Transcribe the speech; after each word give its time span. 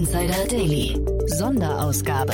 Insider 0.00 0.46
Daily. 0.48 0.98
Sonderausgabe. 1.26 2.32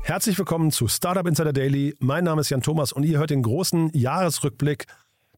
Herzlich 0.00 0.38
willkommen 0.38 0.70
zu 0.70 0.88
Startup 0.88 1.26
Insider 1.26 1.52
Daily. 1.52 1.94
Mein 1.98 2.24
Name 2.24 2.40
ist 2.40 2.48
Jan 2.48 2.62
Thomas 2.62 2.92
und 2.92 3.02
ihr 3.04 3.18
hört 3.18 3.28
den 3.28 3.42
großen 3.42 3.90
Jahresrückblick, 3.92 4.86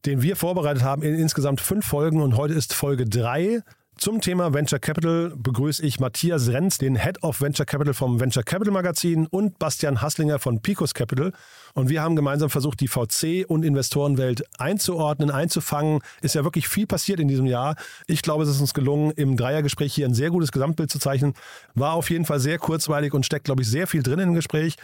den 0.05 0.21
wir 0.21 0.37
vorbereitet 0.37 0.83
haben 0.83 1.01
in 1.01 1.15
insgesamt 1.15 1.59
fünf 1.59 1.85
Folgen 1.85 2.21
und 2.21 2.37
heute 2.37 2.53
ist 2.53 2.73
Folge 2.73 3.03
drei. 3.03 3.63
Zum 3.97 4.19
Thema 4.19 4.51
Venture 4.51 4.79
Capital 4.79 5.31
begrüße 5.35 5.85
ich 5.85 5.99
Matthias 5.99 6.47
Renz, 6.47 6.79
den 6.79 6.95
Head 6.95 7.21
of 7.23 7.39
Venture 7.39 7.67
Capital 7.67 7.93
vom 7.93 8.19
Venture 8.19 8.41
Capital 8.41 8.73
Magazin 8.73 9.27
und 9.27 9.59
Bastian 9.59 10.01
Hasslinger 10.01 10.39
von 10.39 10.59
Picos 10.59 10.95
Capital. 10.95 11.33
Und 11.75 11.89
wir 11.89 12.01
haben 12.01 12.15
gemeinsam 12.15 12.49
versucht, 12.49 12.79
die 12.79 12.89
VC- 12.89 13.45
und 13.45 13.63
Investorenwelt 13.63 14.43
einzuordnen, 14.59 15.29
einzufangen. 15.29 15.99
Ist 16.21 16.33
ja 16.33 16.43
wirklich 16.43 16.67
viel 16.67 16.87
passiert 16.87 17.19
in 17.19 17.27
diesem 17.27 17.45
Jahr. 17.45 17.75
Ich 18.07 18.23
glaube, 18.23 18.43
es 18.43 18.49
ist 18.49 18.59
uns 18.59 18.73
gelungen, 18.73 19.11
im 19.11 19.37
Dreiergespräch 19.37 19.93
hier 19.93 20.07
ein 20.07 20.15
sehr 20.15 20.31
gutes 20.31 20.51
Gesamtbild 20.51 20.89
zu 20.89 20.97
zeichnen. 20.97 21.33
War 21.75 21.93
auf 21.93 22.09
jeden 22.09 22.25
Fall 22.25 22.39
sehr 22.39 22.57
kurzweilig 22.57 23.13
und 23.13 23.25
steckt, 23.25 23.45
glaube 23.45 23.61
ich, 23.61 23.69
sehr 23.69 23.85
viel 23.85 24.01
drin 24.01 24.19
im 24.19 24.33
Gespräch. 24.33 24.77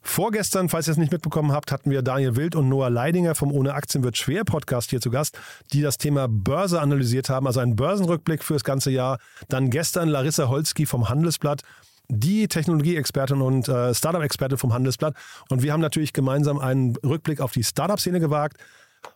Vorgestern, 0.00 0.68
falls 0.68 0.88
ihr 0.88 0.92
es 0.92 0.98
nicht 0.98 1.12
mitbekommen 1.12 1.52
habt, 1.52 1.72
hatten 1.72 1.90
wir 1.90 2.02
Daniel 2.02 2.36
Wild 2.36 2.54
und 2.54 2.68
Noah 2.68 2.90
Leidinger 2.90 3.34
vom 3.34 3.52
Ohne 3.52 3.74
Aktien 3.74 4.04
wird 4.04 4.16
schwer 4.16 4.44
Podcast 4.44 4.90
hier 4.90 5.00
zu 5.00 5.10
Gast, 5.10 5.38
die 5.72 5.82
das 5.82 5.98
Thema 5.98 6.28
Börse 6.28 6.80
analysiert 6.80 7.28
haben, 7.28 7.46
also 7.46 7.60
einen 7.60 7.76
Börsenrückblick 7.76 8.42
für 8.42 8.54
das 8.54 8.64
ganze 8.64 8.90
Jahr. 8.90 9.18
Dann 9.48 9.70
gestern 9.70 10.08
Larissa 10.08 10.48
Holzki 10.48 10.86
vom 10.86 11.08
Handelsblatt 11.08 11.62
die 12.08 12.46
Technologieexpertin 12.46 13.40
und 13.40 13.68
äh, 13.68 13.94
Startup-Expertin 13.94 14.58
vom 14.58 14.74
Handelsblatt. 14.74 15.14
Und 15.48 15.62
wir 15.62 15.72
haben 15.72 15.80
natürlich 15.80 16.12
gemeinsam 16.12 16.58
einen 16.58 16.96
Rückblick 16.96 17.40
auf 17.40 17.52
die 17.52 17.64
Startup-Szene 17.64 18.20
gewagt. 18.20 18.58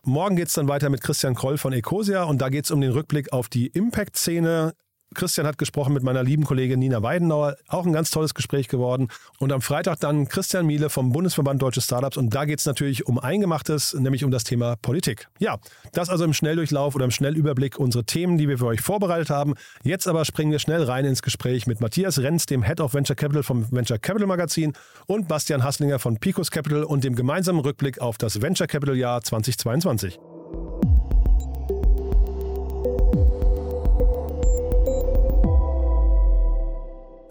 Morgen 0.03 0.35
geht 0.35 0.47
es 0.47 0.53
dann 0.53 0.67
weiter 0.67 0.89
mit 0.89 1.01
Christian 1.01 1.35
Kroll 1.35 1.57
von 1.57 1.73
Ecosia 1.73 2.23
und 2.23 2.41
da 2.41 2.49
geht 2.49 2.65
es 2.65 2.71
um 2.71 2.81
den 2.81 2.91
Rückblick 2.91 3.31
auf 3.33 3.49
die 3.49 3.67
Impact-Szene, 3.67 4.73
Christian 5.13 5.47
hat 5.47 5.57
gesprochen 5.57 5.93
mit 5.93 6.03
meiner 6.03 6.23
lieben 6.23 6.43
Kollegin 6.43 6.79
Nina 6.79 7.01
Weidenauer. 7.01 7.55
Auch 7.67 7.85
ein 7.85 7.93
ganz 7.93 8.11
tolles 8.11 8.33
Gespräch 8.33 8.67
geworden. 8.67 9.07
Und 9.39 9.51
am 9.51 9.61
Freitag 9.61 9.99
dann 9.99 10.27
Christian 10.27 10.65
Miele 10.65 10.89
vom 10.89 11.11
Bundesverband 11.11 11.61
Deutsche 11.61 11.81
Startups. 11.81 12.17
Und 12.17 12.35
da 12.35 12.45
geht 12.45 12.59
es 12.59 12.65
natürlich 12.65 13.07
um 13.07 13.17
Eingemachtes, 13.17 13.93
nämlich 13.93 14.23
um 14.23 14.31
das 14.31 14.43
Thema 14.43 14.75
Politik. 14.75 15.27
Ja, 15.39 15.57
das 15.93 16.09
also 16.09 16.23
im 16.23 16.33
Schnelldurchlauf 16.33 16.95
oder 16.95 17.05
im 17.05 17.11
Schnellüberblick 17.11 17.79
unsere 17.79 18.03
Themen, 18.03 18.37
die 18.37 18.47
wir 18.47 18.57
für 18.57 18.67
euch 18.67 18.81
vorbereitet 18.81 19.29
haben. 19.29 19.55
Jetzt 19.83 20.07
aber 20.07 20.25
springen 20.25 20.51
wir 20.51 20.59
schnell 20.59 20.83
rein 20.83 21.05
ins 21.05 21.21
Gespräch 21.21 21.67
mit 21.67 21.81
Matthias 21.81 22.19
Renz, 22.19 22.45
dem 22.45 22.63
Head 22.63 22.81
of 22.81 22.93
Venture 22.93 23.15
Capital 23.15 23.43
vom 23.43 23.71
Venture 23.71 23.99
Capital 23.99 24.27
Magazin 24.27 24.73
und 25.07 25.27
Bastian 25.27 25.63
Hasslinger 25.63 25.99
von 25.99 26.17
Picos 26.17 26.51
Capital 26.51 26.83
und 26.83 27.03
dem 27.03 27.15
gemeinsamen 27.15 27.61
Rückblick 27.61 27.99
auf 27.99 28.17
das 28.17 28.41
Venture 28.41 28.67
Capital 28.67 28.95
Jahr 28.95 29.21
2022. 29.21 30.19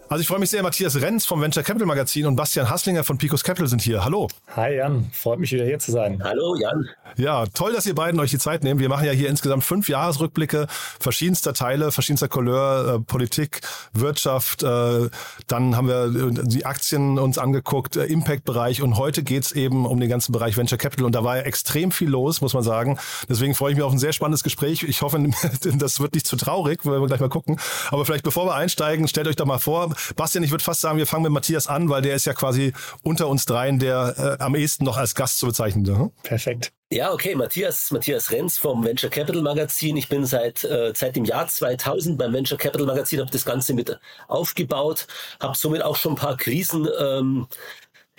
Also 0.09 0.21
ich 0.21 0.27
freue 0.29 0.39
mich 0.39 0.49
sehr, 0.49 0.63
Matthias 0.63 1.01
Renz 1.01 1.25
vom 1.25 1.41
Venture 1.41 1.63
Capital 1.63 1.85
Magazin 1.85 2.27
und 2.27 2.37
Bastian 2.37 2.69
Hasslinger 2.69 3.03
von 3.03 3.17
Picos 3.17 3.43
Capital 3.43 3.67
sind 3.67 3.81
hier. 3.81 4.05
Hallo. 4.05 4.29
Hi 4.55 4.75
Jan, 4.75 5.09
freut 5.11 5.37
mich 5.37 5.51
wieder 5.51 5.65
hier 5.65 5.79
zu 5.79 5.91
sein. 5.91 6.23
Hallo 6.23 6.55
Jan. 6.55 6.87
Ja, 7.17 7.45
toll, 7.47 7.73
dass 7.73 7.85
ihr 7.85 7.95
beiden 7.95 8.17
euch 8.21 8.31
die 8.31 8.37
Zeit 8.37 8.63
nehmt. 8.63 8.79
Wir 8.79 8.87
machen 8.87 9.05
ja 9.05 9.11
hier 9.11 9.27
insgesamt 9.27 9.65
fünf 9.65 9.89
Jahresrückblicke 9.89 10.67
verschiedenster 10.69 11.53
Teile, 11.53 11.91
verschiedenster 11.91 12.29
Couleur, 12.29 12.95
äh, 12.95 12.99
Politik, 12.99 13.59
Wirtschaft. 13.91 14.63
Äh, 14.63 15.09
dann 15.47 15.75
haben 15.75 15.89
wir 15.89 16.05
äh, 16.05 16.47
die 16.47 16.65
Aktien 16.65 17.19
uns 17.19 17.37
angeguckt, 17.37 17.97
äh, 17.97 18.05
Impact-Bereich 18.05 18.81
und 18.81 18.97
heute 18.97 19.23
geht's 19.23 19.51
eben 19.51 19.85
um 19.85 19.99
den 19.99 20.09
ganzen 20.09 20.31
Bereich 20.31 20.55
Venture 20.55 20.77
Capital 20.77 21.05
und 21.05 21.15
da 21.15 21.25
war 21.25 21.35
ja 21.35 21.43
extrem 21.43 21.91
viel 21.91 22.07
los, 22.07 22.39
muss 22.39 22.53
man 22.53 22.63
sagen. 22.63 22.97
Deswegen 23.27 23.55
freue 23.55 23.71
ich 23.71 23.77
mich 23.77 23.83
auf 23.83 23.91
ein 23.91 23.99
sehr 23.99 24.13
spannendes 24.13 24.43
Gespräch. 24.43 24.83
Ich 24.83 25.01
hoffe, 25.01 25.17
das 25.77 25.99
wird 25.99 26.13
nicht 26.13 26.27
zu 26.27 26.37
traurig, 26.37 26.85
weil 26.85 27.01
wir 27.01 27.07
gleich 27.07 27.19
mal 27.19 27.27
gucken. 27.27 27.59
Aber 27.89 28.05
vielleicht 28.05 28.23
bevor 28.23 28.45
wir 28.45 28.55
einsteigen, 28.55 29.09
stellt 29.09 29.27
euch 29.27 29.35
doch 29.35 29.45
mal 29.45 29.59
vor, 29.59 29.96
Bastian, 30.15 30.43
ich 30.43 30.51
würde 30.51 30.63
fast 30.63 30.81
sagen, 30.81 30.97
wir 30.97 31.07
fangen 31.07 31.23
mit 31.23 31.31
Matthias 31.31 31.67
an, 31.67 31.89
weil 31.89 32.01
der 32.01 32.15
ist 32.15 32.25
ja 32.25 32.33
quasi 32.33 32.73
unter 33.03 33.27
uns 33.27 33.45
dreien 33.45 33.79
der 33.79 34.37
äh, 34.39 34.43
am 34.43 34.55
ehesten 34.55 34.83
noch 34.83 34.97
als 34.97 35.15
Gast 35.15 35.39
zu 35.39 35.47
bezeichnen. 35.47 35.83
Ne? 35.83 36.11
Perfekt. 36.23 36.71
Ja, 36.89 37.11
okay, 37.11 37.35
Matthias, 37.35 37.91
Matthias 37.91 38.31
Renz 38.31 38.57
vom 38.57 38.83
Venture 38.83 39.09
Capital 39.09 39.41
Magazin. 39.41 39.97
Ich 39.97 40.07
bin 40.07 40.25
seit, 40.25 40.63
äh, 40.63 40.93
seit 40.95 41.17
dem 41.17 41.25
Jahr 41.25 41.47
2000 41.47 42.17
beim 42.17 42.31
Venture 42.31 42.57
Capital 42.57 42.87
Magazin, 42.87 43.19
habe 43.19 43.29
das 43.29 43.43
Ganze 43.43 43.73
mit 43.73 43.99
aufgebaut, 44.29 45.05
habe 45.41 45.57
somit 45.57 45.81
auch 45.81 45.97
schon 45.97 46.13
ein 46.13 46.17
paar 46.17 46.37
Krisen 46.37 46.87
ähm, 46.99 47.47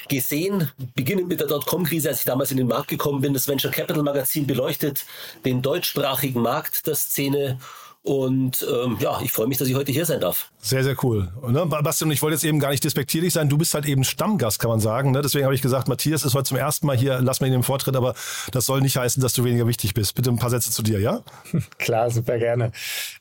gesehen, 0.09 0.71
beginnend 0.95 1.29
mit 1.29 1.41
der 1.41 1.47
Dotcom-Krise, 1.47 2.11
als 2.11 2.21
ich 2.21 2.25
damals 2.27 2.51
in 2.51 2.59
den 2.59 2.69
Markt 2.69 2.89
gekommen 2.89 3.21
bin. 3.21 3.33
Das 3.33 3.49
Venture 3.49 3.71
Capital 3.71 4.03
Magazin 4.03 4.47
beleuchtet 4.47 5.05
den 5.45 5.63
deutschsprachigen 5.63 6.43
Markt 6.43 6.87
der 6.87 6.95
Szene 6.95 7.59
und 8.09 8.67
ähm, 8.73 8.97
ja, 9.01 9.21
ich 9.23 9.33
freue 9.33 9.49
mich, 9.49 9.59
dass 9.59 9.69
ich 9.69 9.75
heute 9.75 9.93
hier 9.93 10.07
sein 10.07 10.21
darf. 10.21 10.51
Sehr, 10.61 10.83
sehr 10.83 10.97
cool. 11.05 11.29
Und, 11.43 11.53
ne, 11.53 11.67
Bastian, 11.67 12.11
ich 12.11 12.23
wollte 12.23 12.37
jetzt 12.37 12.45
eben 12.45 12.59
gar 12.59 12.71
nicht 12.71 12.83
despektierlich 12.83 13.35
sein. 13.35 13.51
Du 13.51 13.59
bist 13.59 13.75
halt 13.75 13.85
eben 13.85 14.03
Stammgast, 14.03 14.59
kann 14.61 14.71
man 14.71 14.81
sagen. 14.81 15.11
Ne? 15.11 15.21
Deswegen 15.21 15.45
habe 15.45 15.55
ich 15.55 15.61
gesagt, 15.61 15.89
Matthias 15.89 16.25
ist 16.25 16.35
heute 16.35 16.45
zum 16.45 16.57
ersten 16.57 16.87
Mal 16.87 16.97
hier. 16.97 17.21
Lass 17.21 17.41
mal 17.41 17.49
ihn 17.49 17.53
im 17.53 17.63
Vortritt, 17.63 17.97
aber 17.97 18.15
das 18.51 18.65
soll 18.65 18.81
nicht 18.81 18.97
heißen, 18.97 19.23
dass 19.23 19.35
du 19.35 19.45
weniger 19.45 19.67
wichtig 19.67 19.93
bist. 19.93 20.15
Bitte 20.15 20.31
ein 20.31 20.39
paar 20.39 20.49
Sätze 20.49 20.71
zu 20.71 20.83
dir, 20.83 21.01
ja? 21.01 21.21
Klar, 21.79 22.11
super 22.11 22.39
gerne. 22.39 22.73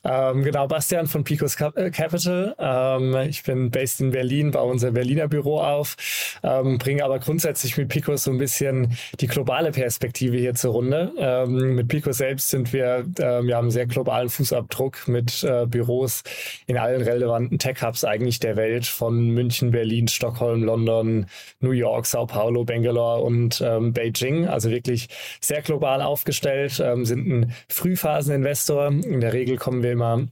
Ähm, 0.04 0.42
genau, 0.42 0.66
Bastian 0.66 1.06
von 1.06 1.22
Picos 1.22 1.56
äh, 1.60 1.90
Capital. 1.90 2.54
Ähm, 2.58 3.14
ich 3.28 3.42
bin 3.42 3.70
based 3.70 4.00
in 4.00 4.10
Berlin, 4.10 4.52
baue 4.52 4.70
unser 4.70 4.92
Berliner 4.92 5.28
Büro 5.28 5.60
auf, 5.60 5.96
ähm, 6.42 6.78
bringe 6.78 7.04
aber 7.04 7.18
grundsätzlich 7.18 7.76
mit 7.76 7.90
Picos 7.90 8.24
so 8.24 8.30
ein 8.30 8.38
bisschen 8.38 8.96
die 9.20 9.26
globale 9.26 9.70
Perspektive 9.70 10.38
hier 10.38 10.54
zur 10.54 10.72
Runde. 10.72 11.12
Ähm, 11.18 11.74
mit 11.74 11.88
Picos 11.88 12.16
selbst 12.16 12.48
sind 12.48 12.72
wir, 12.72 13.04
äh, 13.18 13.42
wir 13.42 13.56
haben 13.56 13.66
einen 13.66 13.70
sehr 13.70 13.86
globalen 13.86 14.30
Fußabdruck 14.30 14.77
Druck 14.78 15.08
mit 15.08 15.42
äh, 15.42 15.66
Büros 15.66 16.22
in 16.66 16.78
allen 16.78 17.02
relevanten 17.02 17.58
Tech-Hubs 17.58 18.04
eigentlich 18.04 18.38
der 18.40 18.56
Welt, 18.56 18.86
von 18.86 19.30
München, 19.30 19.70
Berlin, 19.70 20.08
Stockholm, 20.08 20.62
London, 20.62 21.26
New 21.60 21.72
York, 21.72 22.06
Sao 22.06 22.26
Paulo, 22.26 22.64
Bangalore 22.64 23.22
und 23.22 23.60
ähm, 23.60 23.92
Beijing. 23.92 24.46
Also 24.46 24.70
wirklich 24.70 25.08
sehr 25.40 25.62
global 25.62 26.02
aufgestellt, 26.02 26.80
ähm, 26.84 27.04
sind 27.04 27.26
ein 27.26 27.54
Frühphaseninvestor. 27.68 28.88
In 28.88 29.20
der 29.20 29.32
Regel 29.32 29.56
kommen 29.56 29.82
wir 29.82 29.92
immer 29.92 30.28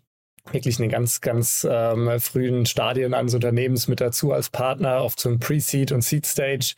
wirklich 0.52 0.78
in 0.78 0.84
den 0.84 0.90
ganz, 0.90 1.20
ganz 1.20 1.66
ähm, 1.68 2.20
frühen 2.20 2.66
Stadien 2.66 3.14
eines 3.14 3.34
Unternehmens 3.34 3.88
mit 3.88 4.00
dazu 4.00 4.32
als 4.32 4.50
Partner, 4.50 5.02
oft 5.02 5.18
zum 5.18 5.38
Pre-Seed 5.38 5.92
und 5.92 6.02
Seed-Stage 6.02 6.74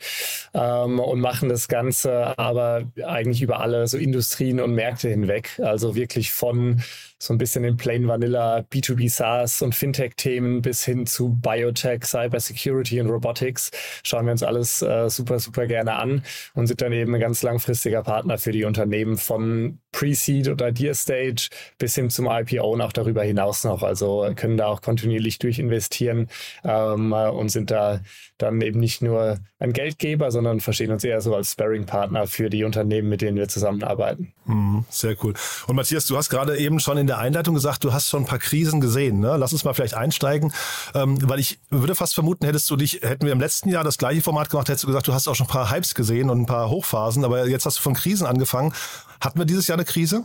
ähm, 0.53 0.99
und 0.99 1.19
machen 1.19 1.49
das 1.49 1.67
Ganze 1.67 2.37
aber 2.37 2.83
eigentlich 3.05 3.41
über 3.41 3.59
alle 3.59 3.87
so 3.87 3.97
Industrien 3.97 4.59
und 4.59 4.73
Märkte 4.73 5.09
hinweg. 5.09 5.59
Also 5.63 5.95
wirklich 5.95 6.31
von 6.31 6.81
so 7.19 7.33
ein 7.33 7.37
bisschen 7.37 7.65
in 7.65 7.75
Plain 7.75 8.07
Vanilla 8.07 8.59
B2B 8.71 9.09
SaaS 9.09 9.61
und 9.61 9.75
Fintech-Themen 9.75 10.61
bis 10.61 10.85
hin 10.85 11.05
zu 11.05 11.29
Biotech, 11.35 12.05
Cybersecurity 12.05 13.01
und 13.01 13.09
Robotics 13.09 13.71
schauen 14.03 14.25
wir 14.25 14.31
uns 14.31 14.41
alles 14.43 14.81
äh, 14.81 15.09
super, 15.09 15.39
super 15.39 15.67
gerne 15.67 15.95
an 15.95 16.23
und 16.53 16.67
sind 16.67 16.81
dann 16.81 16.93
eben 16.93 17.13
ein 17.13 17.21
ganz 17.21 17.43
langfristiger 17.43 18.03
Partner 18.03 18.37
für 18.37 18.53
die 18.53 18.63
Unternehmen 18.63 19.17
von 19.17 19.79
Pre-Seed 19.91 20.47
oder 20.47 20.71
Dear 20.71 20.93
Stage 20.93 21.49
bis 21.77 21.95
hin 21.95 22.09
zum 22.09 22.27
IPO 22.27 22.73
und 22.73 22.81
auch 22.81 22.93
darüber 22.93 23.23
hinaus 23.23 23.63
noch. 23.63 23.83
Also 23.83 24.31
können 24.35 24.55
da 24.55 24.67
auch 24.67 24.81
kontinuierlich 24.81 25.39
durchinvestieren 25.39 26.29
ähm, 26.63 27.11
und 27.11 27.49
sind 27.49 27.71
da 27.71 27.99
dann 28.37 28.61
eben 28.61 28.79
nicht 28.79 29.01
nur 29.01 29.39
ein 29.59 29.73
Geldgeber, 29.73 30.31
sondern 30.31 30.61
verstehen 30.61 30.91
uns 30.91 31.03
eher 31.03 31.19
so 31.19 31.35
als 31.35 31.51
Sparring-Partner 31.51 32.27
für 32.27 32.49
die 32.49 32.63
Unternehmen, 32.63 33.09
mit 33.09 33.21
denen 33.21 33.35
wir 33.35 33.49
zusammenarbeiten. 33.49 34.33
Mhm, 34.45 34.85
sehr 34.89 35.15
cool. 35.23 35.33
Und 35.67 35.75
Matthias, 35.75 36.05
du 36.05 36.15
hast 36.15 36.29
gerade 36.29 36.57
eben 36.57 36.79
schon 36.79 36.97
in 36.97 37.08
der 37.09 37.17
Einleitung 37.17 37.55
gesagt, 37.55 37.83
du 37.83 37.91
hast 37.91 38.07
schon 38.07 38.23
ein 38.23 38.25
paar 38.25 38.39
Krisen 38.39 38.79
gesehen. 38.79 39.19
Ne? 39.19 39.35
Lass 39.37 39.51
uns 39.51 39.63
mal 39.63 39.73
vielleicht 39.73 39.95
einsteigen, 39.95 40.53
ähm, 40.95 41.17
weil 41.27 41.39
ich 41.39 41.59
würde 41.69 41.95
fast 41.95 42.13
vermuten, 42.13 42.45
hättest 42.45 42.69
du 42.69 42.75
dich, 42.75 43.01
hätten 43.01 43.25
wir 43.25 43.33
im 43.33 43.39
letzten 43.39 43.69
Jahr 43.69 43.83
das 43.83 43.97
gleiche 43.97 44.21
Format 44.21 44.49
gemacht, 44.49 44.69
hättest 44.69 44.83
du 44.83 44.87
gesagt, 44.87 45.07
du 45.07 45.13
hast 45.13 45.27
auch 45.27 45.35
schon 45.35 45.47
ein 45.47 45.51
paar 45.51 45.71
Hypes 45.71 45.95
gesehen 45.95 46.29
und 46.29 46.41
ein 46.41 46.45
paar 46.45 46.69
Hochphasen, 46.69 47.25
aber 47.25 47.47
jetzt 47.47 47.65
hast 47.65 47.77
du 47.77 47.81
von 47.81 47.93
Krisen 47.93 48.25
angefangen. 48.25 48.73
Hatten 49.19 49.39
wir 49.39 49.45
dieses 49.45 49.67
Jahr 49.67 49.77
eine 49.77 49.85
Krise? 49.85 50.23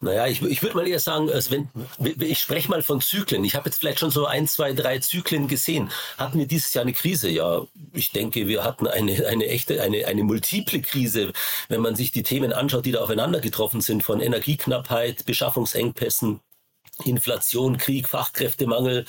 Naja, 0.00 0.26
ich, 0.26 0.42
ich 0.42 0.62
würde 0.62 0.76
mal 0.76 0.86
eher 0.86 1.00
sagen, 1.00 1.30
also 1.30 1.50
wenn, 1.50 1.68
ich 2.20 2.38
spreche 2.38 2.68
mal 2.68 2.82
von 2.82 3.00
Zyklen. 3.00 3.44
Ich 3.44 3.56
habe 3.56 3.68
jetzt 3.68 3.78
vielleicht 3.78 3.98
schon 3.98 4.10
so 4.10 4.26
ein, 4.26 4.46
zwei, 4.46 4.72
drei 4.72 4.98
Zyklen 4.98 5.48
gesehen. 5.48 5.90
Hatten 6.16 6.38
wir 6.38 6.46
dieses 6.46 6.72
Jahr 6.72 6.82
eine 6.82 6.92
Krise? 6.92 7.28
Ja, 7.28 7.62
ich 7.92 8.12
denke, 8.12 8.46
wir 8.46 8.64
hatten 8.64 8.86
eine, 8.86 9.26
eine 9.26 9.46
echte, 9.46 9.82
eine, 9.82 10.06
eine 10.06 10.22
multiple 10.22 10.80
Krise, 10.80 11.32
wenn 11.68 11.80
man 11.80 11.96
sich 11.96 12.12
die 12.12 12.22
Themen 12.22 12.52
anschaut, 12.52 12.86
die 12.86 12.92
da 12.92 13.00
aufeinander 13.00 13.40
getroffen 13.40 13.80
sind, 13.80 14.02
von 14.02 14.20
Energieknappheit, 14.20 15.24
Beschaffungsengpässen, 15.24 16.40
Inflation, 17.04 17.76
Krieg, 17.76 18.08
Fachkräftemangel. 18.08 19.04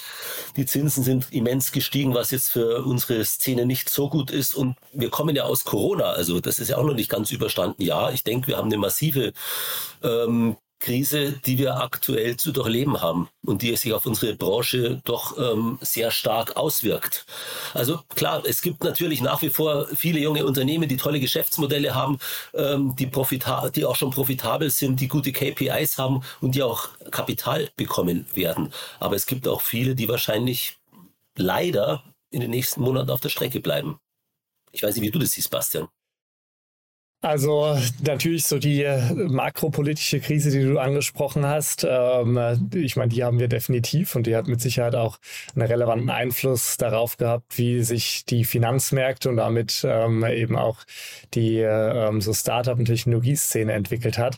Die 0.56 0.66
Zinsen 0.66 1.04
sind 1.04 1.32
immens 1.32 1.72
gestiegen, 1.72 2.14
was 2.14 2.32
jetzt 2.32 2.52
für 2.52 2.84
unsere 2.84 3.24
Szene 3.26 3.66
nicht 3.66 3.90
so 3.90 4.10
gut 4.10 4.32
ist. 4.32 4.56
Und 4.56 4.76
wir 4.94 5.10
kommen 5.10 5.36
ja 5.36 5.44
aus 5.44 5.64
Corona, 5.66 6.06
also 6.12 6.40
das 6.40 6.60
ist 6.60 6.70
ja 6.70 6.78
auch 6.78 6.84
noch 6.84 6.94
nicht 6.94 7.10
ganz 7.10 7.32
überstanden. 7.32 7.82
Ja, 7.82 8.12
ich 8.12 8.24
denke, 8.24 8.48
wir 8.48 8.58
haben 8.58 8.68
eine 8.68 8.78
massive 8.78 9.34
ähm, 10.04 10.58
Krise, 10.80 11.34
die 11.46 11.58
wir 11.58 11.76
aktuell 11.82 12.38
zu 12.38 12.52
durchleben 12.52 13.02
haben 13.02 13.30
und 13.46 13.62
die 13.62 13.76
sich 13.76 13.94
auf 13.94 14.06
unsere 14.06 14.36
Branche 14.36 15.02
doch 15.04 15.38
ähm, 15.38 15.78
sehr 15.82 16.10
stark 16.10 16.56
auswirkt. 16.56 17.26
Also 17.74 18.00
klar, 18.16 18.44
es 18.46 18.62
gibt 18.62 18.84
natürlich 18.84 19.22
nach 19.22 19.42
wie 19.42 19.50
vor 19.50 19.88
viele 19.94 20.20
junge 20.20 20.46
Unternehmen, 20.46 20.88
die 20.88 20.98
tolle 20.98 21.20
Geschäftsmodelle 21.20 21.94
haben, 21.96 22.18
ähm, 22.54 22.96
die, 22.98 23.08
profita 23.08 23.70
die 23.70 23.86
auch 23.86 23.96
schon 23.96 24.12
profitabel 24.12 24.70
sind, 24.70 25.02
die 25.02 25.10
gute 25.10 25.34
KPIs 25.34 25.98
haben 25.98 26.24
und 26.40 26.56
die 26.56 26.64
auch 26.64 26.90
Kapital 27.12 27.70
bekommen 27.76 28.26
werden. 28.34 28.74
Aber 29.00 29.16
es 29.16 29.26
gibt 29.26 29.48
auch 29.48 29.62
viele, 29.62 29.96
die 29.96 30.08
wahrscheinlich 30.08 30.78
leider 31.38 32.04
in 32.32 32.42
den 32.42 32.52
nächsten 32.52 32.82
Monaten 32.82 33.10
auf 33.10 33.22
der 33.22 33.30
Strecke 33.30 33.60
bleiben. 33.60 34.00
Ich 34.72 34.84
weiß 34.84 34.96
nicht, 34.96 35.04
wie 35.04 35.12
du 35.12 35.20
das 35.20 35.32
siehst, 35.32 35.50
Bastian. 35.50 35.90
Also 37.22 37.78
natürlich 38.02 38.46
so 38.46 38.60
die 38.60 38.82
äh, 38.82 39.14
makropolitische 39.14 40.22
Krise, 40.22 40.52
die 40.52 40.64
du 40.64 40.80
angesprochen 40.80 41.46
hast. 41.46 41.86
Ähm, 41.88 42.70
ich 42.74 42.96
meine, 42.96 43.10
die 43.10 43.26
haben 43.26 43.40
wir 43.40 43.50
definitiv 43.50 44.16
und 44.16 44.26
die 44.26 44.38
hat 44.38 44.48
mit 44.48 44.62
Sicherheit 44.62 44.96
auch 44.96 45.20
einen 45.54 45.68
relevanten 45.68 46.10
Einfluss 46.10 46.78
darauf 46.78 47.18
gehabt, 47.18 47.58
wie 47.58 47.84
sich 47.84 48.24
die 48.24 48.46
Finanzmärkte 48.46 49.28
und 49.30 49.36
damit 49.36 49.86
ähm, 49.86 50.24
eben 50.24 50.56
auch 50.56 50.78
die 51.34 51.58
ähm, 51.58 52.22
so 52.22 52.34
Startup- 52.34 52.80
und 52.80 52.86
Technologieszene 52.86 53.74
entwickelt 53.74 54.18
hat. 54.18 54.38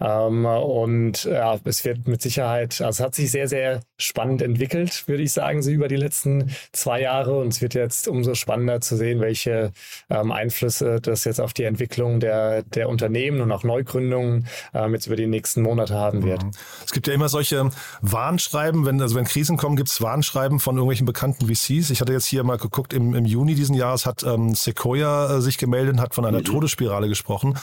Ähm, 0.00 0.46
und 0.46 1.24
ja, 1.24 1.58
es 1.64 1.84
wird 1.84 2.06
mit 2.06 2.22
Sicherheit, 2.22 2.80
also 2.80 2.88
es 2.88 3.00
hat 3.00 3.14
sich 3.14 3.30
sehr, 3.30 3.48
sehr 3.48 3.80
spannend 3.96 4.42
entwickelt, 4.42 5.08
würde 5.08 5.22
ich 5.22 5.32
sagen, 5.32 5.62
so 5.62 5.70
über 5.70 5.88
die 5.88 5.96
letzten 5.96 6.50
zwei 6.72 7.00
Jahre. 7.00 7.38
Und 7.38 7.48
es 7.48 7.60
wird 7.60 7.74
jetzt 7.74 8.06
umso 8.06 8.34
spannender 8.34 8.80
zu 8.80 8.96
sehen, 8.96 9.20
welche 9.20 9.72
ähm, 10.08 10.30
Einflüsse 10.30 11.00
das 11.00 11.24
jetzt 11.24 11.40
auf 11.40 11.52
die 11.52 11.64
Entwicklung 11.64 12.20
der, 12.20 12.62
der 12.62 12.88
Unternehmen 12.88 13.40
und 13.40 13.50
auch 13.50 13.64
Neugründungen 13.64 14.46
ähm, 14.72 14.94
jetzt 14.94 15.06
über 15.06 15.16
die 15.16 15.26
nächsten 15.26 15.62
Monate 15.62 15.94
haben 15.94 16.22
wird. 16.22 16.44
Mhm. 16.44 16.50
Es 16.84 16.92
gibt 16.92 17.08
ja 17.08 17.14
immer 17.14 17.28
solche 17.28 17.70
Warnschreiben, 18.00 18.86
wenn, 18.86 19.02
also 19.02 19.16
wenn 19.16 19.24
Krisen 19.24 19.56
kommen, 19.56 19.76
gibt 19.76 19.88
es 19.88 20.00
Warnschreiben 20.00 20.60
von 20.60 20.76
irgendwelchen 20.76 21.06
bekannten 21.06 21.46
VCs. 21.46 21.90
Ich 21.90 22.00
hatte 22.00 22.12
jetzt 22.12 22.26
hier 22.26 22.44
mal 22.44 22.58
geguckt, 22.58 22.92
im, 22.92 23.14
im 23.14 23.24
Juni 23.24 23.54
diesen 23.54 23.74
Jahres 23.74 24.06
hat 24.06 24.22
ähm, 24.22 24.54
Sequoia 24.54 25.36
äh, 25.36 25.40
sich 25.40 25.58
gemeldet, 25.58 25.98
hat 25.98 26.14
von 26.14 26.24
einer 26.24 26.38
mhm. 26.38 26.44
Todesspirale 26.44 27.08
gesprochen 27.08 27.58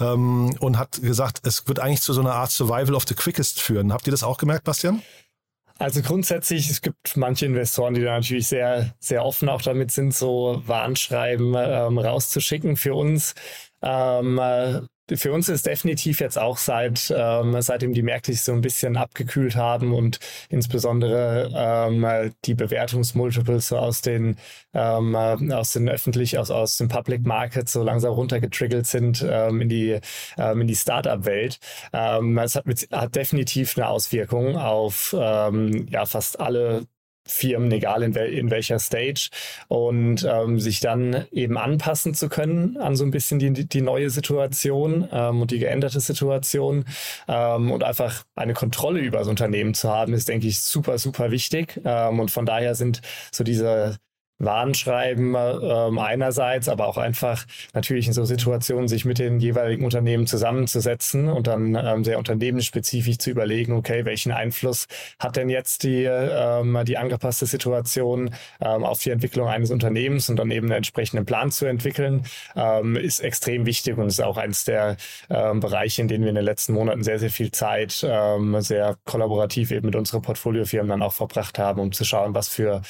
ähm, 0.00 0.54
und 0.58 0.78
hat 0.78 1.00
gesagt, 1.00 1.40
es 1.44 1.68
wird 1.68 1.75
wird 1.76 1.84
eigentlich 1.84 2.00
zu 2.00 2.12
so 2.12 2.20
einer 2.20 2.34
Art 2.34 2.50
Survival 2.50 2.94
of 2.94 3.04
the 3.06 3.14
Quickest 3.14 3.60
führen. 3.60 3.92
Habt 3.92 4.06
ihr 4.06 4.10
das 4.10 4.22
auch 4.22 4.38
gemerkt, 4.38 4.64
Bastian? 4.64 5.02
Also 5.78 6.00
grundsätzlich, 6.00 6.70
es 6.70 6.80
gibt 6.80 7.16
manche 7.16 7.44
Investoren, 7.44 7.92
die 7.92 8.02
da 8.02 8.14
natürlich 8.14 8.48
sehr, 8.48 8.94
sehr 8.98 9.24
offen 9.24 9.50
auch 9.50 9.60
damit 9.60 9.90
sind, 9.90 10.14
so 10.14 10.62
Warnschreiben 10.66 11.54
ähm, 11.54 11.98
rauszuschicken. 11.98 12.76
Für 12.76 12.94
uns 12.94 13.34
ähm, 13.82 14.38
äh, 14.38 14.80
für 15.14 15.32
uns 15.32 15.48
ist 15.48 15.66
definitiv 15.66 16.20
jetzt 16.20 16.38
auch 16.38 16.56
seit 16.56 17.12
ähm, 17.16 17.60
seitdem 17.60 17.92
die 17.92 18.02
Märkte 18.02 18.32
sich 18.32 18.42
so 18.42 18.52
ein 18.52 18.60
bisschen 18.60 18.96
abgekühlt 18.96 19.54
haben 19.54 19.94
und 19.94 20.18
insbesondere 20.48 21.50
ähm, 21.54 22.32
die 22.44 22.54
Bewertungsmultiples 22.54 23.68
so 23.68 23.78
aus 23.78 24.02
den 24.02 24.36
ähm, 24.74 25.14
äh, 25.14 25.52
aus 25.54 25.72
den 25.72 25.88
öffentlich 25.88 26.38
aus 26.38 26.50
aus 26.50 26.78
den 26.78 26.88
Public 26.88 27.24
Markets 27.24 27.72
so 27.72 27.82
langsam 27.82 28.12
runtergetriggelt 28.14 28.86
sind 28.86 29.24
ähm, 29.28 29.60
in 29.60 29.68
die 29.68 30.00
ähm, 30.38 30.62
in 30.62 30.66
die 30.66 30.76
Startup 30.76 31.24
Welt. 31.24 31.58
Ähm, 31.92 32.38
es 32.38 32.56
hat, 32.56 32.66
mit, 32.66 32.88
hat 32.90 33.14
definitiv 33.14 33.76
eine 33.76 33.88
Auswirkung 33.88 34.56
auf 34.56 35.14
ähm, 35.18 35.86
ja 35.90 36.06
fast 36.06 36.40
alle 36.40 36.86
Firmen, 37.26 37.70
egal 37.72 38.02
in, 38.02 38.14
wel 38.14 38.32
in 38.32 38.50
welcher 38.50 38.78
Stage, 38.78 39.30
und 39.68 40.26
ähm, 40.28 40.58
sich 40.58 40.80
dann 40.80 41.26
eben 41.32 41.58
anpassen 41.58 42.14
zu 42.14 42.28
können 42.28 42.76
an 42.78 42.96
so 42.96 43.04
ein 43.04 43.10
bisschen 43.10 43.38
die, 43.38 43.52
die 43.52 43.82
neue 43.82 44.10
Situation 44.10 45.08
ähm, 45.12 45.42
und 45.42 45.50
die 45.50 45.58
geänderte 45.58 46.00
Situation 46.00 46.84
ähm, 47.28 47.70
und 47.70 47.84
einfach 47.84 48.24
eine 48.34 48.54
Kontrolle 48.54 49.00
über 49.00 49.18
das 49.18 49.28
Unternehmen 49.28 49.74
zu 49.74 49.90
haben, 49.90 50.12
ist, 50.12 50.28
denke 50.28 50.46
ich, 50.46 50.60
super, 50.60 50.98
super 50.98 51.30
wichtig. 51.30 51.80
Ähm, 51.84 52.20
und 52.20 52.30
von 52.30 52.46
daher 52.46 52.74
sind 52.74 53.00
so 53.32 53.44
diese 53.44 53.98
Warnschreiben 54.38 55.34
ähm, 55.36 55.98
einerseits, 55.98 56.68
aber 56.68 56.86
auch 56.86 56.98
einfach 56.98 57.44
natürlich 57.72 58.06
in 58.06 58.12
so 58.12 58.24
Situationen 58.24 58.88
sich 58.88 59.04
mit 59.04 59.18
den 59.18 59.40
jeweiligen 59.40 59.84
Unternehmen 59.84 60.26
zusammenzusetzen 60.26 61.28
und 61.28 61.46
dann 61.46 61.74
ähm, 61.74 62.04
sehr 62.04 62.18
unternehmensspezifisch 62.18 63.18
zu 63.18 63.30
überlegen, 63.30 63.72
okay, 63.72 64.04
welchen 64.04 64.32
Einfluss 64.32 64.86
hat 65.18 65.36
denn 65.36 65.48
jetzt 65.48 65.84
die, 65.84 66.04
ähm, 66.04 66.78
die 66.86 66.98
angepasste 66.98 67.46
Situation 67.46 68.30
ähm, 68.60 68.84
auf 68.84 69.02
die 69.02 69.10
Entwicklung 69.10 69.48
eines 69.48 69.70
Unternehmens 69.70 70.28
und 70.28 70.36
dann 70.36 70.50
eben 70.50 70.66
einen 70.66 70.76
entsprechenden 70.76 71.24
Plan 71.24 71.50
zu 71.50 71.66
entwickeln, 71.66 72.24
ähm, 72.54 72.96
ist 72.96 73.20
extrem 73.20 73.64
wichtig 73.64 73.96
und 73.96 74.06
ist 74.08 74.22
auch 74.22 74.36
eines 74.36 74.64
der 74.64 74.96
ähm, 75.30 75.60
Bereiche, 75.60 76.02
in 76.02 76.08
denen 76.08 76.24
wir 76.24 76.30
in 76.30 76.36
den 76.36 76.44
letzten 76.44 76.74
Monaten 76.74 77.02
sehr, 77.02 77.18
sehr 77.18 77.30
viel 77.30 77.50
Zeit 77.50 78.04
ähm, 78.06 78.60
sehr 78.60 78.96
kollaborativ 79.04 79.70
eben 79.70 79.86
mit 79.86 79.96
unseren 79.96 80.22
Portfoliofirmen 80.22 80.88
dann 80.90 81.02
auch 81.02 81.12
verbracht 81.12 81.58
haben, 81.58 81.80
um 81.80 81.92
zu 81.92 82.04
schauen, 82.04 82.34
was 82.34 82.48
für 82.48 82.82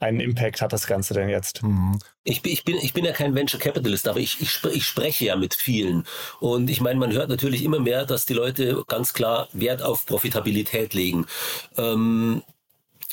einen 0.00 0.20
Impact 0.20 0.60
hat 0.60 0.72
das 0.72 0.86
Ganze 0.86 1.14
denn 1.14 1.28
jetzt? 1.28 1.62
Mhm. 1.62 1.98
Ich, 2.24 2.44
ich, 2.44 2.64
bin, 2.64 2.76
ich 2.76 2.92
bin 2.92 3.04
ja 3.04 3.12
kein 3.12 3.34
Venture 3.34 3.60
Capitalist, 3.60 4.06
aber 4.08 4.20
ich, 4.20 4.40
ich, 4.40 4.60
ich 4.72 4.84
spreche 4.84 5.24
ja 5.24 5.36
mit 5.36 5.54
vielen. 5.54 6.04
Und 6.40 6.70
ich 6.70 6.80
meine, 6.80 6.98
man 6.98 7.12
hört 7.12 7.28
natürlich 7.28 7.64
immer 7.64 7.80
mehr, 7.80 8.06
dass 8.06 8.26
die 8.26 8.34
Leute 8.34 8.84
ganz 8.86 9.12
klar 9.12 9.48
Wert 9.52 9.82
auf 9.82 10.06
Profitabilität 10.06 10.94
legen. 10.94 11.26
Ähm, 11.76 12.42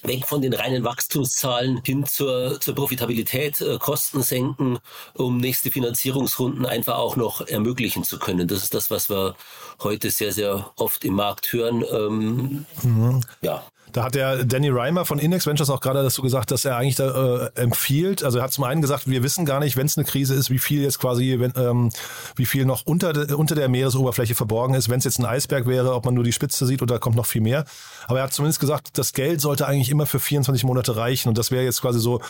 weg 0.04 0.26
von 0.26 0.42
den 0.42 0.54
reinen 0.54 0.84
Wachstumszahlen 0.84 1.82
hin 1.84 2.06
zur, 2.06 2.60
zur 2.62 2.76
Profitabilität, 2.76 3.62
äh, 3.62 3.78
Kosten 3.80 4.22
senken, 4.22 4.80
um 5.14 5.38
nächste 5.38 5.72
Finanzierungsrunden 5.72 6.66
einfach 6.66 6.98
auch 6.98 7.16
noch 7.16 7.46
ermöglichen 7.48 8.04
zu 8.04 8.20
können. 8.20 8.48
Das 8.48 8.64
ist 8.64 8.74
das, 8.74 8.90
was 8.90 9.10
wir 9.10 9.36
heute 9.82 10.10
sehr, 10.10 10.32
sehr 10.32 10.72
oft 10.78 11.04
im 11.04 11.16
Markt 11.16 11.52
hören. 11.52 11.84
Ähm, 11.92 12.66
mhm. 12.84 13.22
Ja. 13.42 13.64
Da 13.92 14.04
hat 14.04 14.16
der 14.16 14.46
Danny 14.46 14.70
Reimer 14.70 15.06
von 15.06 15.20
Index 15.20 15.48
Ventures 15.48 15.70
auch 15.70 15.82
gerade 15.82 16.04
dazu 16.04 16.22
gesagt, 16.22 16.52
dass 16.52 16.66
er 16.66 16.78
eigentlich 16.78 16.96
da, 16.96 17.50
äh, 17.56 17.62
empfiehlt. 17.62 18.24
Also 18.24 18.38
er 18.38 18.44
hat 18.44 18.54
zum 18.54 18.64
einen 18.64 18.82
gesagt, 18.82 19.08
wir 19.08 19.24
wissen 19.24 19.46
gar 19.46 19.60
nicht, 19.60 19.78
wenn 19.78 19.86
es 19.88 19.98
eine 19.98 20.06
Krise 20.06 20.36
ist, 20.36 20.50
wie 20.50 20.60
viel 20.60 20.82
jetzt 20.82 21.00
quasi, 21.00 21.38
wenn, 21.40 21.54
ähm, 21.56 21.90
wie 22.36 22.46
viel 22.46 22.66
noch 22.66 22.86
unter, 22.86 23.14
de, 23.14 23.34
unter 23.34 23.56
der 23.56 23.70
Meeresoberfläche 23.70 24.36
verborgen 24.36 24.76
ist. 24.76 24.90
Wenn 24.90 25.00
es 25.00 25.06
jetzt 25.06 25.20
ein 25.20 25.26
Eisberg 25.26 25.66
wäre, 25.68 25.94
ob 25.94 26.06
man 26.06 26.14
nur 26.14 26.24
die 26.24 26.34
Spitze 26.34 26.66
sieht 26.66 26.82
oder 26.82 27.00
kommt 27.00 27.16
noch 27.16 27.26
viel 27.26 27.42
mehr. 27.42 27.66
Aber 28.08 28.20
er 28.20 28.26
hat 28.26 28.34
zumindest 28.34 28.60
gesagt, 28.60 28.98
das 28.98 29.14
Geld 29.14 29.42
sollte 29.42 29.68
eigentlich 29.68 29.90
immer 29.90 30.06
für 30.06 30.20
24 30.20 30.64
Monate 30.64 30.96
reichen. 30.96 31.30
Und 31.30 31.38
das 31.38 31.52
wäre 31.52 31.64
jetzt 31.64 31.82
quasi 31.82 32.00
so 32.00 32.22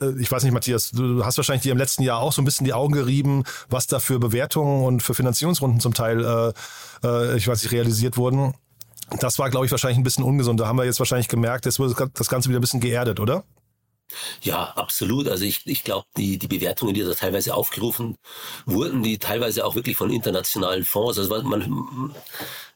äh, 0.00 0.20
ich 0.20 0.30
weiß 0.30 0.42
nicht, 0.42 0.52
Matthias, 0.52 0.90
du 0.90 1.24
hast 1.24 1.36
wahrscheinlich 1.36 1.62
dir 1.62 1.72
im 1.72 1.78
letzten 1.78 2.02
Jahr 2.02 2.20
auch 2.20 2.32
so 2.32 2.42
ein 2.42 2.44
bisschen 2.44 2.64
die 2.64 2.72
Augen 2.72 2.92
gerieben, 2.92 3.44
was 3.68 3.86
da 3.86 3.98
für 4.00 4.18
Bewertungen 4.18 4.84
und 4.84 5.02
für 5.02 5.14
Finanzierungsrunden 5.14 5.80
zum 5.80 5.94
Teil, 5.94 6.24
äh, 6.24 7.06
äh, 7.06 7.36
ich 7.36 7.46
weiß 7.46 7.62
nicht, 7.62 7.72
realisiert 7.72 8.16
wurden. 8.16 8.54
Das 9.20 9.38
war, 9.38 9.50
glaube 9.50 9.66
ich, 9.66 9.72
wahrscheinlich 9.72 9.98
ein 9.98 10.04
bisschen 10.04 10.24
ungesund. 10.24 10.60
Da 10.60 10.66
haben 10.66 10.76
wir 10.76 10.84
jetzt 10.84 10.98
wahrscheinlich 10.98 11.28
gemerkt, 11.28 11.66
jetzt 11.66 11.78
wird 11.78 11.96
das 12.14 12.28
Ganze 12.28 12.48
wieder 12.48 12.58
ein 12.58 12.62
bisschen 12.62 12.80
geerdet, 12.80 13.20
oder? 13.20 13.44
Ja, 14.42 14.72
absolut. 14.76 15.28
Also 15.28 15.44
ich, 15.44 15.66
ich 15.66 15.84
glaube, 15.84 16.06
die, 16.16 16.38
die 16.38 16.48
Bewertungen, 16.48 16.94
die 16.94 17.02
da 17.02 17.14
teilweise 17.14 17.54
aufgerufen 17.54 18.16
wurden, 18.66 19.02
die 19.02 19.18
teilweise 19.18 19.64
auch 19.64 19.74
wirklich 19.74 19.96
von 19.96 20.10
internationalen 20.10 20.84
Fonds, 20.84 21.18
also 21.18 21.42
man, 21.42 22.14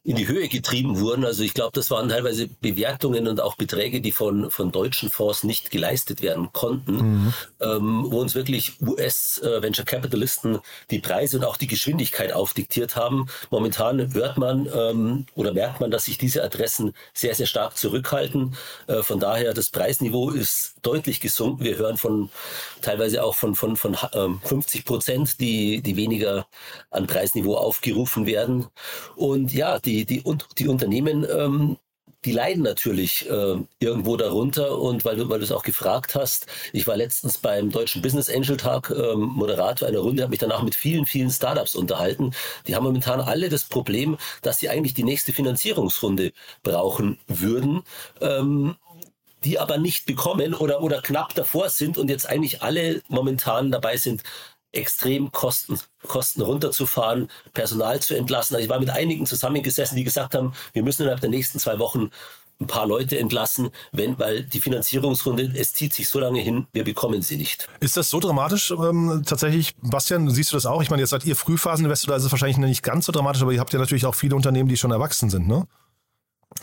in 0.06 0.14
die 0.14 0.28
Höhe 0.28 0.46
getrieben 0.46 1.00
wurden. 1.00 1.25
Also 1.25 1.42
ich 1.42 1.52
glaube, 1.52 1.72
das 1.75 1.90
waren 1.90 2.08
teilweise 2.08 2.46
Bewertungen 2.46 3.26
und 3.26 3.40
auch 3.40 3.56
Beträge, 3.56 4.00
die 4.00 4.12
von, 4.12 4.52
von 4.52 4.70
deutschen 4.70 5.10
Fonds 5.10 5.42
nicht 5.42 5.72
geleistet 5.72 6.22
werden 6.22 6.50
konnten, 6.52 6.96
mhm. 6.96 7.34
ähm, 7.60 8.06
wo 8.08 8.20
uns 8.20 8.36
wirklich 8.36 8.80
US-Venture 8.80 9.82
äh, 9.82 9.86
Capitalisten 9.86 10.60
die 10.92 11.00
Preise 11.00 11.38
und 11.38 11.44
auch 11.44 11.56
die 11.56 11.66
Geschwindigkeit 11.66 12.32
aufdiktiert 12.32 12.94
haben. 12.94 13.26
Momentan 13.50 14.14
hört 14.14 14.38
man 14.38 14.68
ähm, 14.72 15.26
oder 15.34 15.52
merkt 15.52 15.80
man, 15.80 15.90
dass 15.90 16.04
sich 16.04 16.18
diese 16.18 16.44
Adressen 16.44 16.94
sehr, 17.12 17.34
sehr 17.34 17.46
stark 17.46 17.76
zurückhalten. 17.76 18.54
Äh, 18.86 19.02
von 19.02 19.18
daher, 19.18 19.54
das 19.54 19.70
Preisniveau 19.70 20.30
ist 20.30 20.76
deutlich 20.82 21.18
gesunken. 21.18 21.64
Wir 21.64 21.78
hören 21.78 21.96
von 21.96 22.30
teilweise 22.80 23.25
auch 23.25 23.34
von, 23.34 23.56
von, 23.56 23.75
von 23.75 23.96
ähm, 24.12 24.40
50 24.44 24.84
Prozent, 24.84 25.40
die, 25.40 25.82
die 25.82 25.96
weniger 25.96 26.46
an 26.92 27.08
Preisniveau 27.08 27.56
aufgerufen 27.56 28.26
werden. 28.26 28.68
Und 29.16 29.52
ja, 29.52 29.80
die 29.80 29.95
die, 30.04 30.22
die, 30.22 30.36
die 30.58 30.68
Unternehmen, 30.68 31.26
ähm, 31.30 31.76
die 32.24 32.32
leiden 32.32 32.64
natürlich 32.64 33.28
äh, 33.30 33.56
irgendwo 33.78 34.16
darunter. 34.16 34.78
Und 34.78 35.04
weil 35.04 35.16
du, 35.16 35.28
weil 35.28 35.42
es 35.42 35.52
auch 35.52 35.62
gefragt 35.62 36.14
hast, 36.14 36.46
ich 36.72 36.86
war 36.86 36.96
letztens 36.96 37.38
beim 37.38 37.70
Deutschen 37.70 38.02
Business 38.02 38.28
Angel 38.28 38.56
Tag 38.56 38.90
ähm, 38.90 39.20
Moderator 39.20 39.88
einer 39.88 40.00
Runde, 40.00 40.22
habe 40.22 40.30
mich 40.30 40.40
danach 40.40 40.62
mit 40.62 40.74
vielen, 40.74 41.06
vielen 41.06 41.30
Startups 41.30 41.74
unterhalten. 41.74 42.32
Die 42.66 42.74
haben 42.74 42.84
momentan 42.84 43.20
alle 43.20 43.48
das 43.48 43.64
Problem, 43.64 44.18
dass 44.42 44.58
sie 44.58 44.68
eigentlich 44.68 44.94
die 44.94 45.04
nächste 45.04 45.32
Finanzierungsrunde 45.32 46.32
brauchen 46.62 47.18
würden. 47.28 47.82
Ähm, 48.20 48.76
die 49.44 49.58
aber 49.60 49.78
nicht 49.78 50.06
bekommen 50.06 50.54
oder, 50.54 50.82
oder 50.82 51.00
knapp 51.00 51.34
davor 51.34 51.68
sind 51.68 51.98
und 51.98 52.10
jetzt 52.10 52.28
eigentlich 52.28 52.62
alle 52.62 53.02
momentan 53.08 53.70
dabei 53.70 53.96
sind, 53.96 54.24
extrem 54.76 55.33
Kosten, 55.33 55.78
Kosten 56.06 56.42
runterzufahren, 56.42 57.28
Personal 57.54 58.00
zu 58.00 58.14
entlassen. 58.14 58.54
Also 58.54 58.64
ich 58.64 58.71
war 58.71 58.80
mit 58.80 58.90
einigen 58.90 59.26
zusammengesessen, 59.26 59.97
die 59.97 60.04
gesagt 60.04 60.35
haben, 60.35 60.54
wir 60.73 60.83
müssen 60.83 61.02
innerhalb 61.02 61.21
der 61.21 61.30
nächsten 61.30 61.59
zwei 61.59 61.78
Wochen 61.78 62.11
ein 62.61 62.66
paar 62.66 62.87
Leute 62.87 63.18
entlassen, 63.18 63.71
wenn, 63.92 64.18
weil 64.18 64.42
die 64.42 64.61
Finanzierungsrunde, 64.61 65.52
es 65.56 65.75
zieht 65.75 65.92
sich 65.92 66.09
so 66.09 66.18
lange 66.18 66.40
hin, 66.40 66.66
wir 66.73 66.85
bekommen 66.85 67.21
sie 67.21 67.37
nicht. 67.37 67.68
Ist 67.80 67.97
das 67.97 68.09
so 68.09 68.18
dramatisch 68.18 68.71
ähm, 68.71 69.23
tatsächlich? 69.26 69.75
Bastian, 69.83 70.30
siehst 70.30 70.52
du 70.52 70.56
das 70.56 70.64
auch? 70.64 70.80
Ich 70.83 70.88
meine, 70.88 71.02
jetzt 71.02 71.11
seid 71.11 71.26
ihr 71.26 71.37
Frühphaseninvestor, 71.37 72.12
da 72.12 72.16
ist 72.16 72.25
es 72.25 72.33
wahrscheinlich 72.33 72.56
nicht 72.56 72.83
ganz 72.83 73.06
so 73.06 73.12
dramatisch, 73.12 73.42
aber 73.42 73.52
ihr 73.52 73.61
habt 73.61 73.73
ja 73.75 73.78
natürlich 73.78 74.06
auch 74.06 74.14
viele 74.14 74.35
Unternehmen, 74.35 74.68
die 74.68 74.78
schon 74.78 74.90
erwachsen 74.90 75.28
sind, 75.28 75.47
ne? 75.47 75.66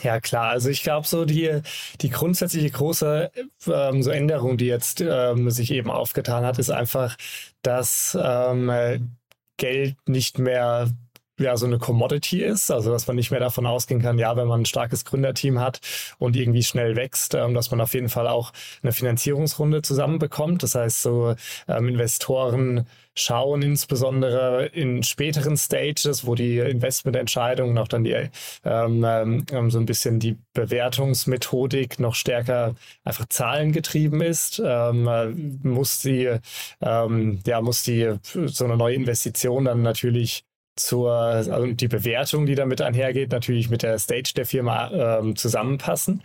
Ja, 0.02 0.20
klar. 0.20 0.48
Also 0.50 0.68
ich 0.70 0.82
glaube, 0.82 1.06
so 1.06 1.24
die, 1.24 1.60
die 2.00 2.10
grundsätzliche 2.10 2.70
große 2.70 3.30
ähm, 3.66 4.02
so 4.02 4.10
Änderung, 4.10 4.56
die 4.58 4.66
jetzt 4.66 5.00
ähm, 5.00 5.50
sich 5.50 5.70
eben 5.70 5.90
aufgetan 5.90 6.44
hat, 6.44 6.58
ist 6.58 6.70
einfach, 6.70 7.16
dass 7.62 8.16
ähm, 8.20 9.16
Geld 9.56 9.96
nicht 10.08 10.38
mehr 10.38 10.90
ja 11.38 11.56
so 11.56 11.66
eine 11.66 11.78
Commodity 11.78 12.42
ist, 12.42 12.70
also 12.70 12.90
dass 12.90 13.06
man 13.06 13.16
nicht 13.16 13.30
mehr 13.30 13.40
davon 13.40 13.66
ausgehen 13.66 14.00
kann, 14.00 14.18
ja, 14.18 14.36
wenn 14.36 14.46
man 14.46 14.62
ein 14.62 14.66
starkes 14.66 15.04
Gründerteam 15.04 15.58
hat 15.60 15.80
und 16.18 16.36
irgendwie 16.36 16.62
schnell 16.62 16.96
wächst, 16.96 17.34
ähm, 17.34 17.54
dass 17.54 17.70
man 17.70 17.80
auf 17.80 17.94
jeden 17.94 18.08
Fall 18.08 18.28
auch 18.28 18.52
eine 18.82 18.92
Finanzierungsrunde 18.92 19.82
zusammenbekommt. 19.82 20.62
Das 20.62 20.74
heißt, 20.74 21.02
so 21.02 21.34
ähm, 21.68 21.88
Investoren 21.88 22.86
schauen 23.16 23.62
insbesondere 23.62 24.66
in 24.66 25.02
späteren 25.02 25.56
Stages, 25.56 26.26
wo 26.26 26.34
die 26.34 26.58
Investmententscheidungen 26.58 27.78
auch 27.78 27.88
dann 27.88 28.04
die 28.04 28.28
ähm, 28.64 29.04
ähm, 29.04 29.70
so 29.70 29.78
ein 29.78 29.86
bisschen 29.86 30.18
die 30.18 30.36
Bewertungsmethodik 30.52 32.00
noch 32.00 32.14
stärker 32.14 32.74
einfach 33.04 33.26
zahlengetrieben 33.28 34.20
ist, 34.20 34.60
ähm, 34.64 35.58
muss 35.62 36.00
die 36.00 36.38
ähm, 36.80 37.40
ja 37.46 37.60
muss 37.60 37.82
die 37.84 38.14
so 38.46 38.64
eine 38.64 38.76
neue 38.76 38.94
Investition 38.94 39.64
dann 39.64 39.82
natürlich 39.82 40.44
zur, 40.76 41.12
also 41.12 41.66
die 41.66 41.88
Bewertung, 41.88 42.46
die 42.46 42.54
damit 42.54 42.80
einhergeht, 42.80 43.32
natürlich 43.32 43.70
mit 43.70 43.82
der 43.82 43.98
Stage 43.98 44.32
der 44.36 44.46
Firma 44.46 45.18
ähm, 45.18 45.36
zusammenpassen. 45.36 46.22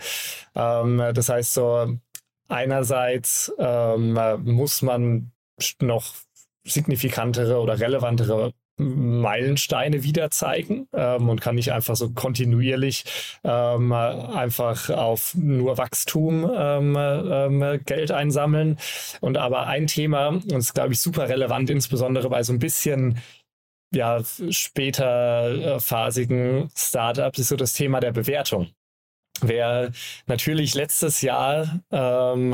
Ähm, 0.55 1.01
das 1.13 1.29
heißt 1.29 1.53
so, 1.53 1.97
einerseits 2.47 3.53
ähm, 3.57 4.19
muss 4.43 4.81
man 4.81 5.31
noch 5.81 6.13
signifikantere 6.63 7.59
oder 7.59 7.79
relevantere 7.79 8.53
Meilensteine 8.79 10.03
wieder 10.03 10.31
zeigen 10.31 10.87
ähm, 10.93 11.29
und 11.29 11.41
kann 11.41 11.55
nicht 11.55 11.73
einfach 11.73 11.95
so 11.95 12.11
kontinuierlich 12.11 13.03
ähm, 13.43 13.91
einfach 13.91 14.89
auf 14.89 15.35
nur 15.35 15.77
Wachstum 15.77 16.49
ähm, 16.55 16.95
ähm 16.97 17.79
Geld 17.85 18.11
einsammeln. 18.11 18.77
Und 19.19 19.37
aber 19.37 19.67
ein 19.67 19.87
Thema, 19.87 20.29
und 20.29 20.51
das 20.51 20.67
ist, 20.67 20.73
glaube 20.75 20.93
ich, 20.93 20.99
super 20.99 21.27
relevant, 21.27 21.69
insbesondere 21.69 22.29
bei 22.29 22.41
so 22.43 22.53
ein 22.53 22.59
bisschen 22.59 23.19
ja, 23.93 24.22
später 24.50 25.75
äh, 25.75 25.79
phasigen 25.79 26.69
Startups 26.75 27.39
ist 27.39 27.50
so 27.50 27.55
das 27.55 27.74
Thema 27.74 28.00
der 28.00 28.12
Bewertung. 28.12 28.69
Wer 29.41 29.91
natürlich 30.27 30.74
letztes 30.75 31.22
Jahr 31.22 31.81
ähm, 31.91 32.53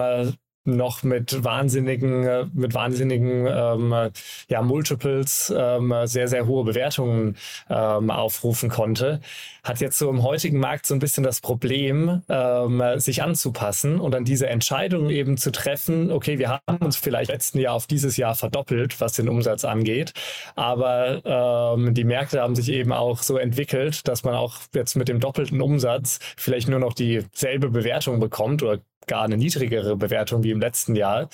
noch 0.65 1.03
mit 1.03 1.43
wahnsinnigen, 1.43 2.23
äh, 2.25 2.45
mit 2.53 2.73
wahnsinnigen 2.73 3.47
ähm, 3.47 4.11
ja, 4.49 4.61
Multiples 4.61 5.53
ähm, 5.55 5.93
sehr, 6.05 6.27
sehr 6.27 6.47
hohe 6.47 6.63
Bewertungen 6.63 7.37
ähm, 7.69 8.09
aufrufen 8.09 8.69
konnte, 8.69 9.21
hat 9.63 9.81
jetzt 9.81 9.97
so 9.97 10.09
im 10.09 10.23
heutigen 10.23 10.59
Markt 10.59 10.85
so 10.85 10.93
ein 10.93 10.99
bisschen 10.99 11.23
das 11.23 11.41
Problem, 11.41 12.21
ähm, 12.29 12.81
sich 12.97 13.23
anzupassen 13.23 13.99
und 13.99 14.11
dann 14.11 14.25
diese 14.25 14.47
Entscheidung 14.47 15.09
eben 15.09 15.37
zu 15.37 15.51
treffen, 15.51 16.11
okay, 16.11 16.39
wir 16.39 16.49
haben 16.49 16.77
uns 16.77 16.97
vielleicht 16.97 17.31
letzten 17.31 17.59
Jahr 17.59 17.73
auf 17.73 17.87
dieses 17.87 18.17
Jahr 18.17 18.35
verdoppelt, 18.35 18.99
was 19.01 19.13
den 19.13 19.29
Umsatz 19.29 19.65
angeht, 19.65 20.13
aber 20.55 21.75
ähm, 21.75 21.93
die 21.93 22.03
Märkte 22.03 22.41
haben 22.41 22.55
sich 22.55 22.69
eben 22.69 22.91
auch 22.91 23.21
so 23.21 23.37
entwickelt, 23.37 24.07
dass 24.07 24.23
man 24.23 24.35
auch 24.35 24.57
jetzt 24.73 24.95
mit 24.95 25.07
dem 25.07 25.19
doppelten 25.19 25.61
Umsatz 25.61 26.19
vielleicht 26.37 26.67
nur 26.69 26.79
noch 26.79 26.93
dieselbe 26.93 27.69
Bewertung 27.69 28.19
bekommt 28.19 28.63
oder 28.63 28.79
gar 29.07 29.23
eine 29.23 29.37
niedrigere 29.37 29.95
Bewertung 29.95 30.43
wie 30.43 30.51
im 30.51 30.59
letzten 30.59 30.95
Jahr. 30.95 31.29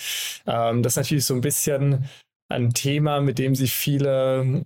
Ähm, 0.47 0.83
das 0.83 0.93
ist 0.93 0.97
natürlich 0.97 1.25
so 1.25 1.33
ein 1.33 1.41
bisschen 1.41 2.05
ein 2.49 2.73
Thema, 2.73 3.21
mit 3.21 3.39
dem 3.39 3.55
sich 3.55 3.73
viele 3.73 4.65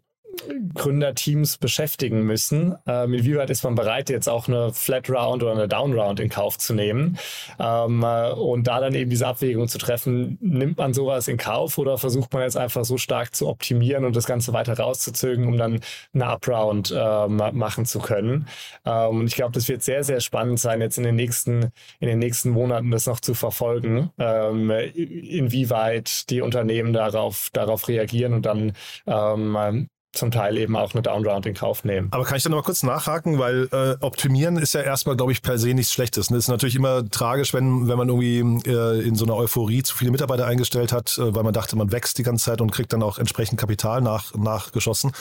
Gründerteams 0.73 1.57
beschäftigen 1.57 2.23
müssen. 2.23 2.75
Ähm, 2.85 3.13
inwieweit 3.13 3.49
ist 3.49 3.63
man 3.63 3.75
bereit, 3.75 4.09
jetzt 4.09 4.27
auch 4.27 4.47
eine 4.47 4.73
Flat 4.73 5.09
Round 5.09 5.43
oder 5.43 5.53
eine 5.53 5.67
Down 5.67 5.93
Round 5.93 6.19
in 6.19 6.29
Kauf 6.29 6.57
zu 6.57 6.73
nehmen? 6.73 7.17
Ähm, 7.59 8.03
äh, 8.03 8.31
und 8.31 8.67
da 8.67 8.79
dann 8.79 8.93
eben 8.93 9.09
diese 9.09 9.27
Abwägung 9.27 9.67
zu 9.67 9.77
treffen, 9.77 10.37
nimmt 10.41 10.77
man 10.77 10.93
sowas 10.93 11.27
in 11.27 11.37
Kauf 11.37 11.77
oder 11.77 11.97
versucht 11.97 12.33
man 12.33 12.43
jetzt 12.43 12.57
einfach 12.57 12.85
so 12.85 12.97
stark 12.97 13.35
zu 13.35 13.47
optimieren 13.47 14.05
und 14.05 14.15
das 14.15 14.25
Ganze 14.25 14.53
weiter 14.53 14.77
rauszuzögern, 14.77 15.47
um 15.47 15.57
dann 15.57 15.79
eine 16.13 16.25
Up-Round 16.27 16.93
ähm, 16.95 17.41
machen 17.53 17.85
zu 17.85 17.99
können? 17.99 18.47
Ähm, 18.85 19.19
und 19.19 19.27
ich 19.27 19.35
glaube, 19.35 19.53
das 19.53 19.67
wird 19.67 19.83
sehr, 19.83 20.03
sehr 20.03 20.19
spannend 20.19 20.59
sein, 20.59 20.81
jetzt 20.81 20.97
in 20.97 21.03
den 21.03 21.15
nächsten, 21.15 21.71
in 21.99 22.07
den 22.07 22.19
nächsten 22.19 22.49
Monaten 22.49 22.91
das 22.91 23.07
noch 23.07 23.19
zu 23.19 23.33
verfolgen, 23.33 24.11
ähm, 24.17 24.69
inwieweit 24.69 26.29
die 26.29 26.41
Unternehmen 26.41 26.93
darauf, 26.93 27.49
darauf 27.53 27.87
reagieren 27.87 28.33
und 28.33 28.45
dann 28.45 28.73
ähm, 29.07 29.87
zum 30.17 30.31
Teil 30.31 30.57
eben 30.57 30.75
auch 30.75 30.93
eine 30.93 31.01
Downround 31.01 31.45
in 31.45 31.53
Kauf 31.53 31.83
nehmen. 31.83 32.07
Aber 32.11 32.23
kann 32.23 32.37
ich 32.37 32.43
da 32.43 32.49
noch 32.49 32.57
mal 32.57 32.63
kurz 32.63 32.83
nachhaken, 32.83 33.39
weil 33.39 33.67
äh, 33.71 33.95
optimieren 34.03 34.57
ist 34.57 34.73
ja 34.73 34.81
erstmal, 34.81 35.15
glaube 35.15 35.31
ich, 35.31 35.41
per 35.41 35.57
se 35.57 35.73
nichts 35.73 35.93
Schlechtes. 35.93 36.29
Ne? 36.29 36.37
Es 36.37 36.45
ist 36.45 36.49
natürlich 36.49 36.75
immer 36.75 37.09
tragisch, 37.09 37.53
wenn, 37.53 37.87
wenn 37.87 37.97
man 37.97 38.09
irgendwie 38.09 38.39
äh, 38.69 39.01
in 39.01 39.15
so 39.15 39.25
einer 39.25 39.35
Euphorie 39.35 39.83
zu 39.83 39.95
viele 39.95 40.11
Mitarbeiter 40.11 40.45
eingestellt 40.47 40.91
hat, 40.91 41.17
äh, 41.17 41.35
weil 41.35 41.43
man 41.43 41.53
dachte, 41.53 41.75
man 41.75 41.91
wächst 41.91 42.17
die 42.17 42.23
ganze 42.23 42.45
Zeit 42.45 42.61
und 42.61 42.71
kriegt 42.71 42.93
dann 42.93 43.03
auch 43.03 43.19
entsprechend 43.19 43.59
Kapital 43.59 44.01
nach, 44.01 44.33
nachgeschossen. 44.35 45.11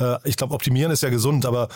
Äh, 0.00 0.16
ich 0.24 0.36
glaube, 0.36 0.54
optimieren 0.54 0.92
ist 0.92 1.02
ja 1.02 1.10
gesund, 1.10 1.46
aber 1.46 1.68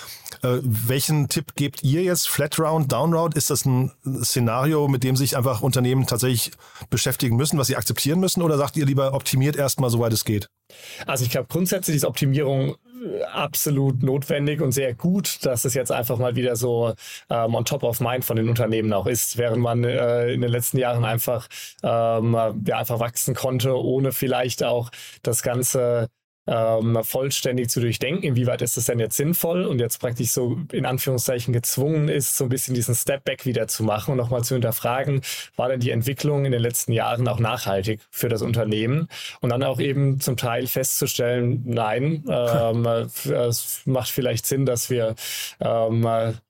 äh, 0.42 0.58
welchen 0.62 1.28
Tipp 1.28 1.54
gebt 1.54 1.82
ihr 1.82 2.02
jetzt? 2.02 2.28
Flat 2.28 2.58
Round, 2.58 2.92
Down 2.92 3.14
Round? 3.14 3.34
Ist 3.34 3.50
das 3.50 3.64
ein 3.64 3.92
Szenario, 4.22 4.88
mit 4.88 5.04
dem 5.04 5.16
sich 5.16 5.37
einfach 5.37 5.60
Unternehmen 5.60 6.06
tatsächlich 6.06 6.52
beschäftigen 6.90 7.37
müssen, 7.37 7.58
was 7.58 7.66
sie 7.68 7.76
akzeptieren 7.76 8.20
müssen? 8.20 8.42
Oder 8.42 8.58
sagt 8.58 8.76
ihr 8.76 8.87
lieber, 8.87 9.14
optimiert 9.14 9.56
erstmal, 9.56 9.90
soweit 9.90 10.12
es 10.12 10.25
geht? 10.25 10.48
Also 11.06 11.25
ich 11.25 11.30
glaube, 11.30 11.48
grundsätzlich 11.48 11.96
ist 11.96 12.04
Optimierung 12.04 12.76
äh, 13.02 13.22
absolut 13.32 14.02
notwendig 14.02 14.60
und 14.60 14.72
sehr 14.72 14.94
gut, 14.94 15.44
dass 15.44 15.64
es 15.64 15.75
jetzt 15.75 15.90
einfach 15.90 16.18
mal 16.18 16.37
wieder 16.37 16.56
so 16.56 16.94
ähm, 17.30 17.54
on 17.54 17.64
top 17.64 17.82
of 17.82 18.00
mind 18.00 18.25
von 18.25 18.37
den 18.37 18.48
Unternehmen 18.48 18.92
auch 18.92 19.06
ist, 19.06 19.38
während 19.38 19.62
man 19.62 19.84
äh, 19.84 20.32
in 20.32 20.40
den 20.40 20.50
letzten 20.50 20.78
Jahren 20.78 21.04
einfach 21.04 21.48
ähm, 21.82 22.34
ja, 22.66 22.78
einfach 22.78 23.00
wachsen 23.00 23.34
konnte, 23.34 23.75
ohne 23.75 24.12
vielleicht 24.12 24.62
auch 24.62 24.90
das 25.22 25.42
ganze 25.42 26.08
ähm, 26.48 26.98
vollständig 27.02 27.68
zu 27.68 27.80
durchdenken, 27.80 28.22
inwieweit 28.22 28.62
ist 28.62 28.76
das 28.76 28.86
denn 28.86 28.98
jetzt 28.98 29.16
sinnvoll 29.16 29.64
und 29.64 29.80
jetzt 29.80 29.98
praktisch 29.98 30.30
so 30.30 30.58
in 30.72 30.86
Anführungszeichen 30.86 31.52
gezwungen 31.52 32.08
ist, 32.08 32.36
so 32.36 32.44
ein 32.44 32.48
bisschen 32.48 32.74
diesen 32.74 32.94
Step 32.94 33.24
Back 33.24 33.44
wieder 33.44 33.68
zu 33.68 33.84
machen 33.84 34.12
und 34.12 34.16
nochmal 34.16 34.42
zu 34.42 34.54
hinterfragen, 34.54 35.20
war 35.56 35.68
denn 35.68 35.80
die 35.80 35.90
Entwicklung 35.90 36.46
in 36.46 36.52
den 36.52 36.62
letzten 36.62 36.92
Jahren 36.92 37.28
auch 37.28 37.38
nachhaltig 37.38 38.00
für 38.10 38.28
das 38.28 38.40
Unternehmen? 38.40 39.08
Und 39.40 39.50
dann 39.50 39.62
auch 39.62 39.78
eben 39.78 40.20
zum 40.20 40.36
Teil 40.36 40.66
festzustellen, 40.66 41.62
nein, 41.66 42.24
ähm, 42.28 42.86
es 43.30 43.82
macht 43.84 44.08
vielleicht 44.08 44.46
Sinn, 44.46 44.64
dass 44.64 44.88
wir 44.88 45.14
ähm, 45.60 46.02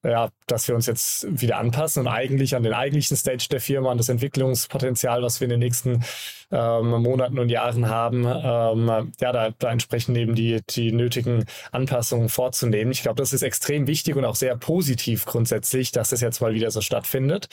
ja, 0.04 0.30
dass 0.46 0.68
wir 0.68 0.74
uns 0.74 0.86
jetzt 0.86 1.26
wieder 1.28 1.58
anpassen 1.58 2.06
und 2.06 2.08
eigentlich 2.08 2.54
an 2.54 2.62
den 2.62 2.72
eigentlichen 2.72 3.16
Stage 3.16 3.48
der 3.50 3.60
Firma, 3.60 3.90
an 3.90 3.98
das 3.98 4.08
Entwicklungspotenzial, 4.08 5.22
was 5.22 5.40
wir 5.40 5.46
in 5.46 5.50
den 5.50 5.60
nächsten 5.60 6.04
ähm, 6.50 7.02
Monaten 7.02 7.38
und 7.38 7.48
Jahren 7.48 7.88
haben, 7.88 8.24
ähm, 8.24 9.12
ja, 9.20 9.32
da, 9.32 9.50
da 9.58 9.70
entsprechend 9.70 10.16
eben 10.16 10.34
die, 10.34 10.60
die 10.70 10.92
nötigen 10.92 11.44
Anpassungen 11.72 12.28
vorzunehmen. 12.28 12.92
Ich 12.92 13.02
glaube, 13.02 13.16
das 13.20 13.32
ist 13.32 13.42
extrem 13.42 13.86
wichtig 13.86 14.16
und 14.16 14.24
auch 14.24 14.36
sehr 14.36 14.56
positiv 14.56 15.26
grundsätzlich, 15.26 15.92
dass 15.92 16.10
das 16.10 16.20
jetzt 16.20 16.40
mal 16.40 16.54
wieder 16.54 16.70
so 16.70 16.80
stattfindet. 16.80 17.48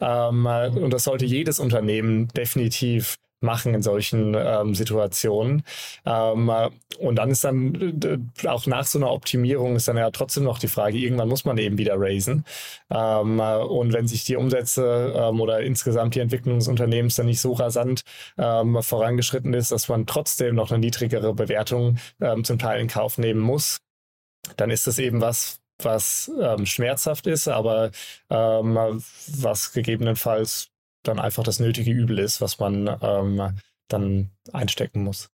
Ähm, 0.00 0.46
und 0.46 0.92
das 0.92 1.04
sollte 1.04 1.24
jedes 1.24 1.58
Unternehmen 1.58 2.28
definitiv 2.28 3.16
machen 3.40 3.74
in 3.74 3.82
solchen 3.82 4.34
ähm, 4.34 4.74
Situationen. 4.74 5.62
Ähm, 6.04 6.50
und 6.98 7.16
dann 7.16 7.30
ist 7.30 7.44
dann 7.44 8.00
äh, 8.02 8.48
auch 8.48 8.66
nach 8.66 8.84
so 8.84 8.98
einer 8.98 9.12
Optimierung 9.12 9.76
ist 9.76 9.88
dann 9.88 9.96
ja 9.96 10.10
trotzdem 10.10 10.44
noch 10.44 10.58
die 10.58 10.68
Frage, 10.68 10.98
irgendwann 10.98 11.28
muss 11.28 11.44
man 11.44 11.58
eben 11.58 11.78
wieder 11.78 11.94
raisen. 11.98 12.44
Ähm, 12.90 13.40
und 13.40 13.92
wenn 13.92 14.08
sich 14.08 14.24
die 14.24 14.36
Umsätze 14.36 15.14
ähm, 15.16 15.40
oder 15.40 15.60
insgesamt 15.60 16.14
die 16.14 16.20
Entwicklung 16.20 16.58
des 16.58 16.68
Unternehmens 16.68 17.16
dann 17.16 17.26
nicht 17.26 17.40
so 17.40 17.52
rasant 17.52 18.02
ähm, 18.38 18.82
vorangeschritten 18.82 19.54
ist, 19.54 19.72
dass 19.72 19.88
man 19.88 20.06
trotzdem 20.06 20.54
noch 20.54 20.70
eine 20.70 20.80
niedrigere 20.80 21.34
Bewertung 21.34 21.98
ähm, 22.20 22.44
zum 22.44 22.58
Teil 22.58 22.80
in 22.80 22.88
Kauf 22.88 23.18
nehmen 23.18 23.40
muss, 23.40 23.78
dann 24.56 24.70
ist 24.70 24.86
das 24.86 24.98
eben 24.98 25.20
was, 25.20 25.60
was 25.82 26.30
schmerzhaft 26.64 27.26
ist, 27.26 27.48
aber 27.48 27.90
was 28.28 29.72
gegebenenfalls 29.72 30.70
dann 31.08 31.18
einfach 31.18 31.42
das 31.42 31.60
nötige 31.60 31.90
Übel 31.90 32.18
ist, 32.18 32.40
was 32.40 32.58
man 32.58 32.96
ähm, 33.00 33.58
dann 33.88 34.30
einstecken 34.52 35.02
muss. 35.04 35.30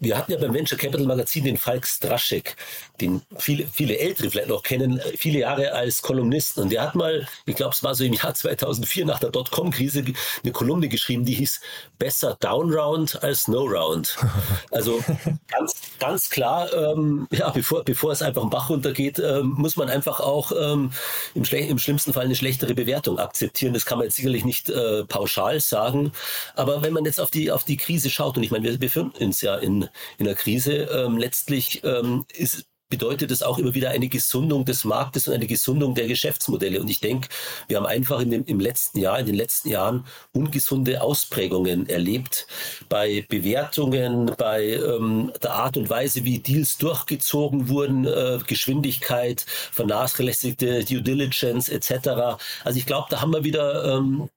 Wir 0.00 0.16
hatten 0.16 0.32
ja 0.32 0.38
beim 0.38 0.54
Venture 0.54 0.78
Capital 0.78 1.06
Magazin 1.06 1.44
den 1.44 1.56
Falk 1.56 1.86
Straschek, 1.86 2.56
den 3.00 3.22
viele, 3.38 3.66
viele 3.72 3.98
Ältere 3.98 4.30
vielleicht 4.30 4.48
noch 4.48 4.62
kennen, 4.62 5.00
viele 5.16 5.40
Jahre 5.40 5.72
als 5.72 6.02
Kolumnisten. 6.02 6.62
Und 6.62 6.72
der 6.72 6.82
hat 6.82 6.94
mal, 6.94 7.26
ich 7.46 7.56
glaube, 7.56 7.74
es 7.74 7.82
war 7.82 7.94
so 7.94 8.04
im 8.04 8.12
Jahr 8.12 8.34
2004 8.34 9.06
nach 9.06 9.18
der 9.18 9.30
Dotcom-Krise, 9.30 10.04
eine 10.42 10.52
Kolumne 10.52 10.88
geschrieben, 10.88 11.24
die 11.24 11.34
hieß 11.34 11.60
Besser 11.98 12.36
Down 12.40 12.72
Round 12.72 13.22
als 13.22 13.48
No 13.48 13.64
Round. 13.64 14.16
Also 14.72 15.02
ganz, 15.48 15.74
ganz 15.98 16.30
klar, 16.30 16.72
ähm, 16.72 17.26
ja, 17.30 17.50
bevor, 17.50 17.84
bevor 17.84 18.12
es 18.12 18.22
einfach 18.22 18.42
einen 18.42 18.50
Bach 18.50 18.70
runtergeht, 18.70 19.18
ähm, 19.18 19.54
muss 19.56 19.76
man 19.76 19.88
einfach 19.88 20.20
auch 20.20 20.52
ähm, 20.52 20.92
im, 21.34 21.44
im, 21.44 21.78
schlimmsten 21.78 22.12
Fall 22.12 22.24
eine 22.24 22.36
schlechtere 22.36 22.74
Bewertung 22.74 23.18
akzeptieren. 23.18 23.74
Das 23.74 23.84
kann 23.84 23.98
man 23.98 24.06
jetzt 24.06 24.16
sicherlich 24.16 24.44
nicht 24.44 24.70
äh, 24.70 25.04
pauschal 25.04 25.60
sagen. 25.60 26.12
Aber 26.54 26.82
wenn 26.82 26.92
man 26.92 27.04
jetzt 27.04 27.20
auf 27.20 27.30
die, 27.30 27.50
auf 27.50 27.64
die 27.64 27.76
Krise 27.76 28.10
schaut, 28.10 28.36
und 28.36 28.42
ich 28.42 28.50
meine, 28.50 28.68
wir 28.68 28.78
befinden 28.78 29.24
uns 29.24 29.40
ja 29.40 29.56
in, 29.60 29.88
in 30.18 30.26
der 30.26 30.34
Krise, 30.34 30.72
ähm, 30.72 31.18
letztlich 31.18 31.82
ähm, 31.84 32.24
ist 32.34 32.66
bedeutet 32.90 33.30
es 33.30 33.42
auch 33.42 33.58
immer 33.58 33.72
wieder 33.74 33.90
eine 33.90 34.08
Gesundung 34.08 34.64
des 34.64 34.84
Marktes 34.84 35.28
und 35.28 35.34
eine 35.34 35.46
Gesundung 35.46 35.94
der 35.94 36.08
Geschäftsmodelle. 36.08 36.80
Und 36.80 36.90
ich 36.90 37.00
denke, 37.00 37.28
wir 37.68 37.78
haben 37.78 37.86
einfach 37.86 38.20
in 38.20 38.30
dem, 38.30 38.44
im 38.44 38.60
letzten 38.60 38.98
Jahr, 38.98 39.18
in 39.18 39.26
den 39.26 39.36
letzten 39.36 39.70
Jahren 39.70 40.04
ungesunde 40.32 41.00
Ausprägungen 41.00 41.88
erlebt 41.88 42.46
bei 42.88 43.24
Bewertungen, 43.28 44.32
bei 44.36 44.72
ähm, 44.72 45.32
der 45.42 45.52
Art 45.54 45.76
und 45.76 45.88
Weise, 45.88 46.24
wie 46.24 46.40
Deals 46.40 46.76
durchgezogen 46.76 47.68
wurden, 47.68 48.04
äh, 48.06 48.40
Geschwindigkeit, 48.46 49.46
vernachlässigte 49.70 50.84
Due 50.84 51.00
Diligence 51.00 51.68
etc. 51.68 52.40
Also 52.64 52.78
ich 52.78 52.86
glaube, 52.86 53.06
da 53.10 53.20
haben 53.20 53.32
wir 53.32 53.44
wieder 53.44 53.96
ähm, 53.96 54.28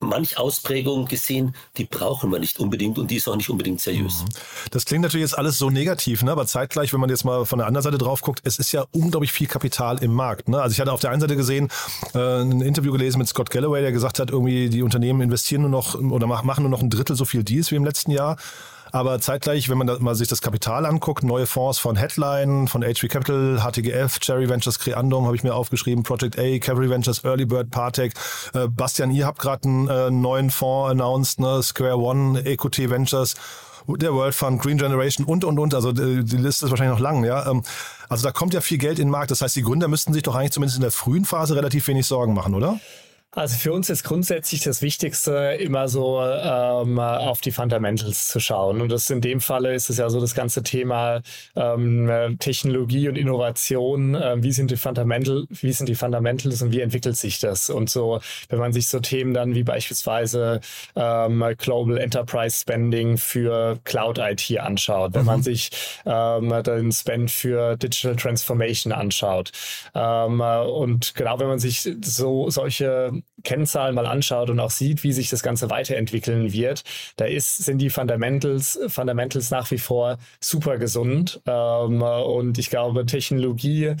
manch 0.00 0.38
Ausprägung 0.38 1.06
gesehen, 1.06 1.54
die 1.76 1.84
brauchen 1.84 2.30
wir 2.30 2.38
nicht 2.38 2.60
unbedingt 2.60 2.98
und 2.98 3.10
die 3.10 3.16
ist 3.16 3.28
auch 3.28 3.36
nicht 3.36 3.50
unbedingt 3.50 3.80
seriös. 3.80 4.22
Mhm. 4.22 4.28
Das 4.70 4.84
klingt 4.84 5.02
natürlich 5.02 5.24
jetzt 5.24 5.38
alles 5.38 5.58
so 5.58 5.70
negativ, 5.70 6.22
ne? 6.22 6.32
aber 6.32 6.46
zeitgleich, 6.46 6.92
wenn 6.92 7.00
man 7.00 7.10
jetzt 7.10 7.24
mal 7.24 7.44
von 7.44 7.58
der 7.58 7.66
anderen 7.66 7.82
Seite 7.82 7.98
drauf 7.98 8.20
guckt, 8.20 8.40
es 8.44 8.58
ist 8.58 8.72
ja 8.72 8.86
unglaublich 8.92 9.32
viel 9.32 9.46
Kapital 9.46 10.02
im 10.02 10.12
Markt. 10.14 10.48
Ne? 10.48 10.60
Also 10.60 10.72
ich 10.72 10.80
hatte 10.80 10.92
auf 10.92 11.00
der 11.00 11.10
einen 11.10 11.20
Seite 11.20 11.36
gesehen, 11.36 11.68
äh, 12.14 12.42
ein 12.42 12.60
Interview 12.60 12.92
gelesen 12.92 13.18
mit 13.18 13.28
Scott 13.28 13.50
Galloway, 13.50 13.82
der 13.82 13.92
gesagt 13.92 14.18
hat, 14.18 14.30
irgendwie 14.30 14.68
die 14.68 14.82
Unternehmen 14.82 15.20
investieren 15.20 15.62
nur 15.62 15.70
noch 15.70 15.94
oder 15.94 16.26
machen 16.26 16.62
nur 16.62 16.70
noch 16.70 16.82
ein 16.82 16.90
Drittel 16.90 17.16
so 17.16 17.24
viel 17.24 17.42
Deals 17.44 17.70
wie 17.70 17.76
im 17.76 17.84
letzten 17.84 18.10
Jahr. 18.10 18.36
Aber 18.92 19.20
zeitgleich, 19.20 19.68
wenn 19.68 19.78
man 19.78 19.86
da 19.86 19.98
mal 19.98 20.14
sich 20.14 20.28
das 20.28 20.40
Kapital 20.40 20.86
anguckt, 20.86 21.22
neue 21.22 21.46
Fonds 21.46 21.78
von 21.78 21.96
Headline, 21.96 22.68
von 22.68 22.82
HV 22.82 23.08
Capital, 23.08 23.60
HTGF, 23.60 24.18
Cherry 24.20 24.48
Ventures, 24.48 24.78
Creandum 24.78 25.26
habe 25.26 25.36
ich 25.36 25.42
mir 25.42 25.54
aufgeschrieben, 25.54 26.02
Project 26.02 26.38
A, 26.38 26.58
Cavalry 26.58 26.90
Ventures, 26.90 27.24
Early 27.24 27.44
Bird, 27.44 27.70
Partec. 27.70 28.12
Äh, 28.54 28.68
Bastian, 28.68 29.10
ihr 29.10 29.26
habt 29.26 29.38
gerade 29.38 29.68
einen 29.68 29.88
äh, 29.88 30.10
neuen 30.10 30.50
Fonds 30.50 30.90
announced, 30.90 31.40
ne? 31.40 31.62
Square 31.62 31.98
One, 31.98 32.44
EQT 32.44 32.90
Ventures 32.90 33.34
der 33.96 34.12
World 34.12 34.34
Fund, 34.34 34.60
Green 34.60 34.76
Generation 34.76 35.26
und, 35.26 35.44
und, 35.44 35.58
und. 35.58 35.74
Also 35.74 35.92
die, 35.92 36.22
die 36.24 36.36
Liste 36.36 36.66
ist 36.66 36.70
wahrscheinlich 36.70 36.98
noch 36.98 37.02
lang, 37.02 37.24
ja. 37.24 37.50
Ähm, 37.50 37.62
also 38.08 38.22
da 38.22 38.32
kommt 38.32 38.54
ja 38.54 38.60
viel 38.60 38.78
Geld 38.78 38.98
in 38.98 39.06
den 39.06 39.10
Markt. 39.10 39.30
Das 39.30 39.40
heißt, 39.40 39.56
die 39.56 39.62
Gründer 39.62 39.88
müssten 39.88 40.12
sich 40.12 40.22
doch 40.22 40.34
eigentlich 40.34 40.52
zumindest 40.52 40.76
in 40.76 40.82
der 40.82 40.90
frühen 40.90 41.24
Phase 41.24 41.56
relativ 41.56 41.88
wenig 41.88 42.06
Sorgen 42.06 42.34
machen, 42.34 42.54
oder? 42.54 42.78
Also 43.38 43.56
für 43.56 43.72
uns 43.72 43.88
ist 43.88 44.02
grundsätzlich 44.02 44.62
das 44.64 44.82
Wichtigste, 44.82 45.56
immer 45.60 45.86
so 45.86 46.20
ähm, 46.20 46.98
auf 46.98 47.40
die 47.40 47.52
Fundamentals 47.52 48.26
zu 48.26 48.40
schauen. 48.40 48.80
Und 48.80 48.90
das 48.90 49.08
in 49.10 49.20
dem 49.20 49.40
Falle 49.40 49.74
ist 49.74 49.90
es 49.90 49.98
ja 49.98 50.10
so 50.10 50.20
das 50.20 50.34
ganze 50.34 50.64
Thema 50.64 51.22
ähm, 51.54 52.36
Technologie 52.40 53.08
und 53.08 53.16
Innovation. 53.16 54.16
Äh, 54.16 54.42
wie 54.42 54.50
sind 54.50 54.72
die 54.72 54.76
Fundamental, 54.76 55.44
wie 55.50 55.72
sind 55.72 55.88
die 55.88 55.94
Fundamentals 55.94 56.62
und 56.62 56.72
wie 56.72 56.80
entwickelt 56.80 57.16
sich 57.16 57.38
das? 57.38 57.70
Und 57.70 57.88
so, 57.88 58.18
wenn 58.48 58.58
man 58.58 58.72
sich 58.72 58.88
so 58.88 58.98
Themen 58.98 59.34
dann 59.34 59.54
wie 59.54 59.62
beispielsweise 59.62 60.60
ähm, 60.96 61.44
Global 61.58 61.96
Enterprise 61.96 62.62
Spending 62.62 63.18
für 63.18 63.78
Cloud 63.84 64.18
IT 64.18 64.58
anschaut, 64.58 65.14
wenn 65.14 65.20
mhm. 65.20 65.26
man 65.26 65.42
sich 65.44 65.70
ähm, 66.06 66.52
den 66.64 66.90
Spend 66.90 67.30
für 67.30 67.76
Digital 67.76 68.16
Transformation 68.16 68.92
anschaut. 68.92 69.52
Ähm, 69.94 70.40
und 70.40 71.14
genau, 71.14 71.38
wenn 71.38 71.46
man 71.46 71.60
sich 71.60 71.88
so 72.02 72.50
solche 72.50 73.12
Kennzahlen 73.44 73.94
mal 73.94 74.06
anschaut 74.06 74.50
und 74.50 74.60
auch 74.60 74.70
sieht, 74.70 75.04
wie 75.04 75.12
sich 75.12 75.30
das 75.30 75.42
Ganze 75.42 75.70
weiterentwickeln 75.70 76.52
wird, 76.52 76.84
da 77.16 77.24
ist, 77.24 77.58
sind 77.58 77.78
die 77.78 77.90
Fundamentals, 77.90 78.78
Fundamentals 78.88 79.50
nach 79.50 79.70
wie 79.70 79.78
vor 79.78 80.18
super 80.40 80.78
gesund. 80.78 81.40
Ähm, 81.46 82.02
und 82.02 82.58
ich 82.58 82.70
glaube, 82.70 83.06
Technologie 83.06 83.94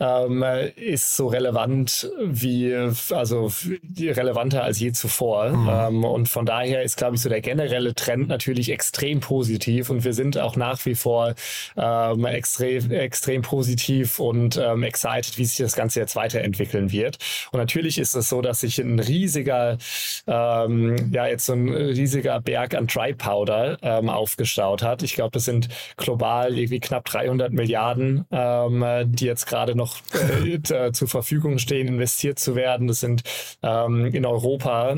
ähm, 0.00 0.44
ist 0.76 1.16
so 1.16 1.28
relevant 1.28 2.10
wie, 2.20 2.74
also 3.10 3.52
relevanter 4.00 4.64
als 4.64 4.80
je 4.80 4.92
zuvor. 4.92 5.50
Mhm. 5.50 5.68
Ähm, 5.70 6.04
und 6.04 6.28
von 6.28 6.46
daher 6.46 6.82
ist, 6.82 6.96
glaube 6.96 7.16
ich, 7.16 7.22
so 7.22 7.28
der 7.28 7.40
generelle 7.40 7.94
Trend 7.94 8.28
natürlich 8.28 8.70
extrem 8.70 9.20
positiv 9.20 9.90
und 9.90 10.04
wir 10.04 10.12
sind 10.12 10.38
auch 10.38 10.56
nach 10.56 10.84
wie 10.84 10.94
vor 10.94 11.34
ähm, 11.76 12.24
extrem, 12.24 12.90
extrem 12.90 13.42
positiv 13.42 14.18
und 14.18 14.56
ähm, 14.56 14.82
excited, 14.82 15.38
wie 15.38 15.44
sich 15.44 15.58
das 15.58 15.76
Ganze 15.76 16.00
jetzt 16.00 16.16
weiterentwickeln 16.16 16.90
wird. 16.90 17.18
Und 17.52 17.60
natürlich 17.60 17.98
ist 17.98 18.14
es 18.14 18.28
so, 18.28 18.42
dass 18.42 18.60
sich 18.60 18.73
ein 18.78 18.98
riesiger, 18.98 19.78
ähm, 20.26 21.10
ja, 21.12 21.26
jetzt 21.26 21.46
so 21.46 21.52
ein 21.54 21.68
riesiger 21.68 22.40
Berg 22.40 22.74
an 22.74 22.86
Dry 22.86 23.14
Powder 23.14 23.78
ähm, 23.82 24.08
aufgestaut 24.08 24.82
hat. 24.82 25.02
Ich 25.02 25.14
glaube, 25.14 25.32
das 25.32 25.44
sind 25.44 25.68
global 25.96 26.56
irgendwie 26.56 26.80
knapp 26.80 27.04
300 27.04 27.52
Milliarden, 27.52 28.24
ähm, 28.30 28.84
die 29.06 29.26
jetzt 29.26 29.46
gerade 29.46 29.74
noch 29.74 29.98
äh, 30.12 30.60
zur 30.92 31.08
Verfügung 31.08 31.58
stehen, 31.58 31.88
investiert 31.88 32.38
zu 32.38 32.56
werden. 32.56 32.86
Das 32.86 33.00
sind 33.00 33.22
ähm, 33.62 34.06
in 34.06 34.26
Europa 34.26 34.96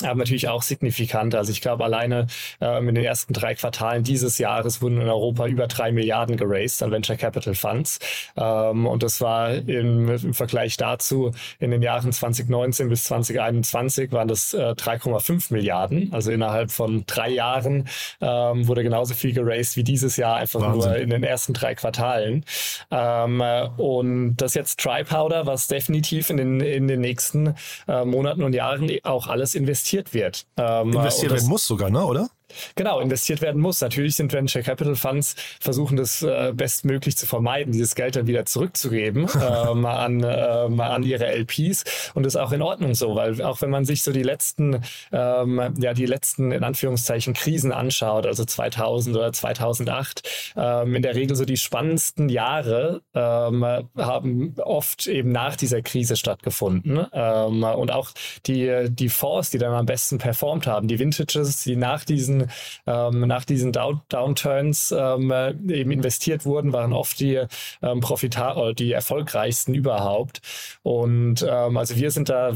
aber 0.00 0.14
natürlich 0.14 0.48
auch 0.48 0.62
signifikant. 0.62 1.34
Also 1.34 1.52
ich 1.52 1.60
glaube, 1.60 1.84
alleine 1.84 2.26
ähm, 2.60 2.88
in 2.88 2.94
den 2.94 3.04
ersten 3.04 3.34
drei 3.34 3.54
Quartalen 3.54 4.02
dieses 4.02 4.38
Jahres 4.38 4.80
wurden 4.80 5.00
in 5.00 5.08
Europa 5.08 5.46
über 5.46 5.66
drei 5.66 5.92
Milliarden 5.92 6.36
geraced 6.36 6.82
an 6.82 6.90
Venture 6.90 7.16
Capital 7.16 7.54
Funds. 7.54 7.98
Ähm, 8.36 8.86
und 8.86 9.02
das 9.02 9.20
war 9.20 9.52
im, 9.52 10.08
im, 10.08 10.34
Vergleich 10.34 10.78
dazu 10.78 11.32
in 11.58 11.70
den 11.70 11.82
Jahren 11.82 12.10
2019 12.10 12.88
bis 12.88 13.04
2021 13.04 14.12
waren 14.12 14.28
das 14.28 14.54
äh, 14.54 14.70
3,5 14.70 15.52
Milliarden. 15.52 16.10
Also 16.12 16.32
innerhalb 16.32 16.70
von 16.70 17.04
drei 17.06 17.28
Jahren 17.28 17.86
ähm, 18.22 18.66
wurde 18.66 18.82
genauso 18.82 19.12
viel 19.12 19.34
geraced 19.34 19.76
wie 19.76 19.84
dieses 19.84 20.16
Jahr, 20.16 20.36
einfach 20.36 20.60
Wahnsinn. 20.60 20.90
nur 20.90 20.96
in 20.96 21.10
den 21.10 21.22
ersten 21.22 21.52
drei 21.52 21.74
Quartalen. 21.74 22.46
Ähm, 22.90 23.42
und 23.76 24.36
das 24.36 24.54
jetzt 24.54 24.82
Dry 24.82 25.04
Powder, 25.04 25.44
was 25.44 25.68
definitiv 25.68 26.30
in 26.30 26.38
den, 26.38 26.60
in 26.60 26.88
den 26.88 27.02
nächsten 27.02 27.54
äh, 27.86 28.06
Monaten 28.06 28.42
und 28.42 28.54
Jahren 28.54 28.90
auch 29.02 29.28
alles 29.28 29.54
investiert 29.54 29.81
investiert 29.82 30.14
wird. 30.14 30.46
Ähm, 30.56 30.92
investiert 30.92 31.32
werden 31.32 31.48
muss 31.48 31.66
sogar, 31.66 31.90
ne, 31.90 32.04
oder? 32.04 32.30
Genau, 32.74 33.00
investiert 33.00 33.40
werden 33.40 33.60
muss. 33.60 33.80
Natürlich 33.80 34.16
sind 34.16 34.32
Venture 34.32 34.62
Capital 34.62 34.96
Funds 34.96 35.36
versuchen 35.60 35.96
das 35.96 36.22
äh, 36.22 36.52
bestmöglich 36.54 37.16
zu 37.16 37.26
vermeiden, 37.26 37.72
dieses 37.72 37.94
Geld 37.94 38.16
dann 38.16 38.26
wieder 38.26 38.44
zurückzugeben 38.44 39.28
ähm, 39.34 39.86
an, 39.86 40.24
ähm, 40.26 40.80
an 40.80 41.02
ihre 41.02 41.26
LPs 41.26 42.12
und 42.14 42.24
das 42.24 42.34
ist 42.34 42.40
auch 42.40 42.52
in 42.52 42.62
Ordnung 42.62 42.94
so, 42.94 43.14
weil 43.14 43.40
auch 43.42 43.62
wenn 43.62 43.70
man 43.70 43.84
sich 43.84 44.02
so 44.02 44.12
die 44.12 44.22
letzten, 44.22 44.80
ähm, 45.12 45.74
ja 45.78 45.94
die 45.94 46.06
letzten 46.06 46.52
in 46.52 46.64
Anführungszeichen 46.64 47.34
Krisen 47.34 47.72
anschaut, 47.72 48.26
also 48.26 48.44
2000 48.44 49.16
oder 49.16 49.32
2008, 49.32 50.54
ähm, 50.56 50.94
in 50.94 51.02
der 51.02 51.14
Regel 51.14 51.36
so 51.36 51.44
die 51.44 51.56
spannendsten 51.56 52.28
Jahre 52.28 53.02
ähm, 53.14 53.64
haben 53.96 54.54
oft 54.58 55.06
eben 55.06 55.32
nach 55.32 55.56
dieser 55.56 55.82
Krise 55.82 56.16
stattgefunden 56.16 57.06
ähm, 57.12 57.62
und 57.62 57.90
auch 57.90 58.10
die 58.46 58.88
die 58.88 59.08
Fonds, 59.08 59.50
die 59.50 59.58
dann 59.58 59.72
am 59.72 59.86
besten 59.86 60.18
performt 60.18 60.66
haben, 60.66 60.88
die 60.88 60.98
Vintages, 60.98 61.62
die 61.62 61.76
nach 61.76 62.04
diesen 62.04 62.41
ähm, 62.86 63.20
nach 63.26 63.44
diesen 63.44 63.72
Down 63.72 64.00
Downturns 64.08 64.94
ähm, 64.96 65.30
äh, 65.30 65.50
eben 65.50 65.90
investiert 65.90 66.44
wurden, 66.44 66.72
waren 66.72 66.92
oft 66.92 67.18
die 67.20 67.42
ähm, 67.82 68.00
profitar 68.00 68.72
die 68.74 68.92
erfolgreichsten 68.92 69.74
überhaupt. 69.74 70.40
Und 70.82 71.46
ähm, 71.48 71.76
also 71.76 71.96
wir 71.96 72.10
sind 72.10 72.28
da 72.28 72.52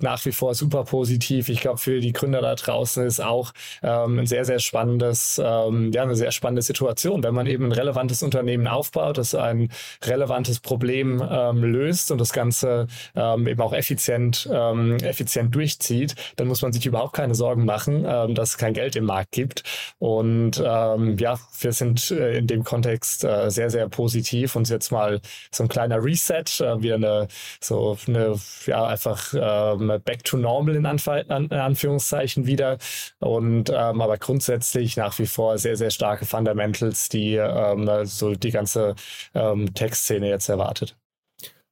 nach 0.00 0.24
wie 0.24 0.32
vor 0.32 0.54
super 0.54 0.84
positiv. 0.84 1.48
Ich 1.48 1.60
glaube, 1.60 1.78
für 1.78 2.00
die 2.00 2.12
Gründer 2.12 2.40
da 2.40 2.54
draußen 2.54 3.04
ist 3.04 3.20
auch 3.20 3.52
ähm, 3.82 4.20
ein 4.20 4.26
sehr, 4.26 4.44
sehr 4.44 4.58
spannendes, 4.58 5.40
ähm, 5.42 5.92
ja, 5.92 6.02
eine 6.02 6.16
sehr 6.16 6.32
spannende 6.32 6.62
Situation, 6.62 7.22
wenn 7.22 7.34
man 7.34 7.46
eben 7.46 7.66
ein 7.66 7.72
relevantes 7.72 8.22
Unternehmen 8.22 8.66
aufbaut, 8.66 9.18
das 9.18 9.34
ein 9.34 9.70
relevantes 10.02 10.60
Problem 10.60 11.22
ähm, 11.28 11.62
löst 11.62 12.10
und 12.10 12.18
das 12.18 12.32
Ganze 12.32 12.86
ähm, 13.14 13.46
eben 13.46 13.60
auch 13.60 13.72
effizient, 13.72 14.48
ähm, 14.52 14.96
effizient 14.96 15.54
durchzieht, 15.54 16.14
dann 16.36 16.48
muss 16.48 16.62
man 16.62 16.72
sich 16.72 16.86
überhaupt 16.86 17.14
keine 17.14 17.34
Sorgen 17.34 17.64
machen, 17.64 18.04
ähm, 18.06 18.34
dass 18.34 18.58
kein 18.58 18.74
Geld 18.74 18.96
im 18.96 19.04
Markt 19.04 19.19
Markt 19.20 19.32
gibt. 19.32 19.62
Und 19.98 20.62
ähm, 20.64 21.16
ja, 21.18 21.38
wir 21.60 21.72
sind 21.72 22.10
äh, 22.10 22.38
in 22.38 22.46
dem 22.46 22.64
Kontext 22.64 23.24
äh, 23.24 23.50
sehr, 23.50 23.70
sehr 23.70 23.88
positiv 23.88 24.56
und 24.56 24.68
jetzt 24.68 24.90
mal 24.90 25.20
so 25.52 25.64
ein 25.64 25.68
kleiner 25.68 26.02
Reset, 26.02 26.44
äh, 26.60 26.82
wieder 26.82 26.96
eine 26.96 27.28
so 27.60 27.96
eine, 28.06 28.36
ja, 28.66 28.86
einfach 28.86 29.34
ähm, 29.34 29.92
back 30.04 30.24
to 30.24 30.36
normal 30.36 30.76
in, 30.76 30.86
Anf 30.86 31.06
in 31.06 31.52
Anführungszeichen 31.52 32.46
wieder. 32.46 32.78
Und 33.18 33.70
ähm, 33.70 34.00
aber 34.00 34.18
grundsätzlich 34.18 34.96
nach 34.96 35.18
wie 35.18 35.26
vor 35.26 35.58
sehr, 35.58 35.76
sehr 35.76 35.90
starke 35.90 36.26
Fundamentals, 36.26 37.08
die 37.08 37.34
ähm, 37.36 37.88
so 38.04 38.34
die 38.34 38.50
ganze 38.50 38.94
ähm, 39.34 39.72
Tech-Szene 39.74 40.28
jetzt 40.28 40.48
erwartet. 40.48 40.96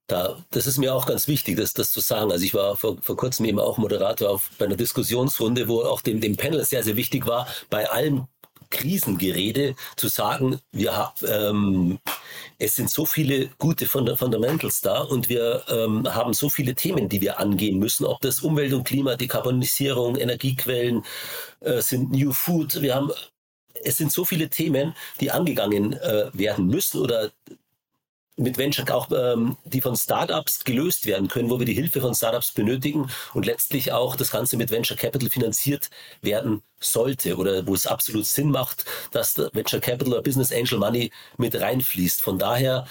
Da, 0.08 0.42
das 0.50 0.66
ist 0.66 0.78
mir 0.78 0.94
auch 0.94 1.04
ganz 1.04 1.28
wichtig, 1.28 1.58
das, 1.58 1.74
das 1.74 1.92
zu 1.92 2.00
sagen. 2.00 2.32
Also 2.32 2.42
ich 2.42 2.54
war 2.54 2.76
vor, 2.76 2.96
vor 3.02 3.16
kurzem 3.16 3.44
eben 3.44 3.60
auch 3.60 3.76
Moderator 3.76 4.30
auf, 4.30 4.50
bei 4.58 4.64
einer 4.64 4.76
Diskussionsrunde, 4.76 5.68
wo 5.68 5.82
auch 5.82 6.00
dem, 6.00 6.20
dem 6.20 6.34
Panel 6.34 6.64
sehr, 6.64 6.82
sehr 6.82 6.96
wichtig 6.96 7.26
war, 7.26 7.46
bei 7.68 7.90
allem 7.90 8.26
Krisengerede 8.70 9.76
zu 9.96 10.08
sagen, 10.08 10.60
wir 10.72 11.12
ähm, 11.26 11.98
es 12.58 12.76
sind 12.76 12.90
so 12.90 13.06
viele 13.06 13.48
gute 13.58 13.86
Fundamentals 13.86 14.80
da 14.80 15.02
und 15.02 15.28
wir 15.28 15.62
ähm, 15.68 16.12
haben 16.12 16.34
so 16.34 16.48
viele 16.48 16.74
Themen, 16.74 17.08
die 17.08 17.20
wir 17.20 17.38
angehen 17.38 17.78
müssen, 17.78 18.04
ob 18.04 18.20
das 18.20 18.40
Umwelt 18.40 18.72
und 18.72 18.84
Klima, 18.84 19.16
Dekarbonisierung, 19.16 20.16
Energiequellen 20.16 21.04
äh, 21.60 21.80
sind, 21.80 22.10
New 22.12 22.32
Food. 22.32 22.80
Wir 22.82 22.94
haben, 22.94 23.12
es 23.84 23.98
sind 23.98 24.10
so 24.10 24.24
viele 24.24 24.48
Themen, 24.48 24.94
die 25.20 25.30
angegangen 25.30 25.92
äh, 25.94 26.30
werden 26.32 26.66
müssen 26.66 27.00
oder 27.00 27.30
mit 28.38 28.56
Venture 28.56 28.94
auch, 28.94 29.10
ähm, 29.12 29.56
die 29.64 29.80
von 29.80 29.96
Startups 29.96 30.64
gelöst 30.64 31.06
werden 31.06 31.28
können, 31.28 31.50
wo 31.50 31.58
wir 31.58 31.66
die 31.66 31.74
Hilfe 31.74 32.00
von 32.00 32.14
Startups 32.14 32.52
benötigen 32.52 33.10
und 33.34 33.46
letztlich 33.46 33.92
auch 33.92 34.16
das 34.16 34.30
Ganze 34.30 34.56
mit 34.56 34.70
Venture 34.70 34.96
Capital 34.96 35.28
finanziert 35.28 35.90
werden 36.22 36.62
sollte 36.80 37.36
oder 37.36 37.66
wo 37.66 37.74
es 37.74 37.86
absolut 37.86 38.26
Sinn 38.26 38.50
macht, 38.50 38.84
dass 39.10 39.36
Venture 39.36 39.80
Capital 39.80 40.12
oder 40.14 40.22
Business 40.22 40.52
Angel 40.52 40.78
Money 40.78 41.10
mit 41.36 41.60
reinfließt. 41.60 42.20
Von 42.20 42.38
daher 42.38 42.86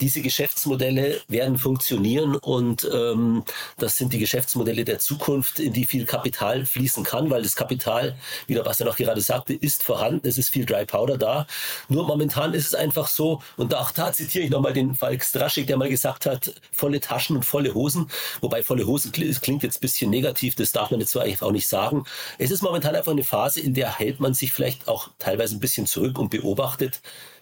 diese 0.00 0.22
Geschäftsmodelle 0.22 1.20
werden 1.28 1.58
funktionieren 1.58 2.36
und 2.36 2.88
ähm, 2.92 3.44
das 3.78 3.96
sind 3.96 4.12
die 4.12 4.18
Geschäftsmodelle 4.18 4.84
der 4.84 4.98
Zukunft, 4.98 5.60
in 5.60 5.72
die 5.72 5.86
viel 5.86 6.06
Kapital 6.06 6.64
fließen 6.64 7.04
kann, 7.04 7.30
weil 7.30 7.42
das 7.42 7.56
Kapital, 7.56 8.16
wie 8.46 8.54
der 8.54 8.62
Bastian 8.62 8.88
auch 8.88 8.96
gerade 8.96 9.20
sagte, 9.20 9.54
ist 9.54 9.82
vorhanden, 9.82 10.26
es 10.26 10.38
ist 10.38 10.48
viel 10.48 10.64
Dry 10.64 10.84
Powder 10.86 11.18
da. 11.18 11.46
Nur 11.88 12.06
momentan 12.06 12.54
ist 12.54 12.66
es 12.66 12.74
einfach 12.74 13.08
so, 13.08 13.42
und 13.56 13.74
auch 13.74 13.90
da 13.90 14.12
zitiere 14.12 14.44
ich 14.44 14.50
nochmal 14.50 14.72
den 14.72 14.94
Falk 14.94 15.22
Straschik, 15.22 15.66
der 15.66 15.76
mal 15.76 15.88
gesagt 15.88 16.26
hat, 16.26 16.54
volle 16.72 17.00
Taschen 17.00 17.36
und 17.36 17.44
volle 17.44 17.74
Hosen, 17.74 18.10
wobei 18.40 18.62
volle 18.62 18.86
Hosen 18.86 19.12
klingt 19.12 19.62
jetzt 19.62 19.78
ein 19.78 19.80
bisschen 19.80 20.10
negativ, 20.10 20.54
das 20.54 20.72
darf 20.72 20.90
man 20.90 21.00
jetzt 21.00 21.12
so 21.12 21.20
eigentlich 21.20 21.42
auch 21.42 21.52
nicht 21.52 21.66
sagen. 21.66 22.04
Es 22.38 22.50
ist 22.50 22.62
momentan 22.62 22.94
einfach 22.94 23.12
eine 23.12 23.24
Phase, 23.24 23.60
in 23.60 23.74
der 23.74 23.98
hält 23.98 24.20
man 24.20 24.34
sich 24.34 24.52
vielleicht 24.52 24.88
auch 24.88 25.10
teilweise 25.18 25.56
ein 25.56 25.60
bisschen 25.60 25.86
zurück 25.86 26.18
und 26.18 26.30
beobachtet, 26.30 27.00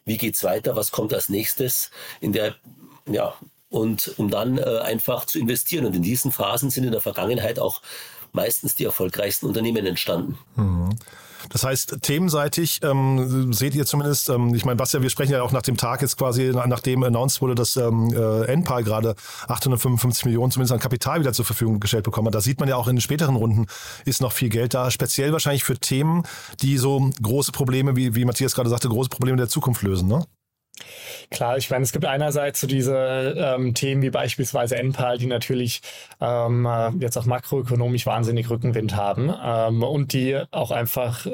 wie 0.08 0.16
geht's 0.16 0.42
weiter, 0.42 0.74
was 0.74 0.90
kommt 0.90 1.14
als 1.14 1.28
nächstes 1.28 1.90
in 2.20 2.32
der, 2.32 2.56
ja, 3.06 3.34
und 3.70 4.14
um 4.16 4.30
dann 4.30 4.58
äh, 4.58 4.78
einfach 4.78 5.26
zu 5.26 5.38
investieren. 5.38 5.84
Und 5.84 5.94
in 5.94 6.02
diesen 6.02 6.32
Phasen 6.32 6.70
sind 6.70 6.84
in 6.84 6.92
der 6.92 7.00
Vergangenheit 7.00 7.58
auch 7.58 7.82
meistens 8.32 8.74
die 8.74 8.84
erfolgreichsten 8.84 9.46
Unternehmen 9.46 9.86
entstanden. 9.86 10.38
Mhm. 10.56 10.96
Das 11.50 11.64
heißt, 11.64 11.98
themenseitig 12.02 12.80
ähm, 12.82 13.52
seht 13.52 13.74
ihr 13.74 13.86
zumindest, 13.86 14.28
ähm, 14.28 14.54
ich 14.54 14.64
meine, 14.64 14.76
Bastian, 14.76 15.02
wir 15.02 15.10
sprechen 15.10 15.32
ja 15.32 15.42
auch 15.42 15.52
nach 15.52 15.62
dem 15.62 15.76
Tag 15.76 16.02
jetzt 16.02 16.16
quasi, 16.16 16.52
nachdem 16.52 17.02
announced 17.02 17.40
wurde, 17.40 17.54
dass 17.54 17.76
ähm, 17.76 18.12
äh, 18.12 18.52
NPAL 18.52 18.84
gerade 18.84 19.14
855 19.48 20.24
Millionen 20.26 20.50
zumindest 20.50 20.72
an 20.72 20.80
Kapital 20.80 21.20
wieder 21.20 21.32
zur 21.32 21.44
Verfügung 21.44 21.80
gestellt 21.80 22.04
bekommen 22.04 22.28
hat. 22.28 22.34
Da 22.34 22.40
sieht 22.40 22.60
man 22.60 22.68
ja 22.68 22.76
auch 22.76 22.88
in 22.88 22.96
den 22.96 23.00
späteren 23.00 23.36
Runden 23.36 23.66
ist 24.04 24.20
noch 24.20 24.32
viel 24.32 24.48
Geld 24.48 24.74
da, 24.74 24.90
speziell 24.90 25.32
wahrscheinlich 25.32 25.64
für 25.64 25.78
Themen, 25.78 26.24
die 26.60 26.78
so 26.78 27.10
große 27.22 27.52
Probleme, 27.52 27.96
wie, 27.96 28.14
wie 28.14 28.24
Matthias 28.24 28.54
gerade 28.54 28.70
sagte, 28.70 28.88
große 28.88 29.10
Probleme 29.10 29.36
der 29.36 29.48
Zukunft 29.48 29.82
lösen, 29.82 30.08
ne? 30.08 30.24
Klar, 31.30 31.58
ich 31.58 31.70
meine, 31.70 31.82
es 31.82 31.92
gibt 31.92 32.04
einerseits 32.04 32.60
so 32.60 32.66
diese 32.66 33.34
ähm, 33.36 33.74
Themen 33.74 34.02
wie 34.02 34.10
beispielsweise 34.10 34.76
NPAL, 34.76 35.18
die 35.18 35.26
natürlich 35.26 35.82
ähm, 36.20 36.66
äh, 36.66 36.90
jetzt 37.00 37.16
auch 37.16 37.26
makroökonomisch 37.26 38.06
wahnsinnig 38.06 38.50
Rückenwind 38.50 38.96
haben 38.96 39.32
ähm, 39.44 39.82
und 39.82 40.12
die 40.12 40.40
auch 40.50 40.70
einfach 40.70 41.26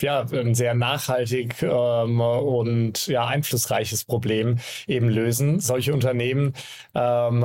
ja, 0.00 0.26
ein 0.32 0.54
sehr 0.54 0.74
nachhaltig 0.74 1.62
ähm, 1.62 2.20
und 2.20 3.06
ja, 3.06 3.26
einflussreiches 3.26 4.04
Problem 4.04 4.58
eben 4.86 5.08
lösen. 5.08 5.60
Solche 5.60 5.92
Unternehmen 5.92 6.54
ähm, 6.94 7.44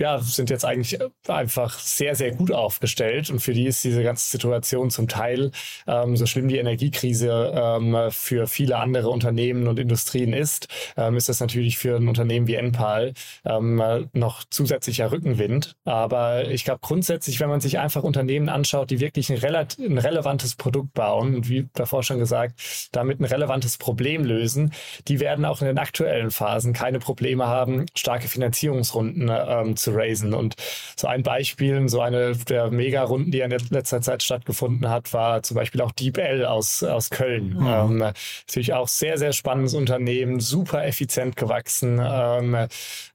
ja, 0.00 0.18
sind 0.18 0.48
jetzt 0.48 0.64
eigentlich 0.64 0.98
einfach 1.28 1.78
sehr, 1.78 2.14
sehr 2.14 2.32
gut 2.32 2.52
aufgestellt. 2.52 3.30
Und 3.30 3.40
für 3.40 3.52
die 3.52 3.66
ist 3.66 3.84
diese 3.84 4.02
ganze 4.02 4.30
Situation 4.30 4.90
zum 4.90 5.08
Teil, 5.08 5.50
ähm, 5.86 6.16
so 6.16 6.24
schlimm 6.24 6.48
die 6.48 6.56
Energiekrise 6.56 7.52
ähm, 7.54 7.96
für 8.10 8.46
viele 8.46 8.78
andere 8.78 9.10
Unternehmen 9.10 9.68
und 9.68 9.78
Industrien 9.78 10.32
ist, 10.32 10.68
ähm, 10.96 11.16
ist 11.16 11.28
das 11.28 11.40
natürlich 11.40 11.76
für 11.76 11.96
ein 11.96 12.08
Unternehmen 12.08 12.46
wie 12.46 12.54
Enpal 12.54 13.12
ähm, 13.44 14.08
noch 14.14 14.44
zusätzlicher 14.48 15.12
Rückenwind. 15.12 15.76
Aber 15.84 16.48
ich 16.48 16.64
glaube 16.64 16.80
grundsätzlich, 16.82 17.38
wenn 17.38 17.50
man 17.50 17.60
sich 17.60 17.78
einfach 17.78 18.02
Unternehmen 18.02 18.48
anschaut, 18.48 18.90
die 18.90 19.00
wirklich 19.00 19.30
ein, 19.30 19.44
ein 19.44 19.98
relevantes 19.98 20.54
Produkt 20.54 20.94
bauen 20.94 21.34
und 21.34 21.50
wie 21.50 21.68
davor 21.74 22.02
schon 22.02 22.18
gesagt, 22.18 22.88
damit 22.92 23.20
ein 23.20 23.24
relevantes 23.24 23.76
Problem 23.76 24.24
lösen, 24.24 24.72
die 25.08 25.20
werden 25.20 25.44
auch 25.44 25.60
in 25.60 25.66
den 25.66 25.78
aktuellen 25.78 26.30
Phasen 26.30 26.72
keine 26.72 27.00
Probleme 27.00 27.46
haben, 27.46 27.84
starke 27.94 28.28
Finanzierungsrunden 28.28 29.30
ähm, 29.30 29.76
zu 29.76 29.89
raisen. 29.94 30.34
Und 30.34 30.54
so 30.96 31.06
ein 31.06 31.22
Beispiel, 31.22 31.88
so 31.88 32.00
eine 32.00 32.36
der 32.36 32.70
Mega-Runden, 32.70 33.30
die 33.30 33.40
in 33.40 33.50
letzter 33.50 34.00
Zeit 34.00 34.22
stattgefunden 34.22 34.88
hat, 34.88 35.12
war 35.12 35.42
zum 35.42 35.56
Beispiel 35.56 35.80
auch 35.80 35.92
DeepL 35.92 36.44
aus, 36.44 36.82
aus 36.82 37.10
Köln. 37.10 37.54
Mhm. 37.54 37.66
Ähm, 37.66 37.98
natürlich 38.46 38.74
auch 38.74 38.88
sehr, 38.88 39.18
sehr 39.18 39.32
spannendes 39.32 39.74
Unternehmen, 39.74 40.40
super 40.40 40.84
effizient 40.86 41.36
gewachsen. 41.36 42.00
Ähm, 42.02 42.56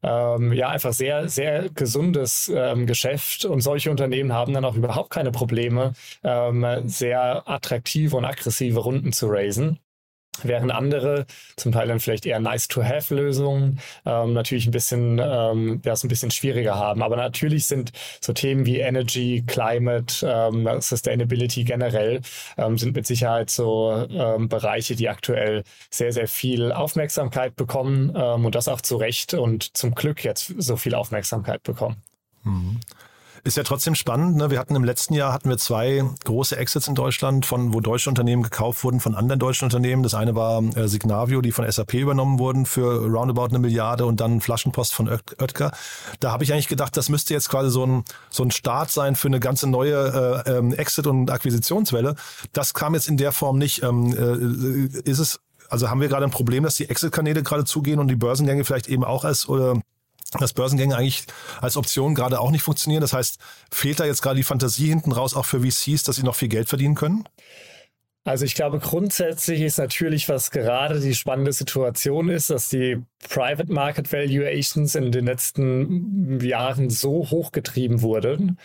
ähm, 0.03 0.53
ja, 0.53 0.69
einfach 0.69 0.93
sehr, 0.93 1.29
sehr 1.29 1.69
gesundes 1.69 2.51
ähm, 2.53 2.85
Geschäft. 2.85 3.45
Und 3.45 3.61
solche 3.61 3.91
Unternehmen 3.91 4.33
haben 4.33 4.53
dann 4.53 4.65
auch 4.65 4.75
überhaupt 4.75 5.09
keine 5.09 5.31
Probleme, 5.31 5.93
ähm, 6.23 6.65
sehr 6.85 7.47
attraktive 7.47 8.15
und 8.15 8.25
aggressive 8.25 8.79
Runden 8.79 9.11
zu 9.11 9.27
raisen 9.27 9.79
während 10.43 10.71
andere 10.71 11.25
zum 11.55 11.71
Teil 11.71 11.87
dann 11.87 11.99
vielleicht 11.99 12.25
eher 12.25 12.39
nice-to-have-Lösungen 12.39 13.79
ähm, 14.05 14.33
natürlich 14.33 14.67
ein 14.67 14.71
bisschen, 14.71 15.19
ähm, 15.19 15.81
ja, 15.83 15.93
es 15.93 16.03
ein 16.03 16.09
bisschen 16.09 16.31
schwieriger 16.31 16.75
haben. 16.75 17.01
Aber 17.01 17.15
natürlich 17.15 17.65
sind 17.67 17.91
so 18.21 18.33
Themen 18.33 18.65
wie 18.65 18.79
Energy, 18.79 19.43
Climate, 19.45 20.25
ähm, 20.25 20.67
Sustainability 20.81 21.63
generell 21.63 22.21
ähm, 22.57 22.77
sind 22.77 22.95
mit 22.95 23.07
Sicherheit 23.07 23.49
so 23.49 24.07
ähm, 24.09 24.49
Bereiche, 24.49 24.95
die 24.95 25.09
aktuell 25.09 25.63
sehr, 25.89 26.11
sehr 26.11 26.27
viel 26.27 26.71
Aufmerksamkeit 26.71 27.55
bekommen 27.55 28.13
ähm, 28.15 28.45
und 28.45 28.55
das 28.55 28.67
auch 28.67 28.81
zu 28.81 28.97
Recht 28.97 29.33
und 29.33 29.75
zum 29.75 29.95
Glück 29.95 30.23
jetzt 30.23 30.53
so 30.57 30.77
viel 30.77 30.95
Aufmerksamkeit 30.95 31.63
bekommen. 31.63 31.97
Mhm. 32.43 32.79
Ist 33.45 33.58
ja 33.58 33.63
trotzdem 33.63 33.93
spannend. 33.93 34.38
Ne? 34.38 34.49
Wir 34.49 34.58
hatten 34.58 34.75
im 34.75 34.84
letzten 34.84 35.13
Jahr 35.13 35.31
hatten 35.31 35.49
wir 35.49 35.60
zwei 35.60 36.03
große 36.23 36.58
Exits 36.58 36.88
in 36.88 36.95
Deutschland, 36.95 37.45
von 37.45 37.75
wo 37.75 37.79
deutsche 37.79 38.10
Unternehmen 38.10 38.41
gekauft 38.41 38.84
wurden 38.84 38.99
von 38.99 39.13
anderen 39.13 39.38
deutschen 39.38 39.65
Unternehmen. 39.65 40.01
Das 40.01 40.15
eine 40.15 40.34
war 40.34 40.63
äh, 40.75 40.88
Signavio, 40.88 41.41
die 41.41 41.51
von 41.51 41.71
SAP 41.71 41.93
übernommen 41.93 42.39
wurden 42.39 42.65
für 42.65 43.05
roundabout 43.05 43.49
eine 43.49 43.60
Milliarde 43.60 44.08
und 44.08 44.19
dann 44.19 44.41
Flaschenpost 44.41 44.95
von 44.95 45.08
Oetker. 45.08 45.71
Da 46.19 46.31
habe 46.31 46.43
ich 46.43 46.53
eigentlich 46.53 46.67
gedacht, 46.67 46.97
das 46.97 47.08
müsste 47.10 47.36
jetzt 47.36 47.47
quasi 47.49 47.69
so 47.69 47.86
ein, 47.86 48.03
so 48.31 48.41
ein 48.41 48.49
Start 48.49 48.89
sein 48.89 49.15
für 49.15 49.27
eine 49.27 49.39
ganze 49.39 49.69
neue 49.69 50.43
äh, 50.47 50.58
ähm, 50.58 50.73
Exit- 50.73 51.05
und 51.05 51.29
Akquisitionswelle. 51.29 52.15
Das 52.51 52.73
kam 52.73 52.95
jetzt 52.95 53.08
in 53.08 53.17
der 53.17 53.31
Form 53.31 53.60
nicht. 53.60 53.84
Ähm, 53.84 54.12
äh, 54.17 55.01
ist 55.08 55.19
es 55.19 55.39
also 55.69 55.89
haben 55.89 56.01
wir 56.01 56.08
gerade 56.08 56.25
ein 56.25 56.31
Problem, 56.31 56.63
dass 56.63 56.75
die 56.75 56.89
Exit-Kanäle 56.89 57.43
gerade 57.43 57.65
zugehen 57.65 57.99
und 57.99 58.08
die 58.08 58.15
Börsengänge 58.15 58.63
vielleicht 58.63 58.88
eben 58.88 59.03
auch 59.03 59.23
als 59.23 59.47
oder 59.49 59.79
dass 60.41 60.53
Börsengänge 60.53 60.95
eigentlich 60.95 61.23
als 61.61 61.77
Option 61.77 62.15
gerade 62.15 62.39
auch 62.39 62.51
nicht 62.51 62.63
funktionieren. 62.63 63.01
Das 63.01 63.13
heißt, 63.13 63.39
fehlt 63.71 63.99
da 63.99 64.05
jetzt 64.05 64.21
gerade 64.21 64.37
die 64.37 64.43
Fantasie 64.43 64.87
hinten 64.87 65.11
raus 65.11 65.35
auch 65.35 65.45
für 65.45 65.61
VCs, 65.61 66.03
dass 66.03 66.15
sie 66.15 66.23
noch 66.23 66.35
viel 66.35 66.49
Geld 66.49 66.69
verdienen 66.69 66.95
können? 66.95 67.27
Also 68.27 68.43
ich 68.43 68.55
glaube, 68.55 68.79
grundsätzlich 68.79 69.61
ist 69.61 69.77
natürlich, 69.77 70.27
was 70.29 70.49
gerade 70.49 70.99
die 70.99 71.13
spannende 71.13 71.53
Situation 71.53 72.29
ist, 72.29 72.49
dass 72.49 72.69
die 72.69 72.97
Private 73.29 73.71
Market 73.71 74.11
Valuations 74.11 74.95
in 74.95 75.11
den 75.11 75.25
letzten 75.25 76.39
Jahren 76.39 76.89
so 76.89 77.29
hochgetrieben 77.29 78.01
wurden 78.01 78.57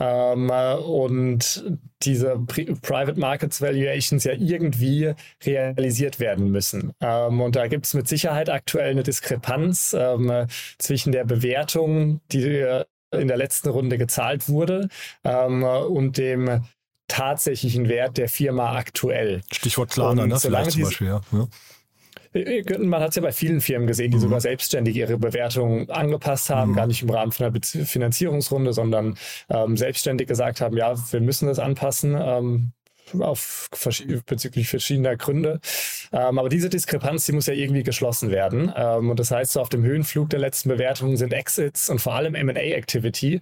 ähm, 0.00 0.50
und 0.50 1.64
diese 2.02 2.40
Pri 2.44 2.74
Private 2.82 3.18
Markets 3.18 3.60
Valuations 3.60 4.24
ja 4.24 4.32
irgendwie 4.32 5.14
realisiert 5.44 6.18
werden 6.18 6.50
müssen. 6.50 6.92
Ähm, 7.00 7.40
und 7.40 7.54
da 7.54 7.68
gibt 7.68 7.86
es 7.86 7.94
mit 7.94 8.08
Sicherheit 8.08 8.50
aktuell 8.50 8.90
eine 8.90 9.04
Diskrepanz 9.04 9.94
ähm, 9.96 10.46
zwischen 10.78 11.12
der 11.12 11.24
Bewertung, 11.24 12.20
die 12.32 12.82
in 13.12 13.28
der 13.28 13.36
letzten 13.36 13.68
Runde 13.68 13.96
gezahlt 13.96 14.48
wurde, 14.48 14.88
ähm, 15.22 15.62
und 15.62 16.18
dem 16.18 16.64
tatsächlichen 17.08 17.88
Wert 17.88 18.16
der 18.16 18.28
Firma 18.28 18.76
aktuell. 18.76 19.42
Stichwort 19.52 19.90
Klarna, 19.90 20.26
ne? 20.26 20.38
Vielleicht 20.38 20.72
zum 20.72 20.82
Beispiel, 20.82 21.06
ja. 21.08 21.20
ja. 21.32 21.48
Äh, 22.34 22.78
man 22.78 23.00
hat 23.00 23.10
es 23.10 23.16
ja 23.16 23.22
bei 23.22 23.32
vielen 23.32 23.60
Firmen 23.60 23.86
gesehen, 23.86 24.10
die 24.10 24.16
mhm. 24.16 24.22
sogar 24.22 24.40
selbstständig 24.40 24.96
ihre 24.96 25.18
Bewertung 25.18 25.88
angepasst 25.90 26.50
haben, 26.50 26.72
mhm. 26.72 26.76
gar 26.76 26.86
nicht 26.86 27.02
im 27.02 27.10
Rahmen 27.10 27.32
von 27.32 27.46
einer 27.46 27.60
Finanzierungsrunde, 27.62 28.72
sondern 28.72 29.16
ähm, 29.48 29.76
selbstständig 29.76 30.28
gesagt 30.28 30.60
haben, 30.60 30.76
ja, 30.76 30.94
wir 31.12 31.20
müssen 31.20 31.46
das 31.46 31.58
anpassen. 31.58 32.16
Ähm, 32.18 32.72
auf 33.20 33.68
bezüglich 34.26 34.68
verschiedener 34.68 35.16
Gründe. 35.16 35.60
Ähm, 36.12 36.38
aber 36.38 36.48
diese 36.48 36.68
Diskrepanz, 36.68 37.26
die 37.26 37.32
muss 37.32 37.46
ja 37.46 37.54
irgendwie 37.54 37.82
geschlossen 37.82 38.30
werden. 38.30 38.72
Ähm, 38.76 39.10
und 39.10 39.20
das 39.20 39.30
heißt, 39.30 39.52
so 39.52 39.60
auf 39.60 39.68
dem 39.68 39.82
Höhenflug 39.82 40.30
der 40.30 40.40
letzten 40.40 40.68
Bewertungen 40.68 41.16
sind 41.16 41.32
Exits 41.32 41.90
und 41.90 42.00
vor 42.00 42.14
allem 42.14 42.34
M&A-Activity 42.34 43.40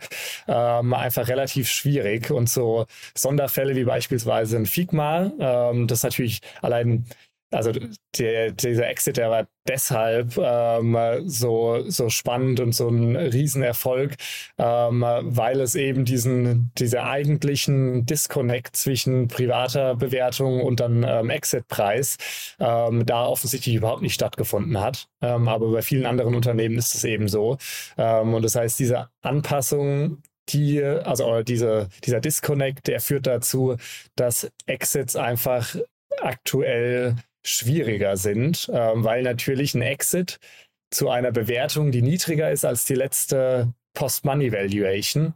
ähm, 0.48 0.94
einfach 0.94 1.29
relativ 1.29 1.68
schwierig. 1.68 2.31
Und 2.31 2.48
so 2.48 2.87
Sonderfälle 3.14 3.77
wie 3.77 3.85
beispielsweise 3.85 4.57
ein 4.57 4.66
Figma, 4.66 5.33
ähm, 5.38 5.87
das 5.87 6.03
natürlich 6.03 6.40
allein 6.61 7.07
also 7.52 7.72
der, 8.18 8.52
dieser 8.52 8.88
Exit, 8.88 9.16
der 9.16 9.30
war 9.30 9.46
deshalb 9.68 10.36
ähm, 10.38 10.96
so, 11.26 11.84
so 11.88 12.08
spannend 12.08 12.60
und 12.60 12.74
so 12.74 12.88
ein 12.88 13.16
Riesenerfolg, 13.16 14.14
ähm, 14.58 15.04
weil 15.22 15.60
es 15.60 15.74
eben 15.74 16.04
diesen, 16.04 16.72
diese 16.78 17.04
eigentlichen 17.04 18.06
Disconnect 18.06 18.74
zwischen 18.76 19.28
privater 19.28 19.94
Bewertung 19.94 20.62
und 20.62 20.80
dann 20.80 21.04
ähm, 21.06 21.30
Exit-Preis 21.30 22.16
ähm, 22.58 23.06
da 23.06 23.26
offensichtlich 23.26 23.76
überhaupt 23.76 24.02
nicht 24.02 24.14
stattgefunden 24.14 24.80
hat. 24.80 25.08
Ähm, 25.20 25.48
aber 25.48 25.70
bei 25.70 25.82
vielen 25.82 26.06
anderen 26.06 26.34
Unternehmen 26.34 26.78
ist 26.78 26.94
es 26.94 27.04
eben 27.04 27.28
so. 27.28 27.58
Ähm, 27.98 28.34
und 28.34 28.42
das 28.42 28.56
heißt, 28.56 28.78
diese 28.78 29.08
Anpassung 29.20 30.22
die, 30.48 30.82
also 30.82 31.42
diese, 31.42 31.88
dieser 32.04 32.20
Disconnect, 32.20 32.88
der 32.88 33.00
führt 33.00 33.26
dazu, 33.28 33.76
dass 34.16 34.50
Exits 34.66 35.14
einfach 35.14 35.76
aktuell 36.20 37.16
schwieriger 37.42 38.16
sind, 38.16 38.68
äh, 38.68 38.92
weil 38.94 39.22
natürlich 39.22 39.74
ein 39.74 39.83
Exit 39.83 40.38
zu 40.90 41.11
einer 41.11 41.33
Bewertung, 41.33 41.90
die 41.90 42.02
niedriger 42.02 42.50
ist 42.50 42.64
als 42.64 42.85
die 42.85 42.94
letzte 42.94 43.72
Post-Money-Valuation, 43.94 45.35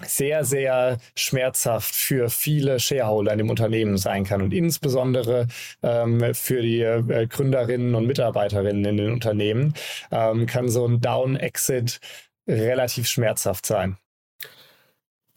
sehr, 0.00 0.44
sehr 0.44 0.98
schmerzhaft 1.16 1.94
für 1.94 2.30
viele 2.30 2.80
Shareholder 2.80 3.32
in 3.32 3.38
dem 3.38 3.50
Unternehmen 3.50 3.98
sein 3.98 4.24
kann 4.24 4.40
und 4.40 4.54
insbesondere 4.54 5.48
ähm, 5.82 6.34
für 6.34 6.62
die 6.62 6.80
äh, 6.80 7.26
Gründerinnen 7.26 7.94
und 7.94 8.06
Mitarbeiterinnen 8.06 8.84
in 8.84 8.96
den 8.96 9.12
Unternehmen 9.12 9.74
ähm, 10.10 10.46
kann 10.46 10.68
so 10.70 10.86
ein 10.86 11.00
Down-Exit 11.00 12.00
relativ 12.48 13.06
schmerzhaft 13.06 13.66
sein. 13.66 13.98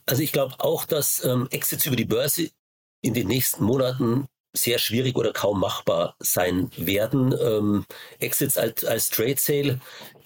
Also 0.06 0.22
ich 0.22 0.32
glaube 0.32 0.56
auch, 0.60 0.86
dass 0.86 1.24
ähm, 1.26 1.48
Exits 1.52 1.86
über 1.86 1.96
die 1.96 2.06
Börse 2.06 2.50
in 3.02 3.14
den 3.14 3.28
nächsten 3.28 3.64
Monaten 3.64 4.28
sehr 4.56 4.80
schwierig 4.80 5.16
oder 5.16 5.34
kaum 5.34 5.60
machbar 5.60 6.16
sein 6.20 6.72
werden. 6.78 7.36
Ähm, 7.40 7.86
Exits 8.20 8.58
als, 8.58 8.84
als 8.86 9.10
Trade 9.10 9.36
Sale 9.38 9.80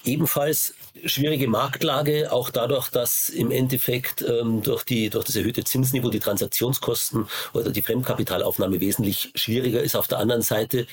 ebenfalls 0.06 0.74
schwierige 1.06 1.48
Marktlage, 1.48 2.32
auch 2.32 2.50
dadurch, 2.50 2.89
dass 2.89 3.30
im 3.30 3.52
Endeffekt 3.52 4.22
ähm, 4.22 4.62
durch, 4.62 4.84
die, 4.84 5.10
durch 5.10 5.26
das 5.26 5.36
erhöhte 5.36 5.63
Zinsniveau 5.63 6.10
die 6.10 6.20
Transaktionskosten 6.20 7.28
oder 7.54 7.72
die 7.72 7.82
Fremdkapitalaufnahme 7.82 8.80
wesentlich 8.80 9.32
schwieriger 9.36 9.82
ist. 9.82 9.96
Auf 9.96 10.08
der 10.08 10.20
anderen 10.20 10.42
Seite, 10.42 10.88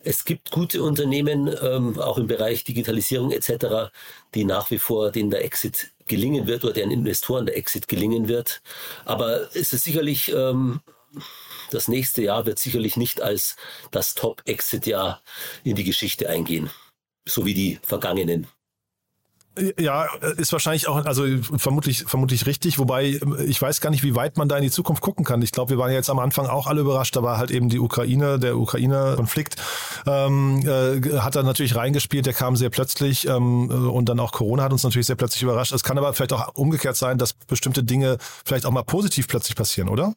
es 0.00 0.24
gibt 0.24 0.50
gute 0.50 0.82
Unternehmen, 0.82 1.54
ähm, 1.62 1.98
auch 1.98 2.18
im 2.18 2.26
Bereich 2.26 2.64
Digitalisierung 2.64 3.32
etc., 3.32 3.90
die 4.34 4.44
nach 4.44 4.70
wie 4.70 4.78
vor 4.78 5.10
denen 5.10 5.30
der 5.30 5.44
Exit 5.44 5.90
gelingen 6.06 6.46
wird 6.46 6.64
oder 6.64 6.74
deren 6.74 6.90
Investoren 6.90 7.46
der 7.46 7.56
Exit 7.56 7.88
gelingen 7.88 8.28
wird. 8.28 8.60
Aber 9.04 9.48
es 9.54 9.72
ist 9.72 9.84
sicherlich 9.84 10.32
ähm, 10.34 10.80
das 11.74 11.88
nächste 11.88 12.22
Jahr 12.22 12.46
wird 12.46 12.58
sicherlich 12.58 12.96
nicht 12.96 13.20
als 13.20 13.56
das 13.90 14.14
Top-Exit-Jahr 14.14 15.22
in 15.64 15.76
die 15.76 15.84
Geschichte 15.84 16.28
eingehen, 16.28 16.70
so 17.26 17.46
wie 17.46 17.54
die 17.54 17.78
vergangenen. 17.82 18.46
Ja, 19.78 20.06
ist 20.38 20.50
wahrscheinlich 20.52 20.88
auch, 20.88 21.04
also 21.04 21.26
vermutlich, 21.58 22.04
vermutlich 22.06 22.46
richtig, 22.46 22.78
wobei 22.78 23.20
ich 23.44 23.60
weiß 23.60 23.82
gar 23.82 23.90
nicht, 23.90 24.02
wie 24.02 24.14
weit 24.14 24.38
man 24.38 24.48
da 24.48 24.56
in 24.56 24.62
die 24.62 24.70
Zukunft 24.70 25.02
gucken 25.02 25.26
kann. 25.26 25.42
Ich 25.42 25.52
glaube, 25.52 25.70
wir 25.70 25.78
waren 25.78 25.92
jetzt 25.92 26.08
am 26.08 26.18
Anfang 26.18 26.46
auch 26.46 26.66
alle 26.66 26.80
überrascht, 26.80 27.14
da 27.16 27.22
war 27.22 27.36
halt 27.36 27.50
eben 27.50 27.68
die 27.68 27.78
Ukraine, 27.78 28.38
der 28.38 28.56
Ukraine-Konflikt 28.56 29.56
ähm, 30.06 30.62
äh, 30.66 31.18
hat 31.18 31.36
da 31.36 31.42
natürlich 31.42 31.76
reingespielt, 31.76 32.24
der 32.24 32.32
kam 32.32 32.56
sehr 32.56 32.70
plötzlich 32.70 33.28
ähm, 33.28 33.68
und 33.68 34.08
dann 34.08 34.20
auch 34.20 34.32
Corona 34.32 34.62
hat 34.62 34.72
uns 34.72 34.84
natürlich 34.84 35.06
sehr 35.06 35.16
plötzlich 35.16 35.42
überrascht. 35.42 35.72
Es 35.72 35.84
kann 35.84 35.98
aber 35.98 36.14
vielleicht 36.14 36.32
auch 36.32 36.54
umgekehrt 36.54 36.96
sein, 36.96 37.18
dass 37.18 37.34
bestimmte 37.34 37.84
Dinge 37.84 38.16
vielleicht 38.46 38.64
auch 38.64 38.70
mal 38.70 38.84
positiv 38.84 39.28
plötzlich 39.28 39.54
passieren, 39.54 39.90
oder? 39.90 40.14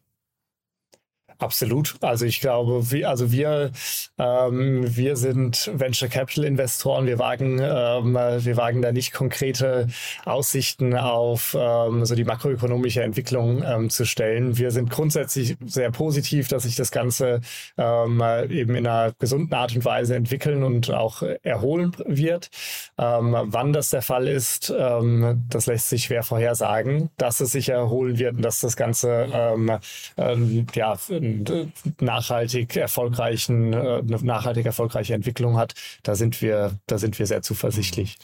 Absolut. 1.38 1.96
Also 2.02 2.26
ich 2.26 2.40
glaube, 2.40 2.92
wir, 2.92 3.10
also 3.10 3.32
wir, 3.32 3.72
ähm, 4.18 4.86
wir 4.96 5.18
sind 5.18 5.70
Venture 5.74 6.08
Capital 6.08 6.46
Investoren. 6.46 7.06
Wir 7.08 7.20
wagen, 7.20 7.60
ähm, 7.62 8.14
wir 8.14 8.58
wagen 8.58 8.82
da 8.82 8.92
nicht 8.92 9.12
konkrete 9.12 9.88
Aussichten 10.24 10.96
auf 10.96 11.56
ähm, 11.60 12.06
so 12.06 12.16
die 12.16 12.24
makroökonomische 12.24 13.04
Entwicklung 13.04 13.64
ähm, 13.64 13.90
zu 13.90 14.06
stellen. 14.06 14.58
Wir 14.58 14.72
sind 14.72 14.90
grundsätzlich 14.90 15.58
sehr 15.66 15.92
positiv, 15.92 16.48
dass 16.48 16.64
sich 16.64 16.76
das 16.76 16.92
Ganze 16.92 17.42
ähm, 17.78 18.24
eben 18.50 18.76
in 18.76 18.88
einer 18.88 19.14
gesunden 19.20 19.54
Art 19.54 19.76
und 19.76 19.84
Weise 19.84 20.16
entwickeln 20.16 20.64
und 20.64 20.92
auch 20.92 21.22
erholen 21.44 21.92
wird. 22.06 22.50
Ähm, 22.98 23.36
wann 23.44 23.74
das 23.74 23.90
der 23.90 24.02
Fall 24.02 24.28
ist, 24.28 24.74
ähm, 24.78 25.46
das 25.50 25.66
lässt 25.66 25.90
sich 25.90 26.06
schwer 26.06 26.24
vorhersagen. 26.24 27.10
Dass 27.18 27.42
es 27.42 27.52
sich 27.52 27.70
erholen 27.70 28.18
wird 28.20 28.36
und 28.38 28.42
dass 28.42 28.62
das 28.62 28.78
Ganze 28.78 29.28
ähm, 29.34 29.72
ähm, 30.18 30.66
ja 30.74 30.96
nachhaltig 32.00 32.76
erfolgreichen, 32.76 33.74
äh, 33.74 33.78
eine 33.78 34.18
nachhaltig 34.24 34.66
erfolgreiche 34.66 35.14
Entwicklung 35.14 35.58
hat, 35.58 35.74
da 36.04 36.16
sind 36.16 36.42
wir, 36.42 36.72
da 36.88 36.98
sind 36.98 37.18
wir 37.20 37.26
sehr 37.26 37.42
zuversichtlich. 37.42 38.18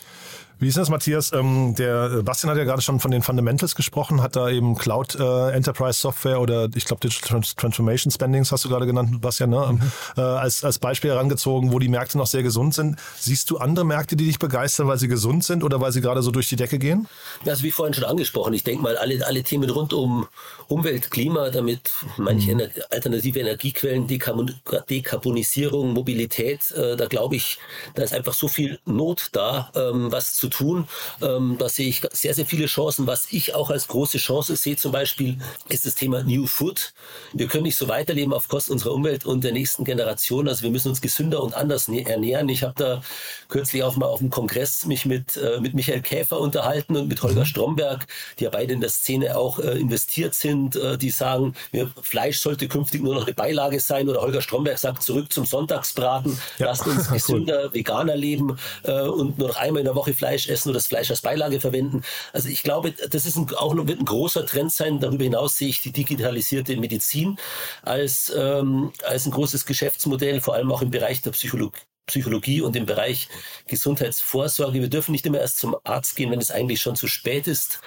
Wie 0.62 0.68
ist 0.68 0.78
das, 0.78 0.90
Matthias? 0.90 1.34
Ähm, 1.34 1.74
der 1.74 2.22
Bastian 2.22 2.52
hat 2.52 2.58
ja 2.60 2.66
gerade 2.66 2.84
schon 2.84 3.00
von 3.00 3.10
den 3.10 3.24
Fundamentals 3.24 3.74
gesprochen, 3.74 4.22
hat 4.22 4.36
da 4.36 4.48
eben 4.48 4.78
Cloud 4.78 5.16
äh, 5.16 5.54
Enterprise 5.54 6.00
Software 6.00 6.40
oder 6.40 6.70
ich 6.76 6.86
glaube 6.86 7.00
Digital 7.00 7.42
Transformation 7.42 8.12
Spendings 8.12 8.52
hast 8.52 8.64
du 8.64 8.70
gerade 8.70 8.86
genannt, 8.86 9.22
Bastian, 9.22 9.50
ne? 9.50 9.70
Mhm. 9.72 9.92
Äh, 10.18 10.22
als, 10.22 10.64
als 10.64 10.78
Beispiel 10.78 11.10
herangezogen, 11.10 11.72
wo 11.72 11.80
die 11.80 11.88
Märkte 11.88 12.20
noch 12.20 12.28
sehr 12.28 12.44
gesund 12.44 12.76
sind. 12.76 13.00
Siehst 13.18 13.50
du 13.50 13.58
andere 13.58 13.86
Märkte, 13.86 14.16
die 14.16 14.26
dich 14.26 14.38
begeistern, 14.38 14.88
weil 14.88 15.00
sie 15.00 15.08
gesund 15.08 15.44
sind 15.44 15.64
oder 15.64 15.82
weil 15.82 15.92
sie 15.92 16.00
gerade 16.00 16.22
so 16.22 16.30
durch 16.30 16.48
die 16.48 16.58
Decke 16.58 16.78
gehen? 16.78 17.08
Ja, 17.44 17.54
also 17.54 17.64
wie 17.64 17.72
vorhin 17.72 17.96
schon 17.96 18.04
angesprochen, 18.04 18.54
ich 18.54 18.64
denke 18.64 18.84
mal, 18.84 18.98
alle, 18.98 19.26
alle 19.26 19.42
Themen 19.42 19.68
rund 19.68 19.94
um 19.94 20.28
Umwelt, 20.68 21.10
Klima, 21.10 21.50
damit 21.50 21.90
manche 22.18 22.54
mhm. 22.54 22.62
alternative 22.92 23.40
Energiequellen, 23.40 24.06
Dekarbonisierung, 24.06 25.94
Mobilität, 25.94 26.70
äh, 26.70 26.96
da 26.98 27.08
glaube 27.08 27.36
ich, 27.36 27.58
da 27.96 28.04
ist 28.04 28.14
einfach 28.14 28.36
so 28.36 28.48
viel 28.48 28.78
Not 28.86 29.30
da, 29.32 29.72
ähm, 29.74 30.12
was 30.12 30.34
zu 30.34 30.51
tun. 30.52 30.88
Ähm, 31.22 31.56
da 31.58 31.68
sehe 31.70 31.88
ich 31.88 32.02
sehr, 32.12 32.34
sehr 32.34 32.46
viele 32.46 32.68
Chancen. 32.68 33.08
Was 33.08 33.28
ich 33.32 33.56
auch 33.56 33.72
als 33.72 33.88
große 33.88 34.20
Chance 34.20 34.56
sehe 34.56 34.76
zum 34.76 34.92
Beispiel, 34.92 35.38
ist 35.70 35.86
das 35.86 35.96
Thema 35.96 36.24
New 36.24 36.46
Food. 36.46 36.94
Wir 37.34 37.48
können 37.48 37.64
nicht 37.64 37.78
so 37.78 37.88
weiterleben 37.88 38.34
auf 38.34 38.48
Kosten 38.48 38.74
unserer 38.74 38.94
Umwelt 38.94 39.26
und 39.26 39.44
der 39.44 39.54
nächsten 39.54 39.84
Generation. 39.84 40.48
Also 40.48 40.64
wir 40.64 40.70
müssen 40.70 40.90
uns 40.90 41.02
gesünder 41.02 41.42
und 41.42 41.56
anders 41.56 41.88
ernähren. 41.88 42.50
Ich 42.50 42.64
habe 42.64 42.74
da 42.76 43.02
kürzlich 43.50 43.84
auch 43.84 43.96
mal 43.96 44.06
auf 44.06 44.20
dem 44.20 44.30
Kongress 44.30 44.86
mich 44.86 45.06
mit, 45.06 45.38
äh, 45.38 45.60
mit 45.60 45.74
Michael 45.74 46.02
Käfer 46.02 46.40
unterhalten 46.40 46.96
und 46.96 47.08
mit 47.08 47.22
Holger 47.24 47.42
mhm. 47.42 47.46
Stromberg, 47.46 48.08
die 48.40 48.46
ja 48.46 48.50
beide 48.50 48.74
in 48.74 48.82
der 48.82 48.90
Szene 48.90 49.38
auch 49.38 49.60
äh, 49.60 49.80
investiert 49.80 50.34
sind, 50.36 50.76
äh, 50.76 50.98
die 50.98 51.10
sagen, 51.10 51.56
ja, 51.72 51.86
Fleisch 52.02 52.40
sollte 52.40 52.68
künftig 52.68 53.02
nur 53.02 53.16
noch 53.16 53.26
eine 53.26 53.34
Beilage 53.34 53.80
sein 53.80 54.10
oder 54.10 54.22
Holger 54.22 54.42
Stromberg 54.42 54.78
sagt, 54.78 55.04
zurück 55.04 55.32
zum 55.32 55.46
Sonntagsbraten, 55.46 56.38
ja. 56.58 56.68
lasst 56.68 56.88
uns 56.88 57.10
gesünder, 57.12 57.66
cool. 57.66 57.74
veganer 57.74 58.16
leben 58.16 58.58
äh, 58.84 59.02
und 59.02 59.38
nur 59.38 59.50
noch 59.50 59.58
einmal 59.58 59.80
in 59.80 59.86
der 59.86 59.96
Woche 59.96 60.14
Fleisch 60.14 60.41
Fleisch 60.42 60.50
essen 60.50 60.70
oder 60.70 60.78
das 60.78 60.88
Fleisch 60.88 61.10
als 61.10 61.22
Beilage 61.22 61.60
verwenden. 61.60 62.04
Also 62.34 62.50
ich 62.50 62.64
glaube, 62.64 62.92
das 62.92 63.26
ist 63.26 63.36
ein, 63.38 63.48
auch 63.56 63.76
wird 63.76 64.00
ein 64.00 64.06
großer 64.06 64.46
Trend 64.46 64.72
sein. 64.72 65.00
Darüber 65.00 65.24
hinaus 65.24 65.58
sehe 65.58 65.70
ich 65.70 65.82
die 65.82 65.92
digitalisierte 65.92 66.76
Medizin 66.78 67.38
als, 67.82 68.32
ähm, 68.36 68.92
als 69.04 69.26
ein 69.26 69.32
großes 69.32 69.66
Geschäftsmodell, 69.66 70.42
vor 70.42 70.56
allem 70.56 70.72
auch 70.72 70.82
im 70.82 70.92
Bereich 70.92 71.22
der 71.22 71.32
Psychologie. 71.32 71.80
Psychologie 72.08 72.62
und 72.62 72.76
im 72.76 72.86
Bereich 72.86 73.30
Gesundheitsvorsorge. 73.68 74.82
Wir 74.82 74.90
dürfen 74.90 75.12
nicht 75.12 75.26
immer 75.26 75.40
erst 75.40 75.60
zum 75.60 75.78
Arzt 75.84 76.16
gehen, 76.16 76.32
wenn 76.32 76.40
es 76.40 76.52
eigentlich 76.52 76.82
schon 76.82 76.96
zu 76.96 77.08
spät 77.08 77.48
ist 77.48 77.80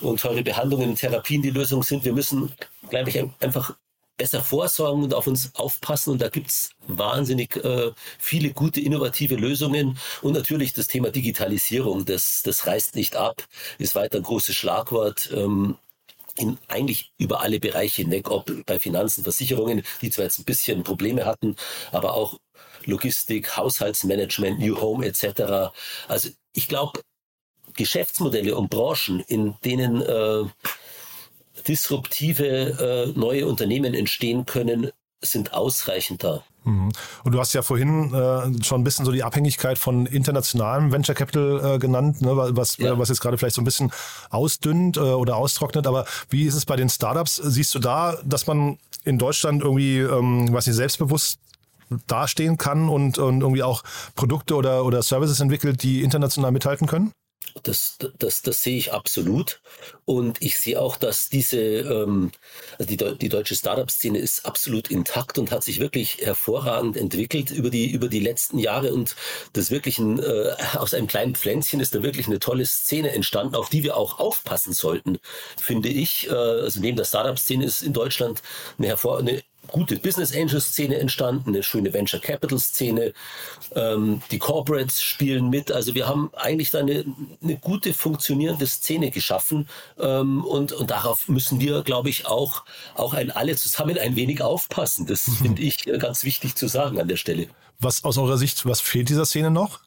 und 0.00 0.20
teure 0.20 0.42
Behandlungen 0.42 0.90
und 0.90 0.96
Therapien 0.96 1.40
die 1.40 1.50
Lösung 1.50 1.82
sind. 1.82 2.04
Wir 2.04 2.12
müssen, 2.12 2.52
glaube 2.90 3.08
ich, 3.08 3.24
einfach 3.40 3.74
besser 4.16 4.42
vorsorgen 4.42 5.02
und 5.02 5.14
auf 5.14 5.26
uns 5.26 5.54
aufpassen. 5.54 6.10
Und 6.12 6.22
da 6.22 6.28
gibt's 6.28 6.70
wahnsinnig 6.86 7.56
äh, 7.64 7.92
viele 8.18 8.50
gute, 8.50 8.80
innovative 8.80 9.36
Lösungen. 9.36 9.98
Und 10.22 10.34
natürlich 10.34 10.72
das 10.72 10.88
Thema 10.88 11.10
Digitalisierung, 11.10 12.04
das, 12.04 12.42
das 12.42 12.66
reißt 12.66 12.94
nicht 12.94 13.16
ab, 13.16 13.42
ist 13.78 13.94
weiter 13.94 14.18
ein 14.18 14.24
großes 14.24 14.54
Schlagwort. 14.54 15.30
Ähm, 15.34 15.76
in 16.36 16.58
eigentlich 16.66 17.12
über 17.16 17.42
alle 17.42 17.60
Bereiche 17.60 18.02
hinweg, 18.02 18.28
ob 18.28 18.50
bei 18.66 18.80
Finanzen, 18.80 19.22
Versicherungen, 19.22 19.84
die 20.02 20.10
zwar 20.10 20.24
jetzt 20.24 20.40
ein 20.40 20.44
bisschen 20.44 20.82
Probleme 20.82 21.26
hatten, 21.26 21.54
aber 21.92 22.14
auch 22.14 22.40
Logistik, 22.84 23.56
Haushaltsmanagement, 23.56 24.58
New 24.58 24.80
Home 24.80 25.06
etc. 25.06 25.72
Also 26.08 26.30
ich 26.52 26.68
glaube, 26.68 27.00
Geschäftsmodelle 27.74 28.56
und 28.56 28.70
Branchen, 28.70 29.20
in 29.20 29.54
denen 29.64 30.02
äh, 30.02 30.44
disruptive 31.66 32.44
äh, 33.14 33.18
neue 33.18 33.46
Unternehmen 33.46 33.94
entstehen 33.94 34.46
können, 34.46 34.90
sind 35.20 35.54
ausreichend 35.54 36.24
da. 36.24 36.44
Mhm. 36.64 36.92
Und 37.24 37.32
du 37.32 37.38
hast 37.38 37.52
ja 37.52 37.62
vorhin 37.62 38.12
äh, 38.14 38.64
schon 38.64 38.80
ein 38.80 38.84
bisschen 38.84 39.04
so 39.04 39.12
die 39.12 39.22
Abhängigkeit 39.22 39.78
von 39.78 40.06
internationalem 40.06 40.92
Venture 40.92 41.14
Capital 41.14 41.74
äh, 41.74 41.78
genannt, 41.78 42.22
ne, 42.22 42.30
was, 42.34 42.78
ja. 42.78 42.98
was 42.98 43.08
jetzt 43.10 43.20
gerade 43.20 43.38
vielleicht 43.38 43.56
so 43.56 43.62
ein 43.62 43.66
bisschen 43.66 43.92
ausdünnt 44.30 44.96
äh, 44.96 45.00
oder 45.00 45.36
austrocknet. 45.36 45.86
Aber 45.86 46.06
wie 46.30 46.44
ist 46.44 46.54
es 46.54 46.64
bei 46.64 46.76
den 46.76 46.88
Startups? 46.88 47.36
Siehst 47.36 47.74
du 47.74 47.78
da, 47.78 48.18
dass 48.24 48.46
man 48.46 48.78
in 49.04 49.18
Deutschland 49.18 49.62
irgendwie, 49.62 49.98
ähm, 49.98 50.52
was 50.52 50.66
nicht, 50.66 50.76
selbstbewusst 50.76 51.38
dastehen 52.06 52.56
kann 52.56 52.88
und, 52.88 53.18
und 53.18 53.42
irgendwie 53.42 53.62
auch 53.62 53.82
Produkte 54.14 54.56
oder, 54.56 54.84
oder 54.84 55.02
Services 55.02 55.40
entwickelt, 55.40 55.82
die 55.82 56.02
international 56.02 56.50
mithalten 56.50 56.86
können? 56.86 57.12
Das, 57.62 57.98
das, 58.18 58.42
das 58.42 58.62
sehe 58.62 58.76
ich 58.76 58.92
absolut. 58.92 59.60
Und 60.04 60.42
ich 60.42 60.58
sehe 60.58 60.80
auch, 60.80 60.96
dass 60.96 61.28
diese, 61.28 61.58
ähm, 61.58 62.32
also 62.78 62.94
die, 62.94 63.18
die 63.18 63.28
deutsche 63.28 63.54
Startup-Szene 63.54 64.18
ist 64.18 64.44
absolut 64.44 64.90
intakt 64.90 65.38
und 65.38 65.52
hat 65.52 65.62
sich 65.62 65.78
wirklich 65.78 66.18
hervorragend 66.18 66.96
entwickelt 66.96 67.52
über 67.52 67.70
die, 67.70 67.90
über 67.90 68.08
die 68.08 68.20
letzten 68.20 68.58
Jahre. 68.58 68.92
Und 68.92 69.14
das 69.52 69.70
wirklich 69.70 69.98
ein, 69.98 70.18
äh, 70.18 70.52
aus 70.74 70.94
einem 70.94 71.06
kleinen 71.06 71.36
Pflänzchen 71.36 71.80
ist 71.80 71.94
da 71.94 72.02
wirklich 72.02 72.26
eine 72.26 72.40
tolle 72.40 72.66
Szene 72.66 73.12
entstanden, 73.12 73.54
auf 73.54 73.68
die 73.68 73.84
wir 73.84 73.96
auch 73.96 74.18
aufpassen 74.18 74.72
sollten, 74.72 75.18
finde 75.56 75.88
ich. 75.88 76.28
Äh, 76.28 76.32
also 76.34 76.80
neben 76.80 76.96
der 76.96 77.04
Startup-Szene 77.04 77.64
ist 77.64 77.82
in 77.82 77.92
Deutschland 77.92 78.42
eine, 78.78 78.88
hervor 78.88 79.18
eine 79.18 79.42
gute 79.74 79.96
Business 79.96 80.32
Angel 80.32 80.60
Szene 80.60 81.00
entstanden, 81.00 81.50
eine 81.50 81.64
schöne 81.64 81.92
Venture 81.92 82.20
Capital 82.20 82.60
Szene. 82.60 83.12
Ähm, 83.74 84.22
die 84.30 84.38
Corporates 84.38 85.02
spielen 85.02 85.50
mit. 85.50 85.72
Also 85.72 85.96
wir 85.96 86.06
haben 86.06 86.30
eigentlich 86.34 86.70
da 86.70 86.78
eine, 86.78 87.04
eine 87.42 87.56
gute 87.56 87.92
funktionierende 87.92 88.68
Szene 88.68 89.10
geschaffen 89.10 89.68
ähm, 89.98 90.44
und, 90.44 90.70
und 90.70 90.92
darauf 90.92 91.28
müssen 91.28 91.58
wir, 91.58 91.82
glaube 91.82 92.08
ich, 92.08 92.24
auch, 92.26 92.62
auch 92.94 93.14
ein, 93.14 93.32
alle 93.32 93.56
zusammen 93.56 93.98
ein 93.98 94.14
wenig 94.14 94.42
aufpassen. 94.42 95.06
Das 95.06 95.22
finde 95.42 95.60
ich 95.62 95.82
ganz 95.98 96.22
wichtig 96.22 96.54
zu 96.54 96.68
sagen 96.68 97.00
an 97.00 97.08
der 97.08 97.16
Stelle. 97.16 97.48
Was 97.80 98.04
aus 98.04 98.16
eurer 98.16 98.38
Sicht, 98.38 98.64
was 98.66 98.80
fehlt 98.80 99.08
dieser 99.08 99.26
Szene 99.26 99.50
noch? 99.50 99.80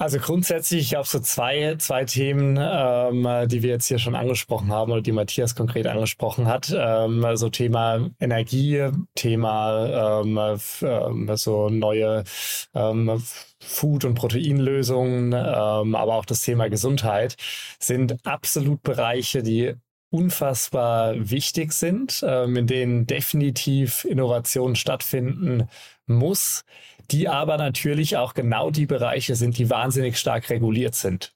Also 0.00 0.18
grundsätzlich, 0.18 0.80
ich 0.80 0.88
glaube, 0.90 1.06
so 1.06 1.20
zwei, 1.20 1.76
zwei 1.76 2.06
Themen, 2.06 2.56
ähm, 2.58 3.28
die 3.48 3.62
wir 3.62 3.68
jetzt 3.68 3.86
hier 3.86 3.98
schon 3.98 4.14
angesprochen 4.14 4.72
haben 4.72 4.90
oder 4.92 5.02
die 5.02 5.12
Matthias 5.12 5.54
konkret 5.54 5.86
angesprochen 5.86 6.48
hat. 6.48 6.74
Ähm, 6.74 7.22
also 7.22 7.50
Thema 7.50 8.08
Energie, 8.18 8.88
Thema 9.14 10.22
ähm, 10.22 10.38
ähm 10.80 11.36
so 11.36 11.68
neue 11.68 12.24
ähm, 12.74 13.22
Food- 13.60 14.06
und 14.06 14.14
Proteinlösungen, 14.14 15.34
ähm, 15.34 15.94
aber 15.94 16.14
auch 16.14 16.24
das 16.24 16.40
Thema 16.44 16.70
Gesundheit 16.70 17.36
sind 17.78 18.26
absolut 18.26 18.82
Bereiche, 18.82 19.42
die 19.42 19.74
unfassbar 20.08 21.14
wichtig 21.30 21.72
sind, 21.72 22.22
in 22.22 22.66
denen 22.66 23.06
definitiv 23.06 24.04
Innovation 24.04 24.74
stattfinden 24.74 25.68
muss 26.06 26.64
die 27.10 27.28
aber 27.28 27.56
natürlich 27.56 28.16
auch 28.16 28.34
genau 28.34 28.70
die 28.70 28.86
Bereiche 28.86 29.34
sind, 29.34 29.58
die 29.58 29.70
wahnsinnig 29.70 30.18
stark 30.18 30.50
reguliert 30.50 30.94
sind. 30.94 31.34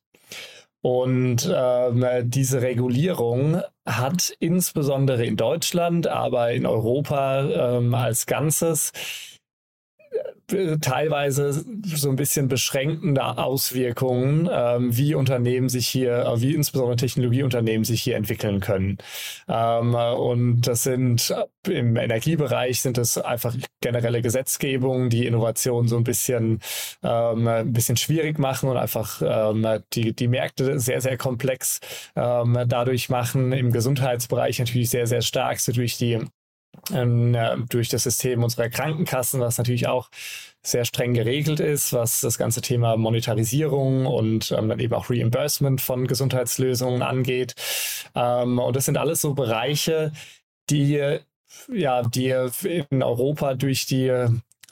Und 0.81 1.51
ähm, 1.51 2.05
diese 2.25 2.61
Regulierung 2.61 3.63
hat 3.87 4.37
insbesondere 4.39 5.25
in 5.25 5.37
Deutschland, 5.37 6.07
aber 6.07 6.53
in 6.53 6.67
Europa 6.67 7.77
ähm, 7.77 7.95
als 7.95 8.27
Ganzes 8.27 8.93
teilweise 10.81 11.65
so 11.85 12.11
ein 12.11 12.17
bisschen 12.17 12.49
beschränkende 12.49 13.39
Auswirkungen, 13.39 14.49
ähm, 14.53 14.97
wie 14.97 15.15
Unternehmen 15.15 15.69
sich 15.69 15.89
hier, 15.89 16.19
äh, 16.27 16.41
wie 16.41 16.55
insbesondere 16.55 16.97
Technologieunternehmen 16.97 17.85
sich 17.85 18.03
hier 18.03 18.17
entwickeln 18.17 18.61
können. 18.61 18.99
Ähm, 19.49 19.95
und 19.95 20.63
das 20.63 20.83
sind 20.83 21.35
im 21.67 21.97
Energiebereich 21.97 22.81
sind 22.81 22.99
es 22.99 23.17
einfach 23.17 23.55
generelle 23.81 24.23
Gesetzgebungen, 24.23 25.11
die 25.11 25.27
Innovation 25.27 25.89
so 25.89 25.97
ein 25.97 26.05
bisschen, 26.05 26.61
ähm, 27.03 27.49
ein 27.49 27.73
bisschen 27.73 27.97
schwierig 27.97 28.39
machen 28.39 28.69
und 28.69 28.77
einfach 28.77 29.23
ähm, 29.25 29.67
die, 29.93 30.15
die 30.15 30.29
Märkte 30.29 30.79
sehr, 30.79 31.01
sehr 31.01 31.17
komplex 31.17 31.81
ähm, 32.17 32.59
dadurch 32.67 33.09
machen. 33.09 33.53
Im 33.53 33.73
Gesundheitsbereich 33.73 34.59
natürlich 34.59 34.91
sehr, 34.91 35.07
sehr 35.07 35.23
stark, 35.23 35.61
so 35.61 35.73
durch 35.73 35.97
die 35.97 36.21
ähm, 36.93 37.37
durch 37.69 37.89
das 37.89 38.05
System 38.05 38.43
unserer 38.43 38.69
Krankenkassen, 38.69 39.41
was 39.41 39.59
natürlich 39.59 39.87
auch 39.87 40.11
sehr 40.63 40.85
streng 40.85 41.13
geregelt 41.13 41.61
ist, 41.61 41.93
was 41.93 42.21
das 42.21 42.39
ganze 42.39 42.63
Thema 42.63 42.97
Monetarisierung 42.97 44.07
und 44.07 44.51
ähm, 44.51 44.69
dann 44.69 44.81
eben 44.81 44.95
auch 44.95 45.11
Reimbursement 45.11 45.81
von 45.81 46.07
Gesundheitslösungen 46.07 47.03
angeht. 47.03 47.55
Ähm, 48.15 48.59
und 48.59 48.75
das 48.75 48.87
sind 48.87 48.97
alles 48.97 49.21
so 49.21 49.35
Bereiche, 49.35 50.13
die 50.71 51.19
ja, 51.73 52.03
die 52.03 52.35
in 52.91 53.03
Europa 53.03 53.55
durch 53.55 53.87
die 53.87 54.09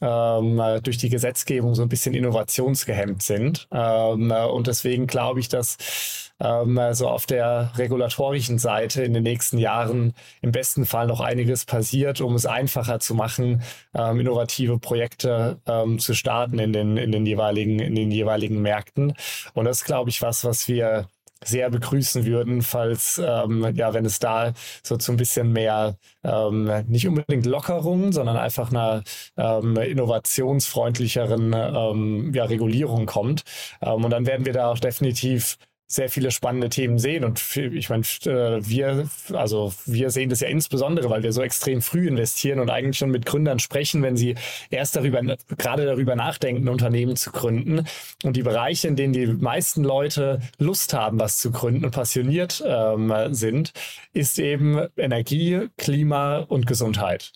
ähm, 0.00 0.62
durch 0.82 0.98
die 0.98 1.08
Gesetzgebung 1.08 1.74
so 1.74 1.82
ein 1.82 1.88
bisschen 1.88 2.14
innovationsgehemmt 2.14 3.22
sind. 3.22 3.68
Ähm, 3.70 4.30
und 4.30 4.66
deswegen 4.66 5.06
glaube 5.06 5.40
ich, 5.40 5.48
dass 5.48 6.21
ähm, 6.42 6.78
also 6.78 7.08
auf 7.08 7.26
der 7.26 7.72
regulatorischen 7.76 8.58
Seite 8.58 9.04
in 9.04 9.14
den 9.14 9.22
nächsten 9.22 9.58
Jahren 9.58 10.14
im 10.40 10.52
besten 10.52 10.86
Fall 10.86 11.06
noch 11.06 11.20
einiges 11.20 11.64
passiert, 11.64 12.20
um 12.20 12.34
es 12.34 12.46
einfacher 12.46 13.00
zu 13.00 13.14
machen, 13.14 13.62
ähm, 13.94 14.20
innovative 14.20 14.78
Projekte 14.78 15.60
ähm, 15.66 15.98
zu 15.98 16.14
starten 16.14 16.58
in 16.58 16.72
den, 16.72 16.96
in 16.96 17.12
den 17.12 17.24
jeweiligen, 17.26 17.78
in 17.78 17.94
den 17.94 18.10
jeweiligen 18.10 18.60
Märkten. 18.62 19.14
Und 19.54 19.64
das 19.66 19.78
ist, 19.78 19.84
glaube 19.84 20.10
ich, 20.10 20.22
was, 20.22 20.44
was 20.44 20.68
wir 20.68 21.06
sehr 21.44 21.70
begrüßen 21.70 22.24
würden, 22.24 22.62
falls, 22.62 23.20
ähm, 23.24 23.74
ja, 23.74 23.94
wenn 23.94 24.04
es 24.04 24.18
da 24.18 24.52
so 24.82 24.96
zu 24.96 25.12
ein 25.12 25.16
bisschen 25.16 25.52
mehr, 25.52 25.96
ähm, 26.24 26.70
nicht 26.86 27.06
unbedingt 27.08 27.46
Lockerung, 27.46 28.12
sondern 28.12 28.36
einfach 28.36 28.70
einer 28.70 29.02
ähm, 29.36 29.76
innovationsfreundlicheren 29.76 31.52
ähm, 31.52 32.32
ja, 32.34 32.44
Regulierung 32.44 33.06
kommt. 33.06 33.42
Ähm, 33.80 34.04
und 34.04 34.10
dann 34.10 34.26
werden 34.26 34.46
wir 34.46 34.52
da 34.52 34.70
auch 34.70 34.78
definitiv 34.78 35.58
sehr 35.92 36.08
viele 36.08 36.30
spannende 36.30 36.70
Themen 36.70 36.98
sehen. 36.98 37.24
Und 37.24 37.56
ich 37.56 37.90
meine, 37.90 38.02
äh, 38.24 38.66
wir, 38.66 39.08
also 39.32 39.74
wir 39.84 40.10
sehen 40.10 40.30
das 40.30 40.40
ja 40.40 40.48
insbesondere, 40.48 41.10
weil 41.10 41.22
wir 41.22 41.32
so 41.32 41.42
extrem 41.42 41.82
früh 41.82 42.08
investieren 42.08 42.60
und 42.60 42.70
eigentlich 42.70 42.96
schon 42.96 43.10
mit 43.10 43.26
Gründern 43.26 43.58
sprechen, 43.58 44.02
wenn 44.02 44.16
sie 44.16 44.34
erst 44.70 44.96
darüber, 44.96 45.20
gerade 45.58 45.84
darüber 45.84 46.16
nachdenken, 46.16 46.68
Unternehmen 46.68 47.16
zu 47.16 47.30
gründen. 47.30 47.86
Und 48.24 48.36
die 48.36 48.42
Bereiche, 48.42 48.88
in 48.88 48.96
denen 48.96 49.12
die 49.12 49.26
meisten 49.26 49.84
Leute 49.84 50.40
Lust 50.58 50.94
haben, 50.94 51.20
was 51.20 51.38
zu 51.38 51.50
gründen 51.50 51.84
und 51.84 51.90
passioniert 51.90 52.64
ähm, 52.66 53.12
sind, 53.30 53.72
ist 54.14 54.38
eben 54.38 54.86
Energie, 54.96 55.68
Klima 55.76 56.38
und 56.38 56.66
Gesundheit. 56.66 57.32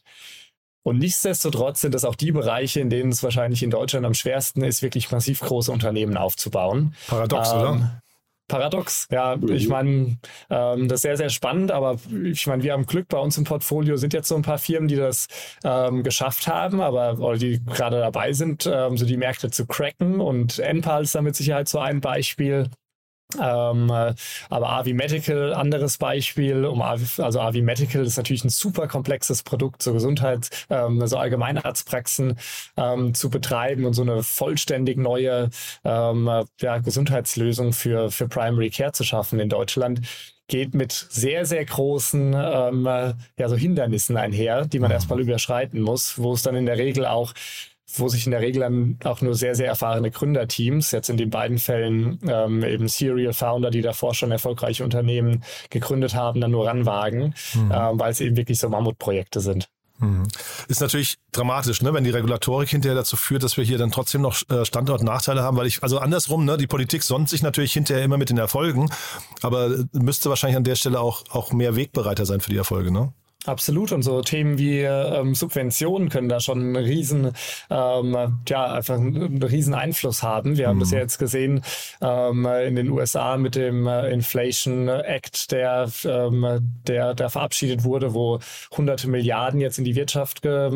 Und 0.83 0.99
nichtsdestotrotz 0.99 1.81
sind 1.81 1.95
das 1.95 2.05
auch 2.05 2.15
die 2.15 2.31
Bereiche, 2.31 2.81
in 2.81 2.91
denen 2.91 3.11
es 3.11 3.23
wahrscheinlich 3.23 3.63
in 3.65 3.71
Deutschland 3.71 4.07
am 4.07 4.15
schwersten 4.15 4.63
ist, 4.63 4.83
wirklich 4.83 5.11
massiv 5.11 5.41
große 5.41 5.73
Unternehmen 5.73 6.17
aufzubauen. 6.17 6.95
Paradox, 7.09 7.51
ähm, 7.51 7.59
oder? 7.59 8.03
Paradox. 8.49 9.09
Ja, 9.11 9.37
mhm. 9.37 9.51
ich 9.51 9.69
meine, 9.69 10.19
ähm, 10.51 10.89
das 10.89 10.99
ist 10.99 11.03
sehr, 11.03 11.17
sehr 11.17 11.31
spannend, 11.31 11.73
aber 11.73 11.97
ich 12.25 12.47
meine, 12.47 12.63
wir 12.63 12.73
haben 12.73 12.87
Glück 12.87 13.09
bei 13.09 13.19
uns 13.19 13.37
im 13.39 13.45
Portfolio, 13.45 13.97
sind 13.97 14.13
jetzt 14.13 14.29
so 14.29 14.37
ein 14.37 14.43
paar 14.43 14.59
Firmen, 14.59 14.89
die 14.89 14.97
das 14.97 15.29
ähm, 15.65 16.03
geschafft 16.03 16.47
haben, 16.47 16.81
aber 16.81 17.19
oder 17.19 17.39
die 17.39 17.63
gerade 17.65 17.99
dabei 17.99 18.33
sind, 18.33 18.69
ähm, 18.73 18.97
so 18.97 19.05
die 19.07 19.17
Märkte 19.17 19.51
zu 19.51 19.67
cracken 19.67 20.21
und 20.21 20.59
Enpal 20.59 21.03
ist 21.03 21.15
da 21.15 21.23
mit 21.23 21.37
Sicherheit 21.37 21.69
so 21.69 21.79
ein 21.79 22.01
Beispiel. 22.01 22.69
Ähm, 23.41 23.91
äh, 23.91 24.15
aber 24.51 24.71
Avi 24.71 24.93
Medical, 24.93 25.53
anderes 25.53 25.99
Beispiel, 25.99 26.65
um 26.65 26.81
Avi, 26.81 27.21
also 27.21 27.41
Avi 27.41 27.61
Medical 27.61 28.05
ist 28.05 28.17
natürlich 28.17 28.45
ein 28.45 28.51
super 28.51 28.87
komplexes 28.87 29.43
Produkt 29.43 29.83
zur 29.83 29.95
Gesundheit, 29.95 30.49
ähm, 30.71 31.05
so 31.07 31.17
Allgemeinarztpraxen 31.19 32.39
ähm, 32.77 33.15
zu 33.15 33.29
betreiben 33.29 33.85
und 33.85 33.95
so 33.95 34.03
eine 34.03 34.23
vollständig 34.23 34.97
neue 34.97 35.51
ähm, 35.85 36.31
ja, 36.61 36.79
Gesundheitslösung 36.79 37.73
für, 37.73 38.11
für 38.11 38.29
Primary 38.29 38.71
Care 38.71 38.93
zu 38.93 39.03
schaffen 39.03 39.41
in 39.41 39.49
Deutschland 39.49 40.03
geht 40.49 40.75
mit 40.75 40.93
sehr, 40.93 41.45
sehr 41.45 41.65
großen 41.65 42.33
ähm, 42.33 42.85
ja, 42.85 43.49
so 43.49 43.57
Hindernissen 43.57 44.17
einher, 44.17 44.65
die 44.65 44.79
man 44.79 44.91
mhm. 44.91 44.95
erstmal 44.95 45.21
überschreiten 45.21 45.81
muss, 45.81 46.19
wo 46.19 46.35
es 46.35 46.43
dann 46.43 46.55
in 46.55 46.67
der 46.67 46.79
Regel 46.79 47.05
auch 47.05 47.33
wo 47.95 48.09
sich 48.09 48.27
in 48.27 48.33
der 48.33 48.41
Regel 48.41 48.61
dann 48.61 48.99
auch 49.05 49.21
nur 49.21 49.35
sehr, 49.35 49.55
sehr 49.55 49.69
erfahrene 49.69 50.11
Gründerteams, 50.11 50.91
jetzt 50.91 51.09
in 51.09 51.17
den 51.17 51.31
beiden 51.31 51.59
Fällen 51.59 52.19
ähm, 52.29 52.65
eben 52.65 52.89
Serial 52.89 53.33
Founder, 53.33 53.71
die 53.71 53.83
davor 53.83 54.15
schon 54.15 54.33
erfolgreiche 54.33 54.85
Unternehmen 54.85 55.43
gegründet 55.71 56.15
haben, 56.15 56.41
dann 56.41 56.51
nur 56.51 56.67
ranwagen, 56.67 57.35
mhm. 57.55 57.73
ähm, 57.73 58.01
weil 58.01 58.11
es 58.11 58.21
eben 58.21 58.37
wirklich 58.37 58.59
so 58.59 58.69
Mammutprojekte 58.69 59.41
sind. 59.41 59.69
Mhm. 59.99 60.27
Ist 60.69 60.81
natürlich 60.81 61.17
dramatisch, 61.33 61.81
ne, 61.81 61.95
wenn 61.95 62.05
die 62.05 62.11
Regulatorik 62.11 62.69
hinterher 62.69 62.97
dazu 62.97 63.17
führt, 63.17 63.43
dass 63.43 63.57
wir 63.57 63.65
hier 63.65 63.79
dann 63.79 63.91
trotzdem 63.91 64.21
noch 64.21 64.37
äh, 64.51 64.65
Standortnachteile 64.65 65.43
haben, 65.43 65.57
weil 65.57 65.67
ich, 65.67 65.83
also 65.83 65.99
andersrum, 65.99 66.45
ne, 66.45 66.57
die 66.57 66.67
Politik 66.67 67.03
sonnt 67.03 67.29
sich 67.29 67.43
natürlich 67.43 67.73
hinterher 67.73 68.05
immer 68.05 68.19
mit 68.19 68.29
den 68.29 68.39
Erfolgen, 68.39 68.91
aber 69.43 69.71
müsste 69.93 70.29
wahrscheinlich 70.29 70.57
an 70.57 70.65
der 70.65 70.77
Stelle 70.77 71.01
auch, 71.01 71.25
auch 71.31 71.53
mehr 71.53 71.77
Wegbereiter 71.77 72.27
sein 72.27 72.41
für 72.41 72.51
die 72.51 72.59
Erfolge, 72.59 72.91
ne? 72.91 73.13
Absolut. 73.47 73.93
Und 73.93 74.03
so 74.03 74.21
Themen 74.23 74.59
wie 74.59 74.81
ähm, 74.81 75.35
Subventionen 75.35 76.09
können 76.09 76.29
da 76.29 76.41
schon 76.41 76.61
einen 76.61 76.77
riesen, 76.77 77.33
ähm, 77.71 78.41
ja, 78.49 78.73
einfach 78.73 78.97
einen 78.97 79.43
riesen 79.43 79.75
Einfluss 79.75 80.23
haben. 80.23 80.57
Wir 80.57 80.67
mhm. 80.67 80.71
haben 80.71 80.81
das 80.81 80.91
ja 80.91 80.99
mhm. 80.99 81.03
jetzt 81.03 81.19
gesehen 81.19 81.63
ähm, 82.01 82.47
in 82.47 82.77
den 82.77 82.91
USA 82.91 83.37
mit 83.37 83.55
dem 83.55 83.87
äh, 83.87 84.11
Inflation 84.11 84.89
Act, 84.89 85.53
der, 85.53 85.89
ähm, 86.05 86.75
der, 86.87 87.15
der 87.15 87.31
verabschiedet 87.31 87.85
wurde, 87.85 88.15
wo 88.15 88.41
hunderte 88.77 89.09
Milliarden 89.09 89.61
jetzt 89.61 89.79
in 89.79 89.85
die 89.85 89.95
Wirtschaft 89.95 90.45
äh, 90.45 90.71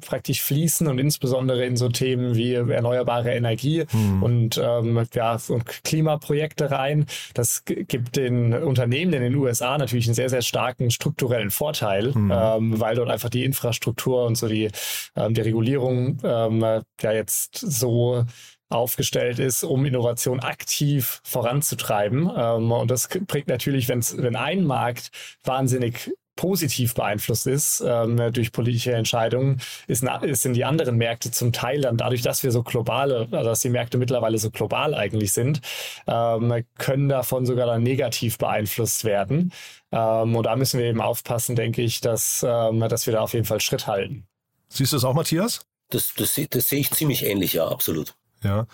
praktisch 0.00 0.42
fließen 0.42 0.86
und 0.88 0.98
insbesondere 0.98 1.64
in 1.66 1.76
so 1.76 1.88
Themen 1.88 2.34
wie 2.34 2.54
erneuerbare 2.54 3.32
Energie 3.34 3.84
mhm. 3.92 4.22
und, 4.22 4.58
ähm, 4.62 5.06
ja, 5.14 5.38
und 5.48 5.66
Klimaprojekte 5.84 6.70
rein. 6.70 7.06
Das 7.34 7.64
gibt 7.66 8.16
den 8.16 8.54
Unternehmen 8.54 9.12
in 9.12 9.22
den 9.22 9.34
USA 9.34 9.76
natürlich 9.76 10.06
einen 10.06 10.14
sehr, 10.14 10.30
sehr 10.30 10.42
starken 10.42 10.90
strukturellen 10.90 11.50
Vorteil 11.50 12.05
mhm. 12.14 12.32
ähm, 12.34 12.80
weil 12.80 12.96
dort 12.96 13.10
einfach 13.10 13.30
die 13.30 13.44
Infrastruktur 13.44 14.24
und 14.24 14.36
so 14.36 14.48
die, 14.48 14.70
ähm, 15.16 15.34
die 15.34 15.40
Regulierung 15.40 16.18
ähm, 16.22 16.60
ja 16.60 17.12
jetzt 17.12 17.58
so 17.58 18.24
aufgestellt 18.68 19.38
ist, 19.38 19.62
um 19.62 19.84
Innovation 19.84 20.40
aktiv 20.40 21.20
voranzutreiben. 21.24 22.30
Ähm, 22.36 22.72
und 22.72 22.90
das 22.90 23.08
bringt 23.08 23.48
natürlich, 23.48 23.88
wenn's, 23.88 24.16
wenn 24.16 24.36
ein 24.36 24.64
Markt 24.64 25.10
wahnsinnig 25.44 26.10
positiv 26.36 26.94
beeinflusst 26.94 27.46
ist 27.46 27.82
ähm, 27.84 28.32
durch 28.32 28.52
politische 28.52 28.92
Entscheidungen, 28.92 29.60
ist, 29.86 30.04
ist 30.22 30.42
sind 30.42 30.54
die 30.54 30.66
anderen 30.66 30.96
Märkte 30.96 31.30
zum 31.30 31.52
Teil 31.52 31.80
dann 31.80 31.96
dadurch, 31.96 32.22
dass 32.22 32.42
wir 32.42 32.52
so 32.52 32.62
globale, 32.62 33.26
also 33.30 33.48
dass 33.48 33.60
die 33.60 33.70
Märkte 33.70 33.96
mittlerweile 33.96 34.38
so 34.38 34.50
global 34.50 34.94
eigentlich 34.94 35.32
sind, 35.32 35.62
ähm, 36.06 36.64
können 36.76 37.08
davon 37.08 37.46
sogar 37.46 37.66
dann 37.66 37.82
negativ 37.82 38.36
beeinflusst 38.36 39.04
werden. 39.04 39.50
Ähm, 39.92 40.34
und 40.36 40.44
da 40.44 40.56
müssen 40.56 40.80
wir 40.80 40.86
eben 40.86 41.00
aufpassen, 41.00 41.56
denke 41.56 41.82
ich, 41.82 42.00
dass, 42.00 42.44
ähm, 42.46 42.80
dass 42.80 43.06
wir 43.06 43.12
da 43.12 43.20
auf 43.20 43.34
jeden 43.34 43.46
Fall 43.46 43.60
Schritt 43.60 43.86
halten. 43.86 44.26
Siehst 44.68 44.92
du 44.92 44.96
das 44.96 45.04
auch, 45.04 45.14
Matthias? 45.14 45.60
Das, 45.90 46.12
das, 46.16 46.38
das 46.50 46.68
sehe 46.68 46.80
ich 46.80 46.90
ziemlich 46.90 47.24
ähnlich, 47.24 47.52
ja, 47.52 47.68
absolut. 47.68 48.16
Ja, 48.46 48.66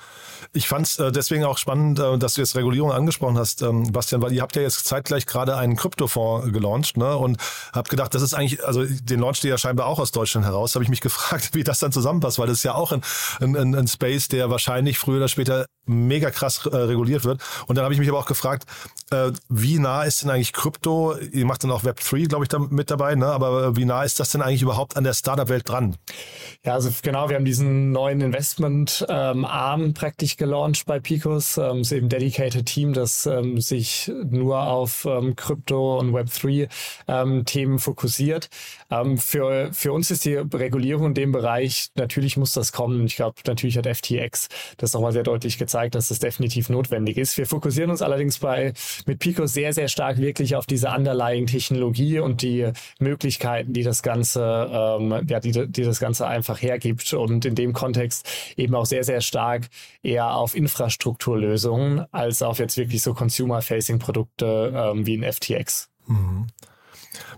ich 0.53 0.69
fand 0.69 0.87
es 0.87 0.99
äh, 0.99 1.11
deswegen 1.11 1.45
auch 1.45 1.57
spannend, 1.57 1.99
äh, 1.99 2.19
dass 2.19 2.35
du 2.35 2.43
jetzt 2.43 2.55
Regulierung 2.55 2.93
angesprochen 2.93 3.39
hast, 3.39 3.63
ähm, 3.63 3.91
Bastian, 3.91 4.21
weil 4.21 4.33
ihr 4.33 4.43
habt 4.43 4.55
ja 4.55 4.61
jetzt 4.61 4.85
zeitgleich 4.85 5.25
gerade 5.25 5.57
einen 5.57 5.77
Kryptofonds 5.77 6.53
gelauncht 6.53 6.99
ne? 6.99 7.17
und 7.17 7.39
habt 7.73 7.89
gedacht, 7.89 8.15
das 8.15 8.21
ist 8.21 8.35
eigentlich, 8.35 8.63
also 8.65 8.85
den 8.85 9.21
launcht 9.21 9.43
ihr 9.45 9.51
ja 9.51 9.59
scheinbar 9.59 9.87
auch 9.87 9.99
aus 9.99 10.13
Deutschland 10.13 10.47
heraus. 10.47 10.75
Habe 10.75 10.85
ich 10.85 10.91
mich 10.91 11.01
gefragt, 11.03 11.55
wie 11.55 11.65
das 11.65 11.79
dann 11.79 11.91
zusammenpasst, 11.91 12.39
weil 12.39 12.49
das 12.49 12.59
ist 12.59 12.65
ja 12.65 12.75
auch 12.75 12.93
ein, 12.93 13.03
ein, 13.41 13.75
ein 13.75 13.89
Space, 13.89 14.29
der 14.29 14.51
wahrscheinlich 14.51 14.99
früher 14.99 15.17
oder 15.17 15.29
später 15.29 15.67
mega 15.87 16.31
krass 16.31 16.67
äh, 16.67 16.77
reguliert 16.77 17.25
wird. 17.25 17.41
Und 17.67 17.77
dann 17.77 17.85
habe 17.85 17.95
ich 17.95 18.01
mich 18.01 18.09
aber 18.09 18.19
auch 18.19 18.27
gefragt, 18.27 18.65
äh, 19.11 19.33
wie 19.49 19.79
nah 19.79 20.05
ist 20.05 20.23
denn 20.23 20.31
eigentlich 20.31 20.53
Krypto? 20.53 21.17
Ihr 21.17 21.45
macht 21.45 21.65
dann 21.65 21.71
auch 21.71 21.83
Web3, 21.83 22.29
glaube 22.29 22.45
ich, 22.45 22.49
da 22.49 22.59
mit 22.59 22.91
dabei, 22.91 23.15
ne? 23.15 23.27
aber 23.27 23.65
äh, 23.65 23.77
wie 23.77 23.85
nah 23.85 24.05
ist 24.05 24.21
das 24.21 24.31
denn 24.31 24.43
eigentlich 24.43 24.63
überhaupt 24.63 24.97
an 24.97 25.05
der 25.05 25.15
Startup-Welt 25.15 25.69
dran? 25.69 25.97
Ja, 26.65 26.75
also 26.75 26.91
genau, 27.03 27.29
wir 27.29 27.37
haben 27.37 27.45
diesen 27.45 27.91
neuen 27.91 28.21
Investment-Arm 28.21 29.39
ähm, 29.39 29.45
praktisch 29.95 30.37
gelauncht 30.37 30.87
bei 30.87 30.99
Picos. 30.99 31.57
Ähm, 31.57 31.83
ist 31.83 31.93
eben 31.93 32.09
dedicated 32.09 32.67
Team, 32.67 32.93
das 32.93 33.27
ähm, 33.27 33.61
sich 33.61 34.11
nur 34.25 34.63
auf 34.63 35.05
ähm, 35.05 35.37
Krypto 35.37 35.99
und 35.99 36.13
Web3-Themen 36.13 37.73
ähm, 37.75 37.79
fokussiert. 37.79 38.49
Ähm, 38.91 39.19
für, 39.19 39.71
für 39.73 39.93
uns 39.93 40.11
ist 40.11 40.25
die 40.25 40.35
Regulierung 40.35 41.07
in 41.07 41.15
dem 41.15 41.33
Bereich, 41.33 41.89
natürlich 41.95 42.37
muss 42.37 42.53
das 42.53 42.73
kommen. 42.73 43.07
Ich 43.07 43.17
glaube, 43.17 43.37
natürlich 43.47 43.79
hat 43.79 43.87
FTX 43.87 44.49
das 44.79 44.93
nochmal 44.95 45.13
sehr 45.13 45.23
deutlich 45.23 45.59
gezeigt, 45.59 45.95
dass 45.95 46.09
das 46.09 46.19
definitiv 46.19 46.69
notwendig 46.69 47.17
ist. 47.17 47.39
Wir 47.39 47.47
fokussieren 47.47 47.91
uns 47.91 48.03
allerdings 48.03 48.39
bei 48.39 48.73
mit 49.07 49.19
Picos 49.19 49.53
sehr, 49.53 49.73
sehr 49.73 49.89
stark 49.89 50.19
wirklich 50.19 50.57
auf 50.57 50.67
diese 50.67 50.89
underlying 50.89 51.47
Technologie 51.47 52.19
und 52.19 52.43
die 52.43 52.71
Möglichkeiten, 52.99 53.73
die 53.73 53.83
das 53.83 54.03
Ganze, 54.03 54.41
ja, 55.29 55.41
die, 55.41 55.53
die 55.53 55.83
das 55.83 56.01
Ganze 56.01 56.27
einfach 56.27 56.61
hergibt 56.61 57.13
und 57.15 57.45
in 57.45 57.55
dem 57.55 57.73
Kontext 57.73 58.29
eben 58.57 58.75
auch 58.75 58.87
sehr, 58.87 59.05
sehr 59.05 59.21
stark 59.21 59.42
eher 60.03 60.35
auf 60.35 60.55
Infrastrukturlösungen 60.55 62.07
als 62.13 62.43
auf 62.43 62.59
jetzt 62.59 62.77
wirklich 62.77 63.03
so 63.03 63.15
Consumer-Facing-Produkte 63.15 64.73
ähm, 64.75 65.07
wie 65.07 65.17
ein 65.17 65.33
FTX. 65.33 65.91
Mhm. 66.07 66.49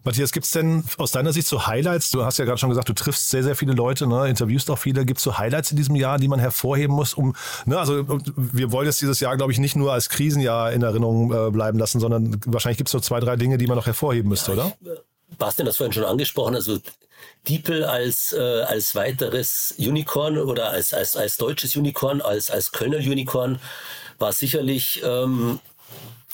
Matthias, 0.04 0.32
gibt 0.32 0.44
es 0.44 0.52
denn 0.52 0.84
aus 0.98 1.12
deiner 1.12 1.32
Sicht 1.32 1.48
so 1.48 1.66
Highlights? 1.66 2.10
Du 2.10 2.24
hast 2.24 2.38
ja 2.38 2.44
gerade 2.44 2.58
schon 2.58 2.68
gesagt, 2.68 2.88
du 2.88 2.92
triffst 2.92 3.30
sehr, 3.30 3.42
sehr 3.42 3.56
viele 3.56 3.72
Leute, 3.72 4.06
ne? 4.06 4.28
interviewst 4.28 4.70
auch 4.70 4.78
viele. 4.78 5.06
Gibt 5.06 5.18
es 5.18 5.24
so 5.24 5.38
Highlights 5.38 5.70
in 5.70 5.78
diesem 5.78 5.96
Jahr, 5.96 6.18
die 6.18 6.28
man 6.28 6.38
hervorheben 6.38 6.94
muss, 6.94 7.14
um, 7.14 7.34
ne? 7.64 7.78
also 7.78 8.04
wir 8.36 8.70
wollen 8.70 8.86
jetzt 8.86 9.00
dieses 9.00 9.20
Jahr, 9.20 9.36
glaube 9.36 9.52
ich, 9.52 9.58
nicht 9.58 9.76
nur 9.76 9.92
als 9.92 10.10
Krisenjahr 10.10 10.72
in 10.72 10.82
Erinnerung 10.82 11.32
äh, 11.32 11.50
bleiben 11.50 11.78
lassen, 11.78 12.00
sondern 12.00 12.38
wahrscheinlich 12.46 12.76
gibt 12.76 12.88
es 12.88 12.92
so 12.92 13.00
zwei, 13.00 13.18
drei 13.20 13.36
Dinge, 13.36 13.56
die 13.56 13.66
man 13.66 13.76
noch 13.76 13.86
hervorheben 13.86 14.28
müsste, 14.28 14.52
oder? 14.52 14.72
Bastian 15.38 15.66
hat 15.66 15.70
das 15.70 15.78
vorhin 15.78 15.92
schon 15.92 16.04
angesprochen, 16.04 16.54
also 16.54 16.78
Diepel 17.48 17.84
als, 17.84 18.32
äh, 18.32 18.62
als 18.62 18.94
weiteres 18.94 19.74
Unicorn 19.78 20.38
oder 20.38 20.70
als, 20.70 20.94
als, 20.94 21.16
als 21.16 21.36
deutsches 21.36 21.76
Unicorn, 21.76 22.20
als, 22.22 22.50
als 22.50 22.72
Kölner 22.72 22.98
Unicorn 22.98 23.60
war 24.18 24.32
sicherlich, 24.32 25.02
ähm, 25.04 25.60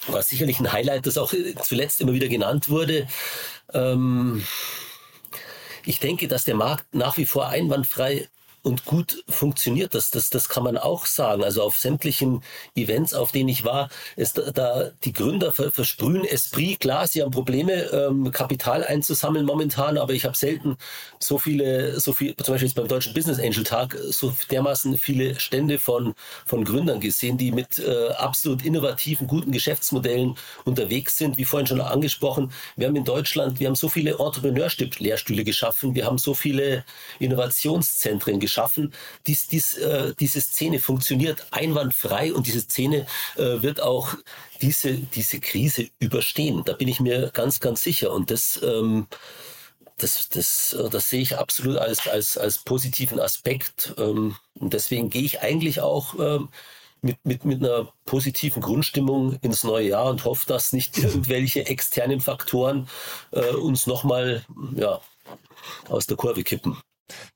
war 0.07 0.23
sicherlich 0.23 0.61
ein 0.61 0.73
Highlight, 0.73 1.07
das 1.07 1.19
auch 1.19 1.33
zuletzt 1.63 2.01
immer 2.01 2.13
wieder 2.13 2.29
genannt 2.29 2.69
wurde. 2.69 3.09
Ähm, 3.73 4.45
ich 5.85 5.99
denke, 5.99 6.29
dass 6.29 6.45
der 6.45 6.55
Markt 6.55 6.95
nach 6.95 7.17
wie 7.17 7.27
vor 7.27 7.49
einwandfrei 7.49 8.29
und 8.63 8.85
gut 8.85 9.25
funktioniert. 9.29 9.95
Das, 9.95 10.11
das, 10.11 10.31
das 10.31 10.49
kann 10.49 10.65
man 10.65 10.77
auch 10.77 11.07
sagen. 11.07 11.43
Also 11.43 11.63
auf 11.63 11.79
sämtlichen 11.79 12.43
Events, 12.75 13.15
auf 13.15 13.33
denen 13.33 13.49
ich 13.49 13.65
war, 13.65 13.89
ist 14.17 14.41
da, 14.55 14.91
die 15.05 15.13
Gründer 15.13 15.53
versprühen 15.53 16.25
Esprit. 16.25 16.81
Klar, 16.81 17.07
sie 17.07 17.23
haben 17.23 17.31
Probleme, 17.31 17.73
ähm, 17.73 18.31
Kapital 18.33 18.85
einzusammeln 18.85 19.47
momentan, 19.47 19.97
aber 19.97 20.13
ich 20.13 20.25
habe 20.25 20.37
selten 20.37 20.77
so 21.19 21.39
viele, 21.39 21.99
so 22.01 22.13
viel, 22.13 22.37
zum 22.37 22.55
Beispiel 22.55 22.69
jetzt 22.69 22.77
beim 22.77 22.89
Deutschen 22.89 23.15
Business 23.15 23.39
Angel 23.39 23.65
Tag, 23.65 23.97
so 24.11 24.35
dermaßen 24.51 24.99
viele 24.99 25.41
Stände 25.41 25.79
von, 25.79 26.15
von 26.45 26.65
Gründern 26.65 27.01
gesehen, 27.01 27.39
die 27.39 27.53
mit 27.53 27.79
äh, 27.79 28.09
absolut 28.19 28.65
innovativen, 28.65 29.27
guten 29.27 29.53
Geschäftsmodellen 29.53 30.37
unterwegs 30.65 31.17
sind. 31.17 31.39
Wie 31.39 31.45
vorhin 31.45 31.67
schon 31.67 31.81
angesprochen, 31.81 32.53
wir 32.77 32.89
haben 32.89 32.97
in 32.97 33.05
Deutschland, 33.05 33.59
wir 33.59 33.69
haben 33.69 33.75
so 33.75 33.89
viele 33.89 34.19
Entrepreneurship-Lehrstühle 34.19 35.45
geschaffen, 35.45 35.95
wir 35.95 36.05
haben 36.05 36.19
so 36.19 36.35
viele 36.35 36.85
Innovationszentren 37.19 38.39
geschaffen 38.39 38.50
geschaffen. 38.51 38.93
Dies, 39.27 39.47
dies, 39.49 39.75
äh, 39.75 40.13
diese 40.19 40.41
Szene 40.41 40.81
funktioniert 40.81 41.47
einwandfrei 41.53 42.35
und 42.35 42.47
diese 42.47 42.61
Szene 42.61 43.07
äh, 43.37 43.63
wird 43.63 43.81
auch 43.81 44.15
diese, 44.61 44.95
diese 44.95 45.39
Krise 45.41 45.89
überstehen. 46.01 46.63
Da 46.65 46.73
bin 46.73 46.89
ich 46.89 47.01
mir 47.01 47.31
ganz, 47.33 47.61
ganz 47.61 47.83
sicher. 47.83 48.13
Und 48.13 48.31
das, 48.31 48.61
ähm, 48.63 49.07
das, 49.99 50.29
das, 50.31 50.73
äh, 50.73 50.91
das 50.91 51.09
sehe 51.09 51.23
ich 51.23 51.39
absolut 51.39 51.79
als, 51.79 52.09
als, 52.09 52.37
als 52.37 52.59
positiven 52.59 53.21
Aspekt. 53.21 53.95
Ähm, 53.99 54.37
und 54.59 54.73
deswegen 54.75 55.11
gehe 55.11 55.23
ich 55.23 55.41
eigentlich 55.41 55.81
auch 55.81 56.15
ähm, 56.19 56.49
mit, 57.03 57.19
mit, 57.25 57.45
mit 57.45 57.65
einer 57.65 57.93
positiven 58.05 58.61
Grundstimmung 58.61 59.39
ins 59.43 59.65
neue 59.65 59.89
Jahr 59.89 60.11
und 60.11 60.25
hoffe, 60.25 60.47
dass 60.47 60.73
nicht 60.73 60.99
irgendwelche 61.03 61.67
externen 61.67 62.21
Faktoren 62.21 62.89
äh, 63.31 63.55
uns 63.55 63.87
nochmal 63.87 64.45
ja, 64.75 65.01
aus 65.89 66.07
der 66.07 66.17
Kurve 66.17 66.43
kippen. 66.43 66.77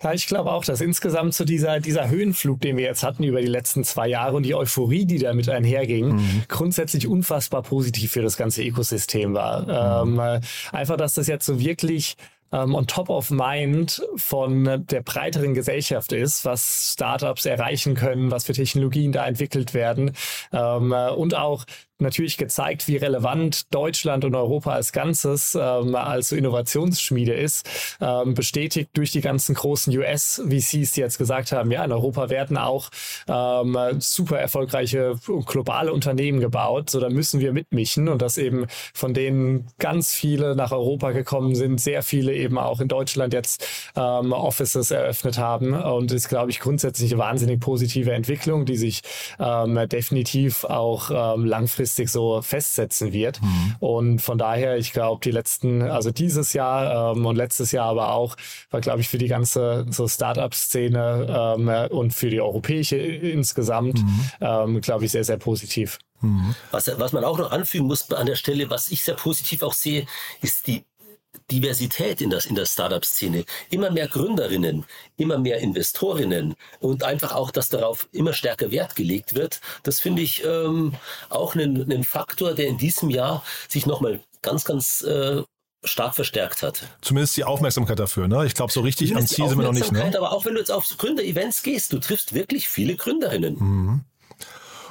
Ja, 0.02 0.12
ich 0.12 0.26
glaube 0.26 0.52
auch, 0.52 0.64
dass 0.64 0.80
insgesamt 0.80 1.34
so 1.34 1.44
dieser, 1.44 1.80
dieser 1.80 2.08
Höhenflug, 2.08 2.60
den 2.60 2.76
wir 2.76 2.84
jetzt 2.84 3.02
hatten 3.02 3.24
über 3.24 3.40
die 3.40 3.46
letzten 3.46 3.84
zwei 3.84 4.08
Jahre 4.08 4.36
und 4.36 4.44
die 4.44 4.54
Euphorie, 4.54 5.06
die 5.06 5.18
damit 5.18 5.48
einherging, 5.48 6.16
mhm. 6.16 6.42
grundsätzlich 6.48 7.06
unfassbar 7.06 7.62
positiv 7.62 8.12
für 8.12 8.22
das 8.22 8.36
ganze 8.36 8.62
Ökosystem 8.62 9.34
war. 9.34 10.04
Mhm. 10.04 10.18
Ähm, 10.18 10.40
einfach, 10.72 10.96
dass 10.96 11.14
das 11.14 11.26
jetzt 11.26 11.46
so 11.46 11.58
wirklich 11.58 12.16
ähm, 12.54 12.74
on 12.74 12.86
top 12.86 13.10
of 13.10 13.30
mind 13.30 14.02
von 14.16 14.84
der 14.86 15.02
breiteren 15.02 15.54
Gesellschaft 15.54 16.12
ist, 16.12 16.44
was 16.44 16.92
Startups 16.92 17.46
erreichen 17.46 17.94
können, 17.94 18.30
was 18.30 18.44
für 18.44 18.52
Technologien 18.52 19.12
da 19.12 19.26
entwickelt 19.26 19.74
werden 19.74 20.12
ähm, 20.52 20.92
und 20.92 21.34
auch 21.34 21.64
natürlich 22.04 22.36
gezeigt, 22.36 22.86
wie 22.86 22.96
relevant 22.96 23.74
Deutschland 23.74 24.24
und 24.24 24.34
Europa 24.34 24.72
als 24.72 24.92
Ganzes 24.92 25.54
ähm, 25.54 25.94
als 25.94 26.30
Innovationsschmiede 26.32 27.34
ist, 27.34 27.68
ähm, 28.00 28.34
bestätigt 28.34 28.90
durch 28.94 29.10
die 29.10 29.20
ganzen 29.20 29.54
großen 29.54 29.96
US-VCs, 29.96 30.92
die 30.92 31.00
jetzt 31.00 31.18
gesagt 31.18 31.52
haben, 31.52 31.70
ja, 31.70 31.84
in 31.84 31.92
Europa 31.92 32.30
werden 32.30 32.56
auch 32.56 32.90
ähm, 33.28 33.76
super 33.98 34.38
erfolgreiche 34.38 35.14
globale 35.46 35.92
Unternehmen 35.92 36.40
gebaut, 36.40 36.90
so 36.90 37.00
da 37.00 37.08
müssen 37.08 37.40
wir 37.40 37.52
mitmischen 37.52 38.08
und 38.08 38.22
dass 38.22 38.38
eben 38.38 38.66
von 38.92 39.14
denen 39.14 39.66
ganz 39.78 40.12
viele 40.12 40.54
nach 40.54 40.72
Europa 40.72 41.12
gekommen 41.12 41.54
sind, 41.54 41.80
sehr 41.80 42.02
viele 42.02 42.32
eben 42.34 42.58
auch 42.58 42.80
in 42.80 42.88
Deutschland 42.88 43.32
jetzt 43.32 43.66
ähm, 43.96 44.32
Offices 44.32 44.90
eröffnet 44.90 45.38
haben. 45.38 45.74
Und 45.74 46.12
ist, 46.12 46.28
glaube 46.28 46.50
ich, 46.50 46.60
grundsätzlich 46.60 47.12
eine 47.12 47.20
wahnsinnig 47.20 47.60
positive 47.60 48.12
Entwicklung, 48.12 48.64
die 48.64 48.76
sich 48.76 49.02
ähm, 49.38 49.78
definitiv 49.88 50.64
auch 50.64 51.10
ähm, 51.10 51.44
langfristig 51.44 51.93
langfristig 51.94 52.10
so 52.10 52.42
festsetzen 52.42 53.12
wird. 53.12 53.40
Mhm. 53.40 53.76
Und 53.80 54.18
von 54.20 54.38
daher, 54.38 54.76
ich 54.76 54.92
glaube, 54.92 55.20
die 55.22 55.30
letzten, 55.30 55.82
also 55.82 56.10
dieses 56.10 56.52
Jahr 56.52 57.12
ähm, 57.12 57.26
und 57.26 57.36
letztes 57.36 57.72
Jahr 57.72 57.88
aber 57.88 58.12
auch, 58.12 58.36
war, 58.70 58.80
glaube 58.80 59.00
ich, 59.00 59.08
für 59.08 59.18
die 59.18 59.28
ganze 59.28 59.86
so 59.90 60.08
Startup-Szene 60.08 61.54
ähm, 61.56 61.96
und 61.96 62.12
für 62.12 62.30
die 62.30 62.40
europäische 62.40 62.96
insgesamt, 62.96 64.02
mhm. 64.02 64.30
ähm, 64.40 64.80
glaube 64.80 65.04
ich, 65.04 65.12
sehr, 65.12 65.24
sehr 65.24 65.38
positiv. 65.38 65.98
Mhm. 66.20 66.54
Was, 66.70 66.90
was 66.98 67.12
man 67.12 67.24
auch 67.24 67.38
noch 67.38 67.52
anfügen 67.52 67.86
muss 67.86 68.10
an 68.12 68.26
der 68.26 68.36
Stelle, 68.36 68.70
was 68.70 68.90
ich 68.90 69.04
sehr 69.04 69.14
positiv 69.14 69.62
auch 69.62 69.74
sehe, 69.74 70.06
ist 70.40 70.66
die 70.66 70.84
Diversität 71.50 72.20
in, 72.20 72.30
das, 72.30 72.46
in 72.46 72.54
der 72.54 72.66
Startup-Szene, 72.66 73.44
immer 73.70 73.90
mehr 73.90 74.08
Gründerinnen, 74.08 74.84
immer 75.16 75.38
mehr 75.38 75.58
Investorinnen 75.58 76.54
und 76.80 77.02
einfach 77.02 77.32
auch, 77.32 77.50
dass 77.50 77.68
darauf 77.68 78.08
immer 78.12 78.32
stärker 78.32 78.70
Wert 78.70 78.96
gelegt 78.96 79.34
wird, 79.34 79.60
das 79.82 80.00
finde 80.00 80.22
ich 80.22 80.44
ähm, 80.44 80.94
auch 81.28 81.54
einen, 81.54 81.82
einen 81.82 82.04
Faktor, 82.04 82.54
der 82.54 82.66
in 82.66 82.78
diesem 82.78 83.10
Jahr 83.10 83.44
sich 83.68 83.86
nochmal 83.86 84.20
ganz, 84.42 84.64
ganz 84.64 85.02
äh, 85.02 85.42
stark 85.84 86.14
verstärkt 86.14 86.62
hat. 86.62 86.88
Zumindest 87.02 87.36
die 87.36 87.44
Aufmerksamkeit 87.44 87.98
dafür, 87.98 88.26
ne? 88.26 88.46
Ich 88.46 88.54
glaube, 88.54 88.72
so 88.72 88.80
richtig 88.80 89.14
am 89.14 89.26
Ziel 89.26 89.48
sind 89.48 89.58
wir 89.58 89.64
noch 89.64 89.72
nicht. 89.72 89.92
Ne? 89.92 90.12
Aber 90.16 90.32
auch 90.32 90.44
wenn 90.46 90.54
du 90.54 90.60
jetzt 90.60 90.70
auf 90.70 90.88
Gründer-Events 90.96 91.62
gehst, 91.62 91.92
du 91.92 91.98
triffst 91.98 92.34
wirklich 92.34 92.68
viele 92.68 92.96
Gründerinnen. 92.96 93.56
Mhm. 93.58 94.04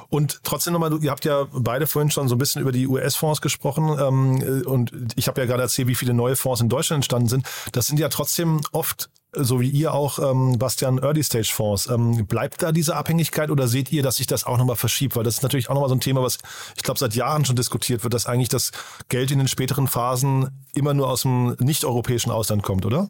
Und 0.08 0.40
trotzdem 0.42 0.72
nochmal, 0.72 1.02
ihr 1.02 1.10
habt 1.10 1.24
ja 1.24 1.46
beide 1.52 1.86
vorhin 1.86 2.10
schon 2.10 2.28
so 2.28 2.34
ein 2.34 2.38
bisschen 2.38 2.62
über 2.62 2.72
die 2.72 2.86
US-Fonds 2.86 3.40
gesprochen. 3.40 3.96
Ähm, 3.98 4.64
und 4.66 4.92
ich 5.16 5.28
habe 5.28 5.40
ja 5.40 5.46
gerade 5.46 5.62
erzählt, 5.62 5.88
wie 5.88 5.94
viele 5.94 6.14
neue 6.14 6.36
Fonds 6.36 6.60
in 6.60 6.68
Deutschland 6.68 6.98
entstanden 6.98 7.28
sind. 7.28 7.46
Das 7.72 7.86
sind 7.86 7.98
ja 7.98 8.08
trotzdem 8.08 8.60
oft 8.72 9.10
so 9.36 9.60
wie 9.60 9.68
ihr 9.68 9.92
auch, 9.92 10.18
ähm, 10.18 10.58
Bastian, 10.58 10.98
Early-Stage-Fonds. 10.98 11.88
Ähm, 11.88 12.26
bleibt 12.26 12.62
da 12.62 12.72
diese 12.72 12.96
Abhängigkeit 12.96 13.50
oder 13.50 13.68
seht 13.68 13.92
ihr, 13.92 14.02
dass 14.02 14.16
sich 14.16 14.26
das 14.26 14.44
auch 14.44 14.58
nochmal 14.58 14.76
verschiebt? 14.76 15.16
Weil 15.16 15.24
das 15.24 15.36
ist 15.36 15.42
natürlich 15.42 15.68
auch 15.70 15.74
nochmal 15.74 15.88
so 15.88 15.94
ein 15.94 16.00
Thema, 16.00 16.22
was 16.22 16.38
ich 16.76 16.82
glaube 16.82 16.98
seit 16.98 17.14
Jahren 17.14 17.44
schon 17.44 17.56
diskutiert 17.56 18.04
wird, 18.04 18.14
dass 18.14 18.26
eigentlich 18.26 18.48
das 18.48 18.70
Geld 19.08 19.30
in 19.30 19.38
den 19.38 19.48
späteren 19.48 19.88
Phasen 19.88 20.64
immer 20.74 20.94
nur 20.94 21.08
aus 21.08 21.22
dem 21.22 21.56
nicht-europäischen 21.58 22.30
Ausland 22.30 22.62
kommt, 22.62 22.86
oder? 22.86 23.08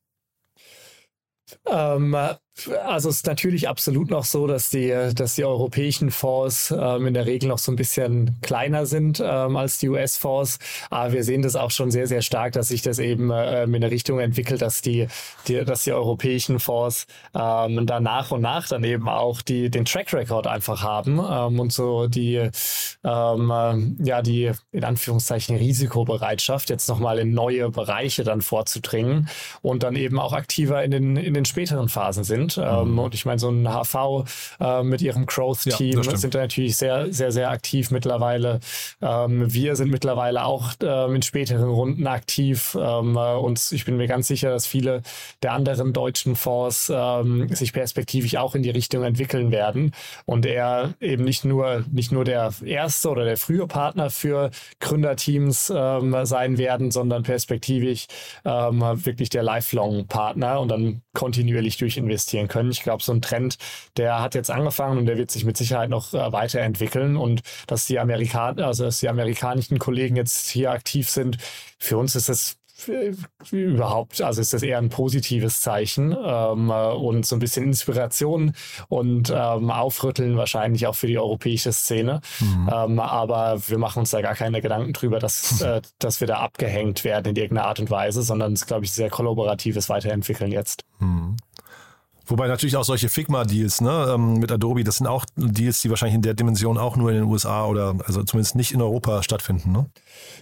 Ähm, 1.66 2.16
Also 2.86 3.08
es 3.08 3.16
ist 3.16 3.26
natürlich 3.26 3.68
absolut 3.68 4.10
noch 4.10 4.24
so, 4.24 4.46
dass 4.46 4.70
die, 4.70 5.10
dass 5.14 5.34
die 5.34 5.44
europäischen 5.44 6.12
Fonds 6.12 6.72
ähm, 6.76 7.08
in 7.08 7.14
der 7.14 7.26
Regel 7.26 7.48
noch 7.48 7.58
so 7.58 7.72
ein 7.72 7.76
bisschen 7.76 8.36
kleiner 8.42 8.86
sind 8.86 9.20
ähm, 9.22 9.56
als 9.56 9.78
die 9.78 9.88
US-Fonds. 9.88 10.60
Aber 10.88 11.12
wir 11.12 11.24
sehen 11.24 11.42
das 11.42 11.56
auch 11.56 11.72
schon 11.72 11.90
sehr, 11.90 12.06
sehr 12.06 12.22
stark, 12.22 12.52
dass 12.52 12.68
sich 12.68 12.80
das 12.80 13.00
eben 13.00 13.30
ähm, 13.34 13.74
in 13.74 13.82
eine 13.82 13.90
Richtung 13.90 14.20
entwickelt, 14.20 14.62
dass 14.62 14.82
die, 14.82 15.08
die, 15.48 15.64
dass 15.64 15.82
die 15.82 15.92
europäischen 15.92 16.60
Fonds 16.60 17.08
ähm, 17.34 17.86
da 17.86 17.98
nach 17.98 18.30
und 18.30 18.42
nach 18.42 18.68
dann 18.68 18.84
eben 18.84 19.08
auch 19.08 19.42
die, 19.42 19.68
den 19.68 19.84
Track 19.84 20.12
Record 20.12 20.46
einfach 20.46 20.82
haben 20.82 21.18
ähm, 21.18 21.58
und 21.58 21.72
so 21.72 22.06
die, 22.06 22.50
ähm, 23.02 23.50
äh, 23.50 24.04
ja, 24.04 24.22
die 24.22 24.52
in 24.70 24.84
Anführungszeichen 24.84 25.56
Risikobereitschaft, 25.56 26.70
jetzt 26.70 26.88
nochmal 26.88 27.18
in 27.18 27.32
neue 27.32 27.68
Bereiche 27.70 28.22
dann 28.22 28.42
vorzudringen 28.42 29.28
und 29.60 29.82
dann 29.82 29.96
eben 29.96 30.20
auch 30.20 30.32
aktiver 30.32 30.84
in 30.84 30.92
den, 30.92 31.16
in 31.16 31.34
den 31.34 31.44
späteren 31.44 31.88
Phasen 31.88 32.22
sind 32.22 32.43
sind. 32.50 32.64
Ähm, 32.64 32.92
mhm. 32.92 32.98
und 32.98 33.14
ich 33.14 33.24
meine, 33.26 33.38
so 33.38 33.48
ein 33.48 33.66
HV 33.66 34.24
äh, 34.60 34.82
mit 34.82 35.02
ihrem 35.02 35.26
Growth-Team 35.26 36.02
ja, 36.02 36.16
sind 36.16 36.34
da 36.34 36.40
natürlich 36.40 36.76
sehr, 36.76 37.12
sehr, 37.12 37.32
sehr 37.32 37.50
aktiv 37.50 37.90
mittlerweile. 37.90 38.60
Ähm, 39.02 39.52
wir 39.52 39.76
sind 39.76 39.90
mittlerweile 39.90 40.44
auch 40.44 40.72
ähm, 40.82 41.16
in 41.16 41.22
späteren 41.22 41.68
Runden 41.68 42.06
aktiv. 42.06 42.76
Ähm, 42.80 43.16
äh, 43.16 43.34
und 43.34 43.72
ich 43.72 43.84
bin 43.84 43.96
mir 43.96 44.06
ganz 44.06 44.28
sicher, 44.28 44.50
dass 44.50 44.66
viele 44.66 45.02
der 45.42 45.52
anderen 45.52 45.92
deutschen 45.92 46.36
Fonds 46.36 46.86
sich 46.86 47.72
perspektivisch 47.72 48.36
auch 48.36 48.54
in 48.54 48.62
die 48.62 48.70
Richtung 48.70 49.04
entwickeln 49.04 49.50
werden. 49.50 49.92
Und 50.26 50.46
er 50.46 50.94
eben 51.00 51.24
nicht 51.24 51.44
nur, 51.44 51.84
nicht 51.90 52.12
nur 52.12 52.24
der 52.24 52.52
erste 52.64 53.10
oder 53.10 53.24
der 53.24 53.36
frühe 53.36 53.66
Partner 53.66 54.10
für 54.10 54.50
Gründerteams 54.80 55.66
sein 55.66 56.58
werden, 56.58 56.90
sondern 56.90 57.22
perspektivisch 57.22 58.06
wirklich 58.44 59.28
der 59.28 59.42
Lifelong-Partner 59.42 60.60
und 60.60 60.68
dann 60.68 61.02
kontinuierlich 61.14 61.76
durch 61.78 61.96
investieren 62.34 62.48
können. 62.48 62.70
Ich 62.70 62.82
glaube, 62.82 63.02
so 63.02 63.12
ein 63.12 63.22
Trend, 63.22 63.56
der 63.96 64.20
hat 64.20 64.34
jetzt 64.34 64.50
angefangen 64.50 64.98
und 64.98 65.06
der 65.06 65.16
wird 65.16 65.30
sich 65.30 65.44
mit 65.44 65.56
Sicherheit 65.56 65.90
noch 65.90 66.12
äh, 66.14 66.32
weiterentwickeln. 66.32 67.16
Und 67.16 67.42
dass 67.66 67.86
die 67.86 67.98
Amerikaner, 67.98 68.66
also 68.66 68.84
dass 68.84 69.00
die 69.00 69.08
amerikanischen 69.08 69.78
Kollegen 69.78 70.16
jetzt 70.16 70.48
hier 70.48 70.70
aktiv 70.70 71.08
sind, 71.08 71.38
für 71.78 71.98
uns 71.98 72.14
ist 72.14 72.28
das 72.28 72.56
überhaupt, 73.52 74.20
also 74.20 74.40
ist 74.40 74.52
das 74.52 74.64
eher 74.64 74.78
ein 74.78 74.88
positives 74.88 75.60
Zeichen 75.60 76.14
ähm, 76.24 76.70
und 76.70 77.24
so 77.24 77.36
ein 77.36 77.38
bisschen 77.38 77.64
Inspiration 77.64 78.52
und 78.88 79.32
ähm, 79.34 79.70
Aufrütteln 79.70 80.36
wahrscheinlich 80.36 80.86
auch 80.88 80.94
für 80.94 81.06
die 81.06 81.16
europäische 81.16 81.72
Szene. 81.72 82.20
Mhm. 82.40 82.70
Ähm, 82.72 82.98
aber 82.98 83.60
wir 83.68 83.78
machen 83.78 84.00
uns 84.00 84.10
da 84.10 84.20
gar 84.22 84.34
keine 84.34 84.60
Gedanken 84.60 84.92
drüber, 84.92 85.20
dass, 85.20 85.60
äh, 85.60 85.82
dass 86.00 86.20
wir 86.20 86.26
da 86.26 86.38
abgehängt 86.38 87.04
werden 87.04 87.30
in 87.30 87.36
irgendeiner 87.36 87.68
Art 87.68 87.78
und 87.78 87.90
Weise, 87.90 88.22
sondern 88.22 88.54
es 88.54 88.62
ist, 88.62 88.66
glaube 88.66 88.84
ich, 88.84 88.92
sehr 88.92 89.08
kollaboratives 89.08 89.88
Weiterentwickeln 89.88 90.50
jetzt. 90.50 90.84
Mhm. 90.98 91.36
Wobei 92.26 92.48
natürlich 92.48 92.76
auch 92.76 92.84
solche 92.84 93.08
Figma-Deals 93.08 93.80
ne, 93.80 94.12
ähm, 94.14 94.38
mit 94.38 94.50
Adobe, 94.50 94.84
das 94.84 94.96
sind 94.96 95.06
auch 95.06 95.26
Deals, 95.36 95.82
die 95.82 95.90
wahrscheinlich 95.90 96.14
in 96.14 96.22
der 96.22 96.34
Dimension 96.34 96.78
auch 96.78 96.96
nur 96.96 97.10
in 97.10 97.16
den 97.16 97.24
USA 97.24 97.66
oder 97.66 97.94
also 98.06 98.22
zumindest 98.22 98.54
nicht 98.54 98.72
in 98.72 98.80
Europa 98.80 99.22
stattfinden. 99.22 99.72
Ne? 99.72 99.86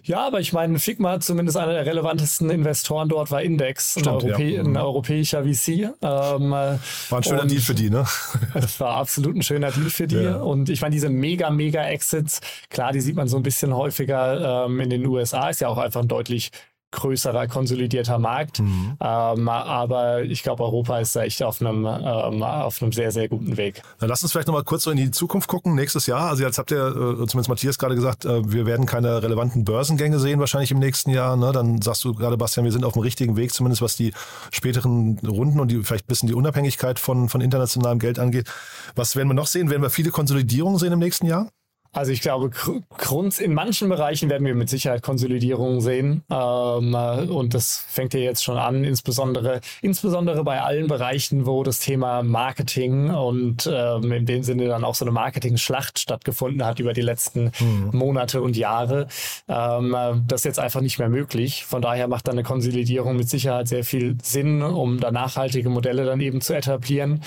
Ja, 0.04 0.26
aber 0.26 0.40
ich 0.40 0.52
meine, 0.52 0.78
Figma, 0.78 1.20
zumindest 1.20 1.56
einer 1.56 1.72
der 1.72 1.86
relevantesten 1.86 2.50
Investoren 2.50 3.08
dort 3.08 3.30
war 3.30 3.42
Index, 3.42 3.92
Stimmt, 3.92 4.08
ein, 4.08 4.14
Europä 4.14 4.42
ja. 4.42 4.62
ein 4.62 4.76
europäischer 4.76 5.44
VC. 5.44 5.68
Ähm, 5.68 6.50
war 6.50 6.78
ein 7.10 7.22
schöner 7.22 7.46
Deal 7.46 7.60
für 7.60 7.74
die, 7.74 7.90
ne? 7.90 8.06
Das 8.54 8.78
war 8.80 8.96
absolut 8.96 9.36
ein 9.36 9.42
schöner 9.42 9.70
Deal 9.70 9.90
für 9.90 10.06
die. 10.06 10.16
Ja. 10.16 10.36
Und 10.36 10.68
ich 10.68 10.80
meine, 10.82 10.92
diese 10.92 11.08
mega, 11.08 11.50
mega 11.50 11.82
Exits, 11.84 12.40
klar, 12.70 12.92
die 12.92 13.00
sieht 13.00 13.16
man 13.16 13.28
so 13.28 13.36
ein 13.36 13.42
bisschen 13.42 13.74
häufiger 13.74 14.66
ähm, 14.66 14.80
in 14.80 14.90
den 14.90 15.06
USA, 15.06 15.48
ist 15.48 15.60
ja 15.60 15.68
auch 15.68 15.78
einfach 15.78 16.00
ein 16.00 16.08
deutlich 16.08 16.50
größerer, 16.92 17.48
konsolidierter 17.48 18.18
Markt. 18.18 18.60
Mhm. 18.60 18.96
Ähm, 19.00 19.48
aber 19.48 20.22
ich 20.22 20.42
glaube, 20.42 20.62
Europa 20.62 20.98
ist 20.98 21.16
da 21.16 21.22
echt 21.22 21.42
auf 21.42 21.60
einem, 21.60 21.84
ähm, 21.86 22.42
auf 22.42 22.80
einem 22.80 22.92
sehr, 22.92 23.10
sehr 23.10 23.28
guten 23.28 23.56
Weg. 23.56 23.82
Dann 23.98 24.08
lass 24.08 24.22
uns 24.22 24.32
vielleicht 24.32 24.46
nochmal 24.46 24.64
kurz 24.64 24.84
so 24.84 24.90
in 24.90 24.96
die 24.96 25.10
Zukunft 25.10 25.48
gucken. 25.48 25.74
Nächstes 25.74 26.06
Jahr, 26.06 26.30
also 26.30 26.44
jetzt 26.44 26.58
habt 26.58 26.70
ihr, 26.70 26.86
äh, 26.86 27.26
zumindest 27.26 27.48
Matthias 27.48 27.78
gerade 27.78 27.94
gesagt, 27.94 28.24
äh, 28.24 28.52
wir 28.52 28.66
werden 28.66 28.86
keine 28.86 29.22
relevanten 29.22 29.64
Börsengänge 29.64 30.18
sehen 30.20 30.38
wahrscheinlich 30.38 30.70
im 30.70 30.78
nächsten 30.78 31.10
Jahr. 31.10 31.36
Ne? 31.36 31.50
Dann 31.52 31.82
sagst 31.82 32.04
du 32.04 32.14
gerade, 32.14 32.36
Bastian, 32.36 32.64
wir 32.64 32.72
sind 32.72 32.84
auf 32.84 32.92
dem 32.92 33.02
richtigen 33.02 33.36
Weg, 33.36 33.52
zumindest 33.52 33.82
was 33.82 33.96
die 33.96 34.12
späteren 34.52 35.18
Runden 35.26 35.58
und 35.60 35.68
die, 35.68 35.82
vielleicht 35.82 36.04
ein 36.04 36.08
bisschen 36.08 36.28
die 36.28 36.34
Unabhängigkeit 36.34 36.98
von, 36.98 37.28
von 37.28 37.40
internationalem 37.40 37.98
Geld 37.98 38.18
angeht. 38.18 38.48
Was 38.94 39.16
werden 39.16 39.28
wir 39.28 39.34
noch 39.34 39.46
sehen? 39.46 39.70
Werden 39.70 39.82
wir 39.82 39.90
viele 39.90 40.10
Konsolidierungen 40.10 40.78
sehen 40.78 40.92
im 40.92 40.98
nächsten 40.98 41.26
Jahr? 41.26 41.48
Also 41.94 42.10
ich 42.10 42.22
glaube, 42.22 42.50
Grund, 42.96 43.38
in 43.38 43.52
manchen 43.52 43.90
Bereichen 43.90 44.30
werden 44.30 44.46
wir 44.46 44.54
mit 44.54 44.70
Sicherheit 44.70 45.02
Konsolidierung 45.02 45.82
sehen. 45.82 46.24
Ähm, 46.30 46.94
äh, 46.94 47.30
und 47.30 47.52
das 47.52 47.84
fängt 47.86 48.14
ja 48.14 48.20
jetzt 48.20 48.42
schon 48.42 48.56
an, 48.56 48.82
insbesondere, 48.82 49.60
insbesondere 49.82 50.42
bei 50.42 50.62
allen 50.62 50.86
Bereichen, 50.86 51.44
wo 51.44 51.62
das 51.62 51.80
Thema 51.80 52.22
Marketing 52.22 53.10
und 53.10 53.68
ähm, 53.70 54.10
in 54.10 54.24
dem 54.24 54.42
Sinne 54.42 54.68
dann 54.68 54.84
auch 54.84 54.94
so 54.94 55.04
eine 55.04 55.12
Marketing-Schlacht 55.12 55.98
stattgefunden 55.98 56.64
hat 56.64 56.80
über 56.80 56.94
die 56.94 57.02
letzten 57.02 57.52
mhm. 57.60 57.90
Monate 57.92 58.40
und 58.40 58.56
Jahre. 58.56 59.06
Ähm, 59.46 59.94
äh, 59.94 60.14
das 60.26 60.40
ist 60.40 60.44
jetzt 60.44 60.60
einfach 60.60 60.80
nicht 60.80 60.98
mehr 60.98 61.10
möglich. 61.10 61.66
Von 61.66 61.82
daher 61.82 62.08
macht 62.08 62.26
dann 62.26 62.36
eine 62.36 62.42
Konsolidierung 62.42 63.16
mit 63.16 63.28
Sicherheit 63.28 63.68
sehr 63.68 63.84
viel 63.84 64.16
Sinn, 64.22 64.62
um 64.62 64.98
da 64.98 65.10
nachhaltige 65.10 65.68
Modelle 65.68 66.06
dann 66.06 66.20
eben 66.20 66.40
zu 66.40 66.54
etablieren. 66.54 67.20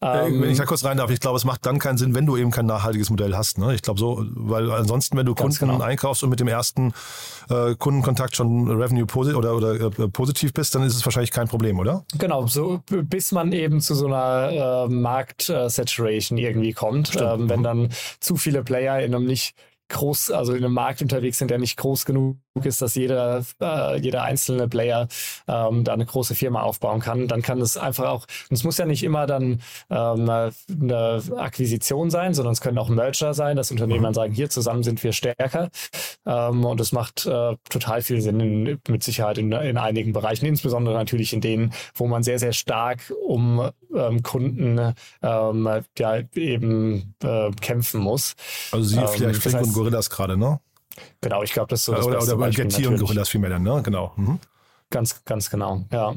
Äh, 0.00 0.32
wenn 0.32 0.50
ich 0.50 0.58
da 0.58 0.64
kurz 0.64 0.82
rein 0.84 0.96
darf, 0.96 1.10
ich 1.10 1.20
glaube, 1.20 1.36
es 1.36 1.44
macht 1.44 1.64
dann 1.64 1.78
keinen 1.78 1.98
Sinn, 1.98 2.14
wenn 2.14 2.26
du 2.26 2.36
eben 2.36 2.50
kein 2.50 2.66
nachhaltiges 2.66 3.10
Modell 3.10 3.36
hast. 3.36 3.58
Ne? 3.58 3.74
Ich 3.74 3.82
glaube, 3.82 3.99
so, 4.00 4.24
weil 4.34 4.70
ansonsten, 4.72 5.16
wenn 5.16 5.26
du 5.26 5.34
Ganz 5.34 5.58
Kunden 5.58 5.74
genau. 5.74 5.84
einkaufst 5.84 6.24
und 6.24 6.30
mit 6.30 6.40
dem 6.40 6.48
ersten 6.48 6.92
äh, 7.48 7.74
Kundenkontakt 7.76 8.34
schon 8.34 8.68
Revenue 8.68 9.06
posi 9.06 9.34
oder, 9.34 9.54
oder 9.54 9.74
äh, 9.74 10.08
positiv 10.08 10.52
bist, 10.52 10.74
dann 10.74 10.82
ist 10.82 10.96
es 10.96 11.04
wahrscheinlich 11.04 11.30
kein 11.30 11.46
Problem, 11.46 11.78
oder? 11.78 12.04
Genau, 12.18 12.46
so 12.46 12.80
bis 12.88 13.30
man 13.30 13.52
eben 13.52 13.80
zu 13.80 13.94
so 13.94 14.06
einer 14.06 14.86
äh, 14.88 14.88
Markt-Saturation 14.88 16.38
irgendwie 16.38 16.72
kommt. 16.72 17.16
Ähm, 17.20 17.48
wenn 17.48 17.60
mhm. 17.60 17.64
dann 17.64 17.88
zu 18.18 18.36
viele 18.36 18.64
Player 18.64 19.00
in 19.00 19.14
einem 19.14 19.26
nicht 19.26 19.54
groß, 19.90 20.30
also 20.30 20.54
in 20.54 20.64
einem 20.64 20.72
Markt 20.72 21.02
unterwegs 21.02 21.38
sind, 21.38 21.50
der 21.50 21.58
nicht 21.58 21.76
groß 21.76 22.06
genug 22.06 22.38
ist, 22.62 22.82
dass 22.82 22.94
jeder, 22.96 23.44
äh, 23.60 24.00
jeder 24.00 24.24
einzelne 24.24 24.68
Player 24.68 25.06
ähm, 25.46 25.84
da 25.84 25.92
eine 25.92 26.04
große 26.04 26.34
Firma 26.34 26.62
aufbauen 26.62 27.00
kann, 27.00 27.28
dann 27.28 27.42
kann 27.42 27.60
es 27.60 27.76
einfach 27.76 28.08
auch, 28.08 28.26
es 28.50 28.64
muss 28.64 28.76
ja 28.78 28.86
nicht 28.86 29.04
immer 29.04 29.26
dann 29.26 29.60
ähm, 29.88 30.28
eine 30.28 31.22
Akquisition 31.36 32.10
sein, 32.10 32.34
sondern 32.34 32.52
es 32.52 32.60
können 32.60 32.78
auch 32.78 32.88
Merger 32.88 33.34
sein, 33.34 33.56
dass 33.56 33.70
Unternehmen 33.70 34.02
dann 34.02 34.14
sagen, 34.14 34.32
hier 34.32 34.50
zusammen 34.50 34.82
sind 34.82 35.02
wir 35.02 35.12
stärker. 35.12 35.70
Ähm, 36.26 36.64
und 36.64 36.80
es 36.80 36.92
macht 36.92 37.26
äh, 37.26 37.56
total 37.68 38.02
viel 38.02 38.20
Sinn, 38.20 38.40
in, 38.40 38.78
mit 38.88 39.02
Sicherheit 39.04 39.38
in, 39.38 39.52
in 39.52 39.78
einigen 39.78 40.12
Bereichen, 40.12 40.46
insbesondere 40.46 40.94
natürlich 40.94 41.32
in 41.32 41.40
denen, 41.40 41.72
wo 41.94 42.08
man 42.08 42.22
sehr, 42.24 42.40
sehr 42.40 42.52
stark 42.52 43.12
um 43.26 43.70
ähm, 43.94 44.22
Kunden 44.22 44.94
ähm, 45.22 45.82
ja, 45.98 46.18
eben 46.34 47.14
äh, 47.22 47.50
kämpfen 47.60 48.00
muss. 48.00 48.34
Also 48.72 48.84
Sie 48.84 48.96
vielleicht 48.96 49.20
ähm, 49.20 49.40
das 49.44 49.54
heißt, 49.54 49.66
und 49.66 49.72
Gorillas 49.72 50.10
gerade, 50.10 50.36
ne? 50.36 50.60
Genau, 51.20 51.42
ich 51.42 51.52
glaube, 51.52 51.68
das 51.68 51.80
ist 51.80 51.84
so 51.86 51.92
das 51.92 52.06
Oder, 52.06 52.16
beste 52.18 52.36
oder 52.36 52.50
Getty 52.50 52.86
und 52.86 52.98
Gorillas 52.98 53.28
vielmehr 53.28 53.50
dann, 53.50 53.62
ne? 53.62 53.80
Genau. 53.84 54.12
Mhm. 54.16 54.38
Ganz, 54.90 55.24
ganz 55.24 55.50
genau, 55.50 55.84
ja. 55.92 56.16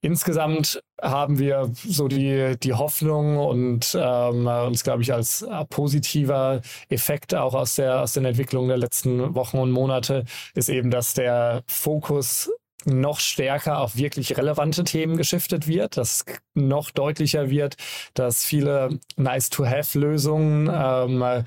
Insgesamt 0.00 0.82
haben 1.00 1.38
wir 1.38 1.70
so 1.74 2.08
die, 2.08 2.56
die 2.58 2.72
Hoffnung 2.72 3.36
und 3.36 3.94
ähm, 4.00 4.46
uns, 4.46 4.82
glaube 4.82 5.02
ich, 5.02 5.12
als 5.12 5.46
positiver 5.68 6.62
Effekt 6.88 7.34
auch 7.34 7.52
aus 7.52 7.74
der, 7.74 8.00
aus 8.00 8.14
den 8.14 8.24
Entwicklungen 8.24 8.68
der 8.68 8.78
letzten 8.78 9.34
Wochen 9.34 9.58
und 9.58 9.72
Monate 9.72 10.24
ist 10.54 10.70
eben, 10.70 10.90
dass 10.90 11.12
der 11.12 11.62
Fokus 11.66 12.50
noch 12.86 13.20
stärker 13.20 13.80
auf 13.80 13.96
wirklich 13.96 14.38
relevante 14.38 14.84
Themen 14.84 15.18
geschiftet 15.18 15.66
wird, 15.68 15.98
dass 15.98 16.24
noch 16.54 16.90
deutlicher 16.90 17.50
wird, 17.50 17.76
dass 18.14 18.44
viele 18.44 18.98
Nice-to-Have-Lösungen 19.16 20.70
ähm, 20.72 21.44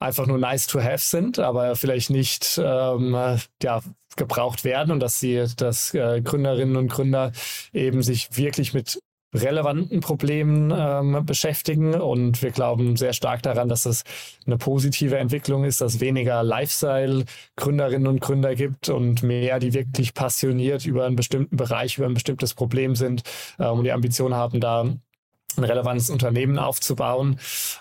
einfach 0.00 0.26
nur 0.26 0.38
nice 0.38 0.66
to 0.66 0.80
have 0.82 0.98
sind, 0.98 1.38
aber 1.38 1.76
vielleicht 1.76 2.10
nicht 2.10 2.60
ähm, 2.62 3.14
ja, 3.62 3.80
gebraucht 4.16 4.64
werden 4.64 4.90
und 4.90 5.00
dass 5.00 5.20
sie, 5.20 5.44
dass 5.56 5.94
äh, 5.94 6.20
Gründerinnen 6.22 6.76
und 6.76 6.88
Gründer 6.88 7.32
eben 7.72 8.02
sich 8.02 8.36
wirklich 8.36 8.74
mit 8.74 8.98
relevanten 9.32 10.00
Problemen 10.00 10.72
ähm, 10.76 11.24
beschäftigen 11.24 11.94
und 11.94 12.42
wir 12.42 12.50
glauben 12.50 12.96
sehr 12.96 13.12
stark 13.12 13.42
daran, 13.42 13.68
dass 13.68 13.86
es 13.86 14.02
eine 14.44 14.58
positive 14.58 15.18
Entwicklung 15.18 15.62
ist, 15.62 15.80
dass 15.80 16.00
weniger 16.00 16.42
Lifestyle-Gründerinnen 16.42 18.08
und 18.08 18.20
Gründer 18.20 18.56
gibt 18.56 18.88
und 18.88 19.22
mehr, 19.22 19.60
die 19.60 19.72
wirklich 19.72 20.14
passioniert 20.14 20.84
über 20.84 21.06
einen 21.06 21.14
bestimmten 21.14 21.56
Bereich, 21.56 21.98
über 21.98 22.06
ein 22.06 22.14
bestimmtes 22.14 22.54
Problem 22.54 22.96
sind 22.96 23.22
ähm, 23.60 23.78
und 23.78 23.84
die 23.84 23.92
Ambition 23.92 24.34
haben, 24.34 24.58
da 24.58 24.80
ein 24.80 25.64
relevantes 25.64 26.10
Unternehmen 26.10 26.58
aufzubauen. 26.58 27.38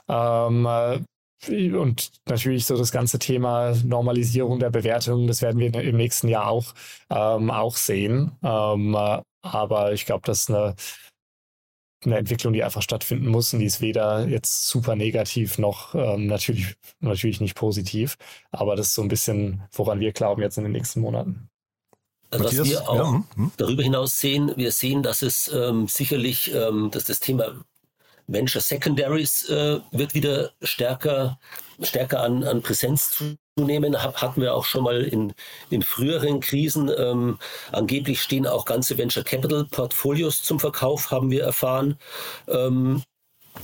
Ähm, 0.07 0.67
und 1.47 2.11
natürlich 2.27 2.65
so 2.65 2.77
das 2.77 2.91
ganze 2.91 3.19
Thema 3.19 3.73
Normalisierung 3.83 4.59
der 4.59 4.69
Bewertungen, 4.69 5.27
das 5.27 5.41
werden 5.41 5.59
wir 5.59 5.73
im 5.73 5.97
nächsten 5.97 6.27
Jahr 6.27 6.47
auch, 6.47 6.73
ähm, 7.09 7.49
auch 7.49 7.77
sehen. 7.77 8.31
Ähm, 8.43 8.95
aber 9.41 9.93
ich 9.93 10.05
glaube, 10.05 10.23
das 10.25 10.41
ist 10.41 10.49
eine, 10.49 10.75
eine 12.03 12.17
Entwicklung, 12.17 12.53
die 12.53 12.63
einfach 12.63 12.81
stattfinden 12.81 13.27
muss 13.27 13.53
und 13.53 13.59
die 13.59 13.65
ist 13.65 13.81
weder 13.81 14.27
jetzt 14.27 14.67
super 14.67 14.95
negativ 14.95 15.57
noch 15.57 15.95
ähm, 15.95 16.27
natürlich, 16.27 16.75
natürlich 16.99 17.41
nicht 17.41 17.55
positiv. 17.55 18.17
Aber 18.51 18.75
das 18.75 18.87
ist 18.87 18.95
so 18.95 19.01
ein 19.01 19.07
bisschen, 19.07 19.63
woran 19.71 19.99
wir 19.99 20.11
glauben 20.11 20.41
jetzt 20.41 20.57
in 20.57 20.63
den 20.63 20.73
nächsten 20.73 21.01
Monaten. 21.01 21.49
Also 22.31 22.45
was 22.45 22.69
wir 22.69 22.87
auch 22.87 22.95
ja, 22.95 23.11
hm, 23.11 23.25
hm. 23.35 23.51
darüber 23.57 23.81
hinaus 23.81 24.19
sehen, 24.19 24.53
wir 24.55 24.71
sehen, 24.71 25.01
dass 25.01 25.21
es 25.23 25.51
ähm, 25.51 25.87
sicherlich, 25.87 26.53
ähm, 26.53 26.91
dass 26.91 27.05
das 27.05 27.19
Thema 27.19 27.55
Venture 28.31 28.61
Secondaries 28.61 29.49
äh, 29.49 29.79
wird 29.91 30.13
wieder 30.13 30.51
stärker, 30.61 31.39
stärker 31.81 32.21
an, 32.21 32.43
an 32.43 32.61
Präsenz 32.61 33.17
zunehmen. 33.57 34.01
Hab, 34.01 34.21
hatten 34.21 34.41
wir 34.41 34.53
auch 34.53 34.65
schon 34.65 34.83
mal 34.83 35.01
in, 35.01 35.33
in 35.69 35.81
früheren 35.81 36.39
Krisen. 36.39 36.91
Ähm, 36.95 37.39
angeblich 37.71 38.21
stehen 38.21 38.47
auch 38.47 38.65
ganze 38.65 38.97
Venture 38.97 39.23
Capital 39.23 39.65
Portfolios 39.65 40.43
zum 40.43 40.59
Verkauf, 40.59 41.11
haben 41.11 41.31
wir 41.31 41.43
erfahren. 41.43 41.97
Ähm, 42.47 43.03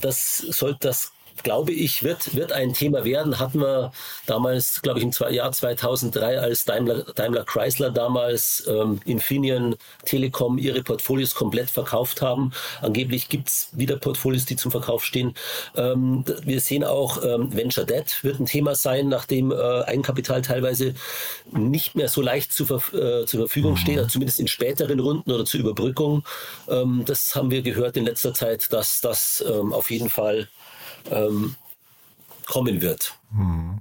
das 0.00 0.38
soll, 0.38 0.76
das 0.80 1.12
glaube 1.42 1.72
ich, 1.72 2.02
wird, 2.02 2.34
wird 2.34 2.52
ein 2.52 2.72
Thema 2.72 3.04
werden. 3.04 3.38
Hatten 3.38 3.60
wir 3.60 3.92
damals, 4.26 4.82
glaube 4.82 4.98
ich, 5.00 5.04
im 5.04 5.32
Jahr 5.32 5.52
2003, 5.52 6.38
als 6.38 6.64
Daimler, 6.64 7.04
Daimler 7.14 7.44
Chrysler 7.44 7.90
damals 7.90 8.66
ähm, 8.68 9.00
Infineon 9.04 9.76
Telekom 10.04 10.58
ihre 10.58 10.82
Portfolios 10.82 11.34
komplett 11.34 11.70
verkauft 11.70 12.22
haben. 12.22 12.52
Angeblich 12.80 13.28
gibt 13.28 13.48
es 13.48 13.68
wieder 13.72 13.96
Portfolios, 13.96 14.44
die 14.44 14.56
zum 14.56 14.70
Verkauf 14.70 15.04
stehen. 15.04 15.34
Ähm, 15.76 16.24
wir 16.42 16.60
sehen 16.60 16.84
auch, 16.84 17.22
ähm, 17.22 17.54
Venture 17.54 17.84
Debt 17.84 18.22
wird 18.22 18.40
ein 18.40 18.46
Thema 18.46 18.74
sein, 18.74 19.08
nachdem 19.08 19.52
äh, 19.52 19.54
Eigenkapital 19.54 20.42
teilweise 20.42 20.94
nicht 21.52 21.94
mehr 21.94 22.08
so 22.08 22.22
leicht 22.22 22.52
zu, 22.52 22.64
äh, 22.64 23.26
zur 23.26 23.40
Verfügung 23.40 23.72
mhm. 23.72 23.76
steht, 23.76 24.10
zumindest 24.10 24.40
in 24.40 24.48
späteren 24.48 25.00
Runden 25.00 25.30
oder 25.30 25.44
zur 25.44 25.60
Überbrückung. 25.60 26.24
Ähm, 26.68 27.04
das 27.06 27.34
haben 27.34 27.50
wir 27.50 27.62
gehört 27.62 27.96
in 27.96 28.04
letzter 28.04 28.34
Zeit, 28.34 28.72
dass 28.72 29.00
das 29.00 29.44
ähm, 29.46 29.72
auf 29.72 29.90
jeden 29.90 30.10
Fall 30.10 30.48
ähm, 31.10 31.54
kommen 32.46 32.80
wird. 32.80 33.14
Hm. 33.30 33.80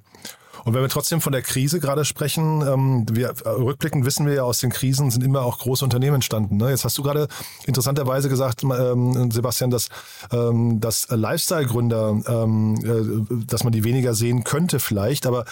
Und 0.65 0.73
wenn 0.73 0.81
wir 0.81 0.89
trotzdem 0.89 1.21
von 1.21 1.31
der 1.31 1.43
Krise 1.43 1.79
gerade 1.79 2.05
sprechen, 2.05 2.61
ähm, 2.67 3.05
wir, 3.11 3.35
rückblickend 3.45 4.03
wissen 4.03 4.25
wir 4.25 4.33
ja, 4.33 4.43
aus 4.43 4.57
den 4.57 4.71
Krisen 4.71 5.11
sind 5.11 5.23
immer 5.23 5.43
auch 5.43 5.59
große 5.59 5.85
Unternehmen 5.85 6.15
entstanden. 6.15 6.57
Ne? 6.57 6.71
Jetzt 6.71 6.83
hast 6.83 6.97
du 6.97 7.03
gerade 7.03 7.27
interessanterweise 7.67 8.29
gesagt, 8.29 8.63
ähm, 8.63 9.29
Sebastian, 9.29 9.69
dass, 9.69 9.89
ähm, 10.31 10.81
dass 10.81 11.07
Lifestyle-Gründer, 11.09 12.19
ähm, 12.27 12.75
äh, 12.83 13.45
dass 13.45 13.63
man 13.63 13.73
die 13.73 13.83
weniger 13.83 14.15
sehen 14.15 14.43
könnte 14.43 14.79
vielleicht, 14.79 15.27
aber 15.27 15.45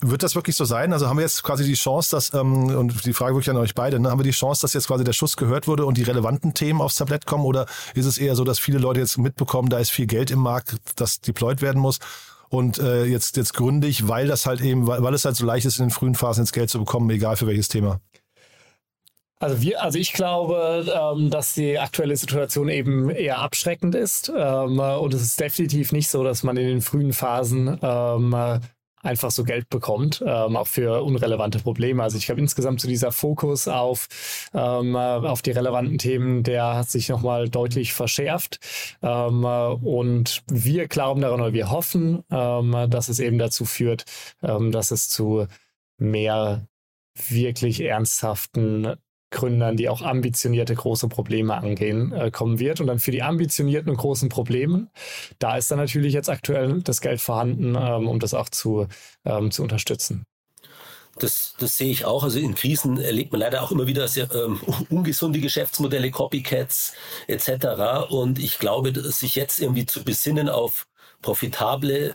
wird 0.00 0.22
das 0.22 0.34
wirklich 0.34 0.56
so 0.56 0.64
sein? 0.64 0.92
Also 0.92 1.08
haben 1.08 1.16
wir 1.16 1.22
jetzt 1.22 1.42
quasi 1.42 1.64
die 1.64 1.74
Chance, 1.74 2.14
dass, 2.14 2.32
ähm, 2.34 2.66
und 2.66 3.04
die 3.04 3.12
Frage 3.12 3.34
wirklich 3.34 3.50
an 3.50 3.56
euch 3.56 3.74
beide, 3.74 3.98
ne, 3.98 4.10
haben 4.10 4.18
wir 4.18 4.24
die 4.24 4.30
Chance, 4.30 4.62
dass 4.62 4.72
jetzt 4.74 4.86
quasi 4.86 5.04
der 5.04 5.12
Schuss 5.12 5.36
gehört 5.36 5.66
wurde 5.66 5.86
und 5.86 5.98
die 5.98 6.02
relevanten 6.02 6.54
Themen 6.54 6.80
aufs 6.80 6.96
Tablett 6.96 7.26
kommen? 7.26 7.44
Oder 7.44 7.66
ist 7.94 8.06
es 8.06 8.18
eher 8.18 8.36
so, 8.36 8.44
dass 8.44 8.58
viele 8.58 8.78
Leute 8.78 9.00
jetzt 9.00 9.18
mitbekommen, 9.18 9.68
da 9.68 9.78
ist 9.78 9.90
viel 9.90 10.06
Geld 10.06 10.30
im 10.30 10.38
Markt, 10.38 10.76
das 10.96 11.20
deployed 11.20 11.62
werden 11.62 11.80
muss? 11.80 11.98
Und 12.48 12.78
äh, 12.78 13.04
jetzt, 13.04 13.36
jetzt 13.36 13.54
gründig, 13.54 14.08
weil 14.08 14.26
das 14.26 14.46
halt 14.46 14.60
eben, 14.60 14.86
weil, 14.86 15.02
weil 15.02 15.14
es 15.14 15.24
halt 15.24 15.36
so 15.36 15.44
leicht 15.44 15.66
ist, 15.66 15.78
in 15.78 15.86
den 15.86 15.90
frühen 15.90 16.14
Phasen 16.14 16.42
ins 16.42 16.52
Geld 16.52 16.70
zu 16.70 16.78
bekommen, 16.78 17.10
egal 17.10 17.36
für 17.36 17.46
welches 17.46 17.68
Thema. 17.68 18.00
Also 19.40 19.60
wir, 19.60 19.82
also 19.82 19.98
ich 19.98 20.12
glaube, 20.14 20.86
ähm, 20.92 21.30
dass 21.30 21.54
die 21.54 21.78
aktuelle 21.78 22.16
Situation 22.16 22.68
eben 22.68 23.10
eher 23.10 23.38
abschreckend 23.38 23.94
ist. 23.94 24.32
Ähm, 24.34 24.78
und 24.78 25.14
es 25.14 25.22
ist 25.22 25.38
definitiv 25.38 25.92
nicht 25.92 26.08
so, 26.08 26.24
dass 26.24 26.42
man 26.42 26.56
in 26.56 26.66
den 26.66 26.80
frühen 26.80 27.12
Phasen 27.12 27.78
ähm, 27.82 28.34
einfach 29.08 29.30
so 29.30 29.44
Geld 29.44 29.68
bekommt, 29.70 30.22
ähm, 30.24 30.56
auch 30.56 30.66
für 30.66 31.02
unrelevante 31.02 31.58
Probleme. 31.58 32.02
Also 32.02 32.18
ich 32.18 32.26
glaube 32.26 32.40
insgesamt 32.40 32.80
so 32.80 32.88
dieser 32.88 33.10
Fokus 33.10 33.66
auf, 33.66 34.08
ähm, 34.54 34.94
äh, 34.94 34.98
auf 34.98 35.42
die 35.42 35.50
relevanten 35.50 35.98
Themen, 35.98 36.42
der 36.42 36.76
hat 36.76 36.90
sich 36.90 37.08
nochmal 37.08 37.48
deutlich 37.48 37.92
verschärft. 37.92 38.60
Ähm, 39.02 39.44
äh, 39.44 39.68
und 39.72 40.42
wir 40.46 40.86
glauben 40.88 41.22
daran 41.22 41.40
oder 41.40 41.52
wir 41.52 41.70
hoffen, 41.70 42.22
ähm, 42.30 42.86
dass 42.90 43.08
es 43.08 43.18
eben 43.18 43.38
dazu 43.38 43.64
führt, 43.64 44.04
ähm, 44.42 44.70
dass 44.70 44.90
es 44.90 45.08
zu 45.08 45.46
mehr 45.98 46.68
wirklich 47.28 47.80
ernsthaften 47.80 48.94
Gründern, 49.30 49.76
die 49.76 49.88
auch 49.88 50.02
ambitionierte 50.02 50.74
große 50.74 51.08
Probleme 51.08 51.54
angehen, 51.54 52.12
äh, 52.12 52.30
kommen 52.30 52.58
wird. 52.58 52.80
Und 52.80 52.86
dann 52.86 52.98
für 52.98 53.10
die 53.10 53.22
ambitionierten 53.22 53.90
und 53.90 53.96
großen 53.96 54.28
Probleme, 54.28 54.88
da 55.38 55.56
ist 55.56 55.70
dann 55.70 55.78
natürlich 55.78 56.14
jetzt 56.14 56.30
aktuell 56.30 56.80
das 56.82 57.00
Geld 57.00 57.20
vorhanden, 57.20 57.76
ähm, 57.78 58.08
um 58.08 58.20
das 58.20 58.34
auch 58.34 58.48
zu, 58.48 58.86
ähm, 59.24 59.50
zu 59.50 59.62
unterstützen. 59.62 60.24
Das, 61.18 61.54
das 61.58 61.76
sehe 61.76 61.90
ich 61.90 62.04
auch. 62.04 62.22
Also 62.22 62.38
in 62.38 62.54
Krisen 62.54 62.98
erlebt 62.98 63.32
man 63.32 63.40
leider 63.40 63.62
auch 63.62 63.72
immer 63.72 63.86
wieder 63.86 64.08
sehr 64.08 64.32
ähm, 64.34 64.60
ungesunde 64.90 65.40
Geschäftsmodelle, 65.40 66.10
Copycats 66.10 66.94
etc. 67.26 68.10
Und 68.10 68.38
ich 68.38 68.58
glaube, 68.58 68.92
sich 69.10 69.34
jetzt 69.34 69.60
irgendwie 69.60 69.86
zu 69.86 70.04
besinnen 70.04 70.48
auf 70.48 70.86
profitable 71.20 72.14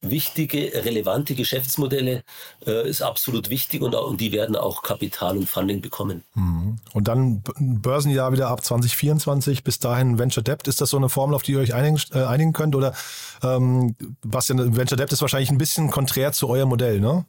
wichtige, 0.00 0.84
relevante 0.84 1.34
Geschäftsmodelle 1.34 2.22
äh, 2.66 2.88
ist 2.88 3.02
absolut 3.02 3.50
wichtig 3.50 3.82
und, 3.82 3.94
und 3.94 4.20
die 4.20 4.32
werden 4.32 4.56
auch 4.56 4.82
Kapital 4.82 5.36
und 5.36 5.48
Funding 5.48 5.80
bekommen. 5.80 6.22
Mhm. 6.34 6.78
Und 6.92 7.08
dann 7.08 7.42
Börsenjahr 7.58 8.32
wieder 8.32 8.48
ab 8.48 8.64
2024, 8.64 9.64
bis 9.64 9.78
dahin 9.78 10.18
Venture 10.18 10.44
Debt. 10.44 10.68
Ist 10.68 10.80
das 10.80 10.90
so 10.90 10.96
eine 10.96 11.08
Formel, 11.08 11.34
auf 11.34 11.42
die 11.42 11.52
ihr 11.52 11.60
euch 11.60 11.74
einigen, 11.74 12.00
äh, 12.12 12.24
einigen 12.24 12.52
könnt? 12.52 12.76
Oder 12.76 12.94
ähm, 13.42 13.96
was 14.22 14.46
denn, 14.46 14.76
Venture 14.76 14.96
Debt 14.96 15.12
ist 15.12 15.22
wahrscheinlich 15.22 15.50
ein 15.50 15.58
bisschen 15.58 15.90
konträr 15.90 16.32
zu 16.32 16.48
eurem 16.48 16.68
Modell, 16.68 17.00
ne? 17.00 17.24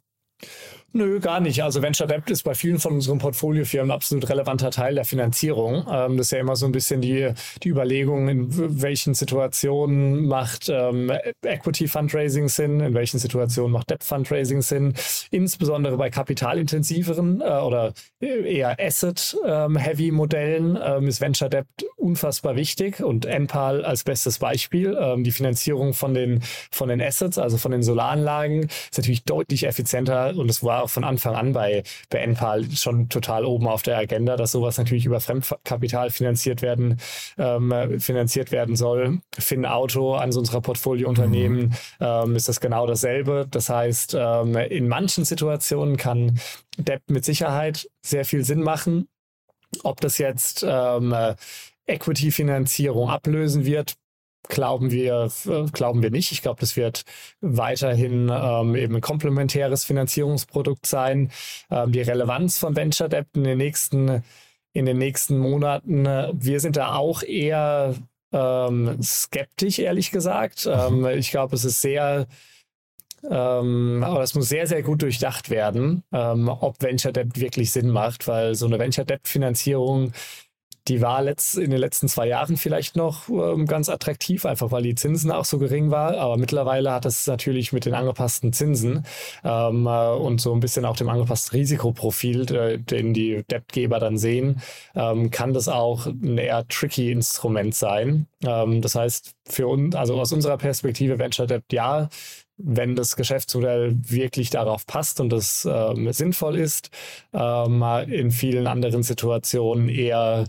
Nö, 0.92 1.20
gar 1.20 1.38
nicht. 1.38 1.62
Also 1.62 1.82
Venture 1.82 2.08
Debt 2.08 2.28
ist 2.30 2.42
bei 2.42 2.54
vielen 2.54 2.80
von 2.80 2.94
unseren 2.94 3.18
Portfoliofirmen 3.18 3.92
ein 3.92 3.94
absolut 3.94 4.28
relevanter 4.28 4.72
Teil 4.72 4.96
der 4.96 5.04
Finanzierung. 5.04 5.86
Ähm, 5.88 6.16
das 6.16 6.26
ist 6.26 6.32
ja 6.32 6.38
immer 6.38 6.56
so 6.56 6.66
ein 6.66 6.72
bisschen 6.72 7.00
die, 7.00 7.32
die 7.62 7.68
Überlegung, 7.68 8.28
in 8.28 8.82
welchen 8.82 9.14
Situationen 9.14 10.26
macht 10.26 10.68
ähm, 10.68 11.12
Equity 11.42 11.86
Fundraising 11.86 12.48
Sinn, 12.48 12.80
in 12.80 12.94
welchen 12.94 13.18
Situationen 13.18 13.70
macht 13.70 13.90
Debt 13.90 14.02
Fundraising 14.02 14.62
Sinn. 14.62 14.94
Insbesondere 15.30 15.96
bei 15.96 16.10
kapitalintensiveren 16.10 17.40
äh, 17.40 17.44
oder 17.44 17.92
eher 18.18 18.76
Asset-Heavy 18.80 20.08
ähm, 20.08 20.14
Modellen 20.14 20.76
ähm, 20.82 21.06
ist 21.06 21.20
Venture 21.20 21.50
Debt 21.50 21.68
unfassbar 22.00 22.56
wichtig 22.56 23.02
und 23.02 23.26
NPAL 23.26 23.84
als 23.84 24.04
bestes 24.04 24.38
Beispiel. 24.38 24.96
Ähm, 25.00 25.24
die 25.24 25.30
Finanzierung 25.30 25.94
von 25.94 26.14
den, 26.14 26.42
von 26.70 26.88
den 26.88 27.00
Assets, 27.00 27.38
also 27.38 27.58
von 27.58 27.72
den 27.72 27.82
Solaranlagen, 27.82 28.64
ist 28.64 28.98
natürlich 28.98 29.24
deutlich 29.24 29.66
effizienter 29.66 30.36
und 30.36 30.50
es 30.50 30.62
war 30.64 30.82
auch 30.82 30.90
von 30.90 31.04
Anfang 31.04 31.34
an 31.34 31.52
bei, 31.52 31.82
bei 32.08 32.18
NPAL 32.18 32.70
schon 32.72 33.08
total 33.08 33.44
oben 33.44 33.68
auf 33.68 33.82
der 33.82 33.98
Agenda, 33.98 34.36
dass 34.36 34.52
sowas 34.52 34.78
natürlich 34.78 35.06
über 35.06 35.20
Fremdkapital 35.20 36.10
finanziert 36.10 36.62
werden, 36.62 37.00
ähm, 37.38 38.00
finanziert 38.00 38.52
werden 38.52 38.76
soll. 38.76 39.20
FinAuto, 39.38 40.16
eines 40.16 40.36
unserer 40.36 40.60
Portfoliounternehmen, 40.60 41.60
mhm. 41.60 41.74
ähm, 42.00 42.36
ist 42.36 42.48
das 42.48 42.60
genau 42.60 42.86
dasselbe. 42.86 43.46
Das 43.50 43.68
heißt, 43.68 44.16
ähm, 44.18 44.56
in 44.56 44.88
manchen 44.88 45.24
Situationen 45.24 45.96
kann 45.96 46.40
Debt 46.78 47.02
mit 47.08 47.24
Sicherheit 47.24 47.88
sehr 48.02 48.24
viel 48.24 48.44
Sinn 48.44 48.62
machen. 48.62 49.08
Ob 49.84 50.00
das 50.00 50.18
jetzt 50.18 50.64
ähm, 50.68 51.14
Equity-Finanzierung 51.90 53.10
ablösen 53.10 53.64
wird, 53.64 53.94
glauben 54.48 54.90
wir, 54.90 55.30
glauben 55.72 56.02
wir 56.02 56.10
nicht. 56.10 56.32
Ich 56.32 56.42
glaube, 56.42 56.60
das 56.60 56.76
wird 56.76 57.04
weiterhin 57.40 58.30
ähm, 58.32 58.74
eben 58.74 58.96
ein 58.96 59.00
komplementäres 59.00 59.84
Finanzierungsprodukt 59.84 60.86
sein. 60.86 61.30
Ähm, 61.70 61.92
die 61.92 62.00
Relevanz 62.00 62.58
von 62.58 62.76
Venture 62.76 63.08
Debt 63.08 63.28
in 63.34 63.44
den 63.44 63.58
nächsten, 63.58 64.22
in 64.72 64.86
den 64.86 64.98
nächsten 64.98 65.38
Monaten, 65.38 66.06
äh, 66.06 66.30
wir 66.32 66.60
sind 66.60 66.76
da 66.76 66.94
auch 66.94 67.22
eher 67.22 67.94
ähm, 68.32 68.98
skeptisch, 69.02 69.78
ehrlich 69.78 70.10
gesagt. 70.10 70.66
Mhm. 70.66 71.04
Ähm, 71.04 71.18
ich 71.18 71.30
glaube, 71.30 71.54
es 71.54 71.64
ist 71.64 71.80
sehr 71.80 72.26
ähm, 73.28 74.02
aber 74.02 74.20
das 74.20 74.34
muss 74.34 74.48
sehr, 74.48 74.66
sehr 74.66 74.82
gut 74.82 75.02
durchdacht 75.02 75.50
werden, 75.50 76.02
ähm, 76.10 76.48
ob 76.48 76.82
Venture 76.82 77.12
Debt 77.12 77.38
wirklich 77.38 77.70
Sinn 77.70 77.90
macht, 77.90 78.26
weil 78.26 78.54
so 78.54 78.64
eine 78.64 78.78
Venture 78.78 79.04
Debt 79.04 79.28
Finanzierung 79.28 80.12
die 80.88 81.00
war 81.00 81.22
letzt, 81.22 81.58
in 81.58 81.70
den 81.70 81.78
letzten 81.78 82.08
zwei 82.08 82.26
Jahren 82.26 82.56
vielleicht 82.56 82.96
noch 82.96 83.28
ähm, 83.28 83.66
ganz 83.66 83.88
attraktiv, 83.88 84.46
einfach 84.46 84.70
weil 84.70 84.82
die 84.82 84.94
Zinsen 84.94 85.30
auch 85.30 85.44
so 85.44 85.58
gering 85.58 85.90
waren. 85.90 86.14
Aber 86.14 86.36
mittlerweile 86.36 86.92
hat 86.92 87.06
es 87.06 87.26
natürlich 87.26 87.72
mit 87.72 87.84
den 87.84 87.94
angepassten 87.94 88.52
Zinsen 88.52 89.04
ähm, 89.44 89.86
äh, 89.86 90.10
und 90.10 90.40
so 90.40 90.52
ein 90.52 90.60
bisschen 90.60 90.84
auch 90.84 90.96
dem 90.96 91.08
angepassten 91.08 91.58
Risikoprofil, 91.58 92.52
äh, 92.54 92.78
den 92.78 93.14
die 93.14 93.44
Debtgeber 93.50 93.98
dann 93.98 94.18
sehen, 94.18 94.60
ähm, 94.94 95.30
kann 95.30 95.52
das 95.52 95.68
auch 95.68 96.06
ein 96.06 96.38
eher 96.38 96.66
tricky 96.68 97.12
Instrument 97.12 97.74
sein. 97.74 98.26
Ähm, 98.44 98.80
das 98.82 98.94
heißt, 98.94 99.34
für 99.46 99.66
uns, 99.68 99.94
also 99.94 100.18
aus 100.20 100.32
unserer 100.32 100.56
Perspektive 100.56 101.18
Venture 101.18 101.46
Debt 101.46 101.64
ja, 101.72 102.08
wenn 102.62 102.94
das 102.96 103.16
Geschäftsmodell 103.16 103.96
wirklich 104.02 104.50
darauf 104.50 104.86
passt 104.86 105.20
und 105.20 105.30
das 105.30 105.66
ähm, 105.70 106.12
sinnvoll 106.12 106.56
ist, 106.56 106.90
ähm, 107.32 107.82
in 108.08 108.30
vielen 108.30 108.66
anderen 108.66 109.02
Situationen 109.02 109.88
eher 109.88 110.44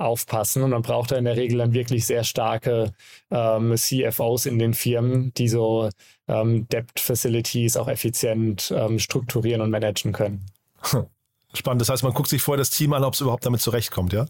aufpassen. 0.00 0.62
Und 0.62 0.70
man 0.70 0.82
braucht 0.82 1.12
da 1.12 1.16
in 1.16 1.24
der 1.24 1.36
Regel 1.36 1.58
dann 1.58 1.74
wirklich 1.74 2.06
sehr 2.06 2.24
starke 2.24 2.92
ähm, 3.30 3.76
CFOs 3.76 4.46
in 4.46 4.58
den 4.58 4.74
Firmen, 4.74 5.32
die 5.34 5.48
so 5.48 5.90
ähm, 6.28 6.66
Debt-Facilities 6.68 7.76
auch 7.76 7.88
effizient 7.88 8.72
ähm, 8.76 8.98
strukturieren 8.98 9.60
und 9.60 9.70
managen 9.70 10.12
können. 10.12 10.46
Spannend. 11.52 11.80
Das 11.80 11.88
heißt, 11.88 12.02
man 12.02 12.14
guckt 12.14 12.28
sich 12.28 12.42
vorher 12.42 12.58
das 12.58 12.70
Team 12.70 12.92
an, 12.92 13.04
ob 13.04 13.14
es 13.14 13.20
überhaupt 13.20 13.44
damit 13.44 13.60
zurechtkommt, 13.60 14.12
ja? 14.12 14.26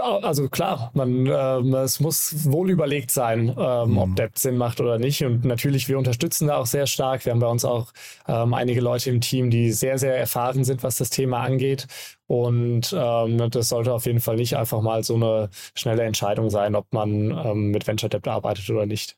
Also 0.00 0.48
klar, 0.48 0.90
man, 0.94 1.26
ähm, 1.26 1.74
es 1.74 1.98
muss 1.98 2.50
wohl 2.50 2.70
überlegt 2.70 3.10
sein, 3.10 3.54
ähm, 3.58 3.90
mhm. 3.92 3.98
ob 3.98 4.16
Debt 4.16 4.38
Sinn 4.38 4.56
macht 4.56 4.80
oder 4.80 4.98
nicht. 4.98 5.24
Und 5.24 5.44
natürlich, 5.44 5.88
wir 5.88 5.98
unterstützen 5.98 6.48
da 6.48 6.58
auch 6.58 6.66
sehr 6.66 6.86
stark. 6.86 7.24
Wir 7.24 7.32
haben 7.32 7.40
bei 7.40 7.48
uns 7.48 7.64
auch 7.64 7.92
ähm, 8.28 8.54
einige 8.54 8.80
Leute 8.80 9.10
im 9.10 9.20
Team, 9.20 9.50
die 9.50 9.72
sehr, 9.72 9.98
sehr 9.98 10.16
erfahren 10.16 10.64
sind, 10.64 10.82
was 10.82 10.98
das 10.98 11.10
Thema 11.10 11.40
angeht. 11.40 11.86
Und 12.26 12.94
ähm, 12.96 13.50
das 13.50 13.70
sollte 13.70 13.92
auf 13.92 14.06
jeden 14.06 14.20
Fall 14.20 14.36
nicht 14.36 14.56
einfach 14.56 14.82
mal 14.82 15.04
so 15.04 15.14
eine 15.14 15.50
schnelle 15.74 16.02
Entscheidung 16.02 16.50
sein, 16.50 16.74
ob 16.74 16.86
man 16.92 17.30
ähm, 17.30 17.70
mit 17.70 17.86
Venture 17.86 18.08
Debt 18.08 18.28
arbeitet 18.28 18.68
oder 18.70 18.86
nicht 18.86 19.16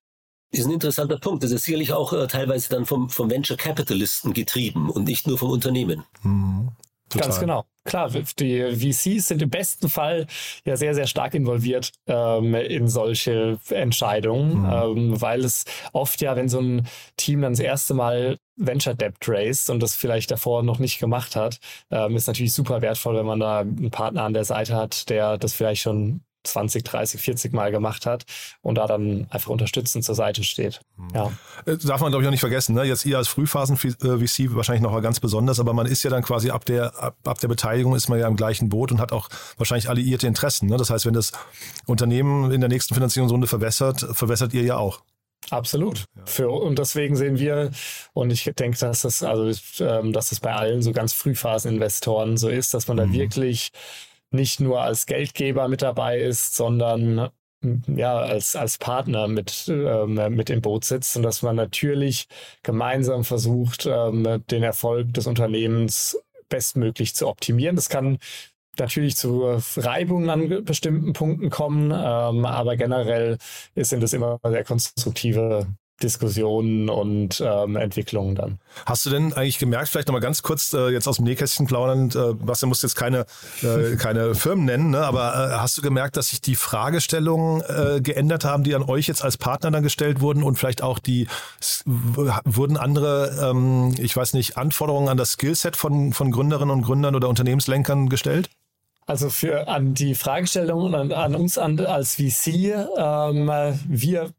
ist 0.58 0.66
ein 0.66 0.72
interessanter 0.72 1.18
Punkt. 1.18 1.42
Das 1.42 1.50
ist 1.50 1.64
sicherlich 1.64 1.92
auch 1.92 2.12
äh, 2.12 2.28
teilweise 2.28 2.68
dann 2.68 2.86
vom, 2.86 3.10
vom 3.10 3.28
Venture 3.28 3.56
Capitalisten 3.56 4.32
getrieben 4.32 4.88
und 4.88 5.04
nicht 5.04 5.26
nur 5.26 5.36
vom 5.36 5.50
Unternehmen. 5.50 6.04
Mhm. 6.22 6.70
Ganz 7.20 7.40
genau. 7.40 7.64
Klar, 7.84 8.08
die 8.10 8.92
VCs 8.92 9.28
sind 9.28 9.42
im 9.42 9.50
besten 9.50 9.90
Fall 9.90 10.26
ja 10.64 10.76
sehr, 10.76 10.94
sehr 10.94 11.06
stark 11.06 11.34
involviert 11.34 11.92
ähm, 12.06 12.54
in 12.54 12.88
solche 12.88 13.58
Entscheidungen, 13.68 14.60
mhm. 14.60 14.72
ähm, 14.72 15.20
weil 15.20 15.44
es 15.44 15.64
oft 15.92 16.20
ja, 16.22 16.34
wenn 16.34 16.48
so 16.48 16.60
ein 16.60 16.88
Team 17.18 17.42
dann 17.42 17.52
das 17.52 17.60
erste 17.60 17.92
Mal 17.92 18.38
Venture 18.56 18.94
Debt 18.94 19.16
raised 19.26 19.68
und 19.68 19.82
das 19.82 19.94
vielleicht 19.94 20.30
davor 20.30 20.62
noch 20.62 20.78
nicht 20.78 20.98
gemacht 20.98 21.36
hat, 21.36 21.58
ähm, 21.90 22.16
ist 22.16 22.26
natürlich 22.26 22.54
super 22.54 22.80
wertvoll, 22.80 23.16
wenn 23.16 23.26
man 23.26 23.40
da 23.40 23.60
einen 23.60 23.90
Partner 23.90 24.22
an 24.22 24.32
der 24.32 24.44
Seite 24.44 24.74
hat, 24.74 25.10
der 25.10 25.36
das 25.36 25.52
vielleicht 25.52 25.82
schon 25.82 26.22
20, 26.44 26.84
30, 26.84 27.20
40 27.20 27.52
Mal 27.52 27.70
gemacht 27.70 28.06
hat 28.06 28.24
und 28.62 28.76
da 28.76 28.86
dann 28.86 29.26
einfach 29.30 29.50
unterstützend 29.50 30.04
zur 30.04 30.14
Seite 30.14 30.44
steht. 30.44 30.80
Mhm. 30.96 31.08
Ja. 31.14 31.32
Äh, 31.66 31.76
darf 31.78 32.00
man, 32.00 32.10
glaube 32.10 32.22
ich, 32.22 32.28
auch 32.28 32.32
nicht 32.32 32.40
vergessen. 32.40 32.74
Ne? 32.74 32.84
Jetzt 32.84 33.04
ihr 33.04 33.18
als 33.18 33.28
Frühphasen-VC 33.28 34.54
wahrscheinlich 34.54 34.82
noch 34.82 34.92
mal 34.92 35.02
ganz 35.02 35.20
besonders, 35.20 35.60
aber 35.60 35.72
man 35.72 35.86
ist 35.86 36.02
ja 36.02 36.10
dann 36.10 36.22
quasi 36.22 36.50
ab 36.50 36.64
der, 36.64 36.96
ab, 37.02 37.16
ab, 37.24 37.40
der 37.40 37.48
Beteiligung 37.48 37.94
ist 37.94 38.08
man 38.08 38.18
ja 38.18 38.28
im 38.28 38.36
gleichen 38.36 38.68
Boot 38.68 38.92
und 38.92 39.00
hat 39.00 39.12
auch 39.12 39.28
wahrscheinlich 39.56 39.88
alliierte 39.88 40.26
Interessen. 40.26 40.68
Ne? 40.68 40.76
Das 40.76 40.90
heißt, 40.90 41.06
wenn 41.06 41.14
das 41.14 41.32
Unternehmen 41.86 42.52
in 42.52 42.60
der 42.60 42.68
nächsten 42.68 42.94
Finanzierungsrunde 42.94 43.46
verwässert, 43.46 44.06
verwässert 44.12 44.54
ihr 44.54 44.62
ja 44.62 44.76
auch. 44.76 45.00
Absolut. 45.50 46.06
Ja. 46.16 46.22
Für, 46.26 46.50
und 46.50 46.78
deswegen 46.78 47.16
sehen 47.16 47.38
wir, 47.38 47.70
und 48.12 48.30
ich 48.30 48.50
denke, 48.58 48.78
dass 48.78 49.02
das, 49.02 49.22
also, 49.22 49.50
ähm, 49.80 50.12
dass 50.12 50.30
das 50.30 50.40
bei 50.40 50.54
allen 50.54 50.82
so 50.82 50.92
ganz 50.92 51.12
Frühphasen-Investoren 51.12 52.36
so 52.36 52.48
ist, 52.48 52.74
dass 52.74 52.88
man 52.88 52.96
mhm. 52.96 53.00
da 53.00 53.12
wirklich 53.12 53.70
nicht 54.34 54.60
nur 54.60 54.82
als 54.82 55.06
Geldgeber 55.06 55.68
mit 55.68 55.82
dabei 55.82 56.18
ist, 56.18 56.54
sondern 56.56 57.30
ja, 57.86 58.18
als, 58.18 58.56
als 58.56 58.78
Partner 58.78 59.28
mit, 59.28 59.66
ähm, 59.68 60.14
mit 60.34 60.50
im 60.50 60.60
Boot 60.60 60.84
sitzt 60.84 61.16
und 61.16 61.22
dass 61.22 61.42
man 61.42 61.56
natürlich 61.56 62.28
gemeinsam 62.62 63.24
versucht, 63.24 63.86
ähm, 63.86 64.44
den 64.50 64.62
Erfolg 64.62 65.14
des 65.14 65.26
Unternehmens 65.26 66.18
bestmöglich 66.48 67.14
zu 67.14 67.26
optimieren. 67.26 67.76
Das 67.76 67.88
kann 67.88 68.18
natürlich 68.78 69.16
zu 69.16 69.60
Reibungen 69.76 70.30
an 70.30 70.64
bestimmten 70.64 71.12
Punkten 71.12 71.50
kommen, 71.50 71.90
ähm, 71.90 72.44
aber 72.44 72.76
generell 72.76 73.38
sind 73.76 74.02
es 74.02 74.12
immer 74.12 74.38
sehr 74.44 74.64
konstruktive 74.64 75.66
Diskussionen 76.02 76.88
und 76.88 77.40
ähm, 77.44 77.76
Entwicklungen 77.76 78.34
dann. 78.34 78.58
Hast 78.84 79.06
du 79.06 79.10
denn 79.10 79.32
eigentlich 79.32 79.58
gemerkt, 79.58 79.88
vielleicht 79.88 80.08
nochmal 80.08 80.20
ganz 80.20 80.42
kurz 80.42 80.72
äh, 80.72 80.88
jetzt 80.88 81.06
aus 81.06 81.16
dem 81.16 81.24
Nähkästchen 81.24 81.66
plaudern, 81.66 82.10
äh, 82.10 82.34
Bastian 82.34 82.68
muss 82.68 82.82
jetzt 82.82 82.96
keine, 82.96 83.26
äh, 83.62 83.96
keine 83.98 84.34
Firmen 84.34 84.64
nennen, 84.64 84.90
ne? 84.90 85.00
aber 85.00 85.34
äh, 85.34 85.54
hast 85.58 85.78
du 85.78 85.82
gemerkt, 85.82 86.16
dass 86.16 86.30
sich 86.30 86.40
die 86.40 86.56
Fragestellungen 86.56 87.62
äh, 87.62 88.00
geändert 88.00 88.44
haben, 88.44 88.64
die 88.64 88.74
an 88.74 88.82
euch 88.82 89.06
jetzt 89.06 89.22
als 89.22 89.36
Partner 89.36 89.70
dann 89.70 89.82
gestellt 89.82 90.20
wurden 90.20 90.42
und 90.42 90.56
vielleicht 90.56 90.82
auch 90.82 90.98
die, 90.98 91.28
wurden 91.84 92.76
andere, 92.76 93.50
ähm, 93.50 93.94
ich 93.98 94.16
weiß 94.16 94.34
nicht, 94.34 94.56
Anforderungen 94.56 95.08
an 95.08 95.16
das 95.16 95.32
Skillset 95.32 95.76
von, 95.76 96.12
von 96.12 96.32
Gründerinnen 96.32 96.74
und 96.74 96.82
Gründern 96.82 97.14
oder 97.14 97.28
Unternehmenslenkern 97.28 98.08
gestellt? 98.08 98.50
Also 99.06 99.28
für 99.28 99.68
an 99.68 99.94
die 99.94 100.14
Fragestellung 100.14 100.86
und 100.86 100.94
an, 100.94 101.12
an 101.12 101.34
uns 101.34 101.58
an, 101.58 101.78
als 101.78 102.14
VC, 102.14 102.74
ähm, 102.96 103.50
wir 103.86 104.30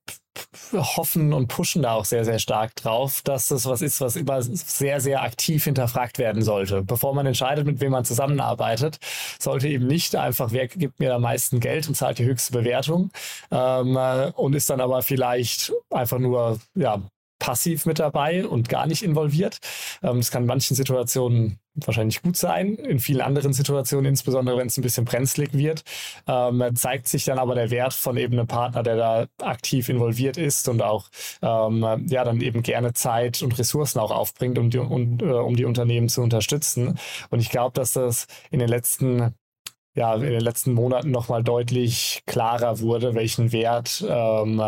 hoffen 0.73 1.33
und 1.33 1.47
pushen 1.47 1.81
da 1.81 1.93
auch 1.93 2.05
sehr, 2.05 2.25
sehr 2.25 2.39
stark 2.39 2.75
drauf, 2.75 3.21
dass 3.23 3.47
das 3.47 3.65
was 3.65 3.81
ist, 3.81 4.01
was 4.01 4.15
immer 4.15 4.41
sehr, 4.41 5.01
sehr 5.01 5.23
aktiv 5.23 5.63
hinterfragt 5.63 6.17
werden 6.17 6.41
sollte. 6.41 6.81
Bevor 6.81 7.13
man 7.13 7.25
entscheidet, 7.25 7.65
mit 7.65 7.79
wem 7.81 7.91
man 7.91 8.05
zusammenarbeitet, 8.05 8.99
sollte 9.39 9.67
eben 9.67 9.88
nicht 9.88 10.15
einfach, 10.15 10.51
wer 10.51 10.67
gibt 10.67 10.99
mir 10.99 11.15
am 11.15 11.21
meisten 11.21 11.59
Geld 11.59 11.88
und 11.88 11.95
zahlt 11.95 12.19
die 12.19 12.25
höchste 12.25 12.53
Bewertung 12.53 13.11
ähm, 13.51 13.97
und 14.36 14.55
ist 14.55 14.69
dann 14.69 14.81
aber 14.81 15.01
vielleicht 15.01 15.73
einfach 15.89 16.19
nur 16.19 16.59
ja, 16.75 17.01
passiv 17.45 17.85
mit 17.85 17.99
dabei 17.99 18.47
und 18.47 18.69
gar 18.69 18.87
nicht 18.87 19.03
involviert. 19.03 19.59
Ähm, 20.01 20.17
das 20.17 20.31
kann 20.31 20.43
in 20.43 20.47
manchen 20.47 20.75
Situationen 20.75 21.59
wahrscheinlich 21.75 22.23
gut 22.23 22.37
sein. 22.37 22.73
In 22.75 22.99
vielen 22.99 23.21
anderen 23.21 23.53
Situationen, 23.53 24.05
insbesondere 24.05 24.57
wenn 24.57 24.65
es 24.65 24.77
ein 24.77 24.81
bisschen 24.81 25.05
brenzlig 25.05 25.53
wird, 25.53 25.83
ähm, 26.25 26.63
zeigt 26.73 27.07
sich 27.07 27.23
dann 27.25 27.37
aber 27.37 27.53
der 27.53 27.69
Wert 27.69 27.93
von 27.93 28.17
eben 28.17 28.33
einem 28.33 28.47
Partner, 28.47 28.81
der 28.81 28.95
da 28.95 29.25
aktiv 29.43 29.89
involviert 29.89 30.37
ist 30.37 30.67
und 30.69 30.81
auch 30.81 31.09
ähm, 31.43 32.07
ja 32.07 32.23
dann 32.23 32.41
eben 32.41 32.63
gerne 32.63 32.93
Zeit 32.93 33.43
und 33.43 33.59
Ressourcen 33.59 33.99
auch 33.99 34.11
aufbringt, 34.11 34.57
um 34.57 34.71
die, 34.71 34.79
um, 34.79 35.19
äh, 35.19 35.25
um 35.25 35.55
die 35.55 35.65
Unternehmen 35.65 36.09
zu 36.09 36.23
unterstützen. 36.23 36.97
Und 37.29 37.41
ich 37.41 37.51
glaube, 37.51 37.73
dass 37.73 37.93
das 37.93 38.25
in 38.49 38.57
den 38.57 38.69
letzten 38.69 39.35
ja, 39.95 40.13
in 40.15 40.23
den 40.23 40.41
letzten 40.41 40.73
Monaten 40.73 41.09
nochmal 41.11 41.41
deutlich 41.41 42.21
klarer 42.25 42.81
wurde, 42.81 43.15
welchen 43.15 43.51
Wert 43.53 44.05
ähm, 44.07 44.61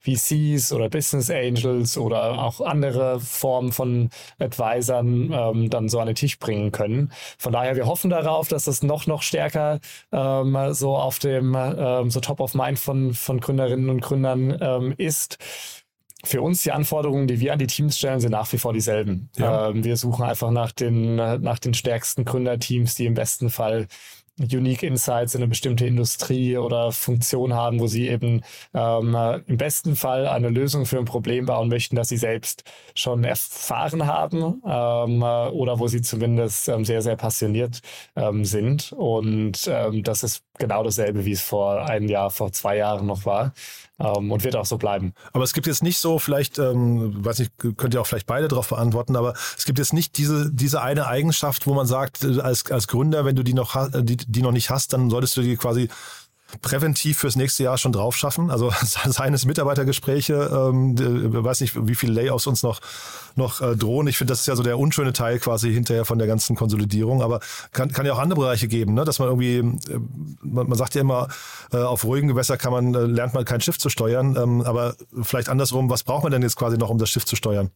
VCs 0.00 0.72
oder 0.72 0.88
Business 0.88 1.30
Angels 1.30 1.96
oder 1.96 2.42
auch 2.42 2.60
andere 2.60 3.20
Formen 3.20 3.70
von 3.70 4.10
Advisern 4.40 5.32
ähm, 5.32 5.70
dann 5.70 5.88
so 5.88 6.00
an 6.00 6.06
den 6.06 6.16
Tisch 6.16 6.38
bringen 6.38 6.72
können. 6.72 7.12
Von 7.38 7.52
daher, 7.52 7.76
wir 7.76 7.86
hoffen 7.86 8.10
darauf, 8.10 8.48
dass 8.48 8.64
das 8.64 8.82
noch, 8.82 9.06
noch 9.06 9.22
stärker 9.22 9.78
ähm, 10.10 10.56
so 10.72 10.96
auf 10.96 11.20
dem 11.20 11.56
ähm, 11.56 12.10
so 12.10 12.18
Top 12.20 12.40
of 12.40 12.54
Mind 12.54 12.78
von, 12.78 13.14
von 13.14 13.40
Gründerinnen 13.40 13.88
und 13.88 14.00
Gründern 14.00 14.58
ähm, 14.60 14.94
ist 14.98 15.38
für 16.24 16.40
uns 16.40 16.62
die 16.62 16.70
Anforderungen, 16.70 17.26
die 17.26 17.40
wir 17.40 17.52
an 17.52 17.58
die 17.58 17.66
Teams 17.66 17.98
stellen, 17.98 18.20
sind 18.20 18.30
nach 18.30 18.52
wie 18.52 18.58
vor 18.58 18.72
dieselben. 18.72 19.28
Ja. 19.36 19.68
Ähm, 19.68 19.82
wir 19.82 19.96
suchen 19.96 20.24
einfach 20.24 20.50
nach 20.50 20.70
den, 20.70 21.16
nach 21.16 21.58
den 21.58 21.74
stärksten 21.74 22.24
Gründerteams, 22.24 22.94
die 22.94 23.06
im 23.06 23.14
besten 23.14 23.50
Fall 23.50 23.88
Unique 24.40 24.82
Insights 24.82 25.34
in 25.34 25.42
eine 25.42 25.48
bestimmte 25.48 25.86
Industrie 25.86 26.56
oder 26.56 26.90
Funktion 26.90 27.52
haben, 27.52 27.80
wo 27.80 27.86
sie 27.86 28.08
eben 28.08 28.42
ähm, 28.72 29.14
im 29.46 29.56
besten 29.56 29.94
Fall 29.94 30.26
eine 30.26 30.48
Lösung 30.48 30.86
für 30.86 30.98
ein 30.98 31.04
Problem 31.04 31.46
bauen 31.46 31.68
möchten, 31.68 31.96
das 31.96 32.08
sie 32.08 32.16
selbst 32.16 32.64
schon 32.94 33.24
erfahren 33.24 34.06
haben 34.06 34.62
ähm, 34.66 35.22
oder 35.22 35.78
wo 35.78 35.86
sie 35.86 36.00
zumindest 36.00 36.68
ähm, 36.68 36.84
sehr, 36.84 37.02
sehr 37.02 37.16
passioniert 37.16 37.80
ähm, 38.16 38.44
sind. 38.44 38.92
Und 38.92 39.68
ähm, 39.70 40.02
das 40.02 40.22
ist 40.22 40.44
genau 40.58 40.82
dasselbe, 40.82 41.24
wie 41.24 41.32
es 41.32 41.42
vor 41.42 41.86
einem 41.88 42.08
Jahr, 42.08 42.30
vor 42.30 42.52
zwei 42.52 42.76
Jahren 42.76 43.06
noch 43.06 43.26
war 43.26 43.52
ähm, 44.02 44.30
und 44.30 44.44
wird 44.44 44.56
auch 44.56 44.66
so 44.66 44.78
bleiben. 44.78 45.14
Aber 45.32 45.44
es 45.44 45.52
gibt 45.52 45.66
jetzt 45.66 45.82
nicht 45.82 45.98
so, 45.98 46.18
vielleicht, 46.18 46.58
ähm, 46.58 47.24
weiß 47.24 47.38
nicht, 47.38 47.52
könnt 47.76 47.94
ihr 47.94 48.00
auch 48.00 48.06
vielleicht 48.06 48.26
beide 48.26 48.48
darauf 48.48 48.68
beantworten, 48.68 49.16
aber 49.16 49.34
es 49.56 49.64
gibt 49.64 49.78
jetzt 49.78 49.92
nicht 49.92 50.18
diese, 50.18 50.50
diese 50.52 50.82
eine 50.82 51.06
Eigenschaft, 51.06 51.66
wo 51.66 51.74
man 51.74 51.86
sagt, 51.86 52.24
äh, 52.24 52.40
als, 52.40 52.70
als 52.70 52.88
Gründer, 52.88 53.24
wenn 53.24 53.36
du 53.36 53.42
die 53.42 53.54
noch, 53.54 53.88
die, 54.02 54.16
die 54.16 54.42
noch 54.42 54.52
nicht 54.52 54.70
hast, 54.70 54.92
dann 54.92 55.10
solltest 55.10 55.36
du 55.36 55.42
die 55.42 55.56
quasi 55.56 55.88
präventiv 56.60 57.18
fürs 57.18 57.36
nächste 57.36 57.64
Jahr 57.64 57.78
schon 57.78 57.92
drauf 57.92 58.16
schaffen. 58.16 58.50
Also 58.50 58.72
seien 58.82 59.34
es 59.34 59.44
Mitarbeitergespräche, 59.44 60.50
ähm, 60.52 60.96
weiß 61.44 61.60
nicht, 61.60 61.86
wie 61.86 61.94
viele 61.94 62.12
Layoffs 62.12 62.46
uns 62.46 62.62
noch, 62.62 62.80
noch 63.36 63.60
äh, 63.60 63.76
drohen. 63.76 64.06
Ich 64.06 64.18
finde, 64.18 64.32
das 64.32 64.40
ist 64.40 64.46
ja 64.46 64.56
so 64.56 64.62
der 64.62 64.78
unschöne 64.78 65.12
Teil 65.12 65.38
quasi 65.38 65.72
hinterher 65.72 66.04
von 66.04 66.18
der 66.18 66.26
ganzen 66.26 66.56
Konsolidierung. 66.56 67.22
Aber 67.22 67.40
kann, 67.72 67.92
kann 67.92 68.06
ja 68.06 68.12
auch 68.12 68.18
andere 68.18 68.40
Bereiche 68.40 68.68
geben, 68.68 68.94
ne? 68.94 69.04
dass 69.04 69.18
man 69.18 69.28
irgendwie, 69.28 69.58
äh, 69.58 70.00
man, 70.42 70.68
man 70.68 70.78
sagt 70.78 70.94
ja 70.94 71.00
immer, 71.00 71.28
äh, 71.72 71.78
auf 71.78 72.04
ruhigen 72.04 72.28
Gewässer 72.28 72.56
kann 72.56 72.72
man, 72.72 72.94
äh, 72.94 73.06
lernt 73.06 73.34
man 73.34 73.44
kein 73.44 73.60
Schiff 73.60 73.78
zu 73.78 73.88
steuern. 73.88 74.36
Ähm, 74.36 74.62
aber 74.62 74.94
vielleicht 75.22 75.48
andersrum, 75.48 75.88
was 75.90 76.02
braucht 76.02 76.24
man 76.24 76.32
denn 76.32 76.42
jetzt 76.42 76.56
quasi 76.56 76.76
noch, 76.76 76.90
um 76.90 76.98
das 76.98 77.10
Schiff 77.10 77.24
zu 77.24 77.36
steuern? 77.36 77.70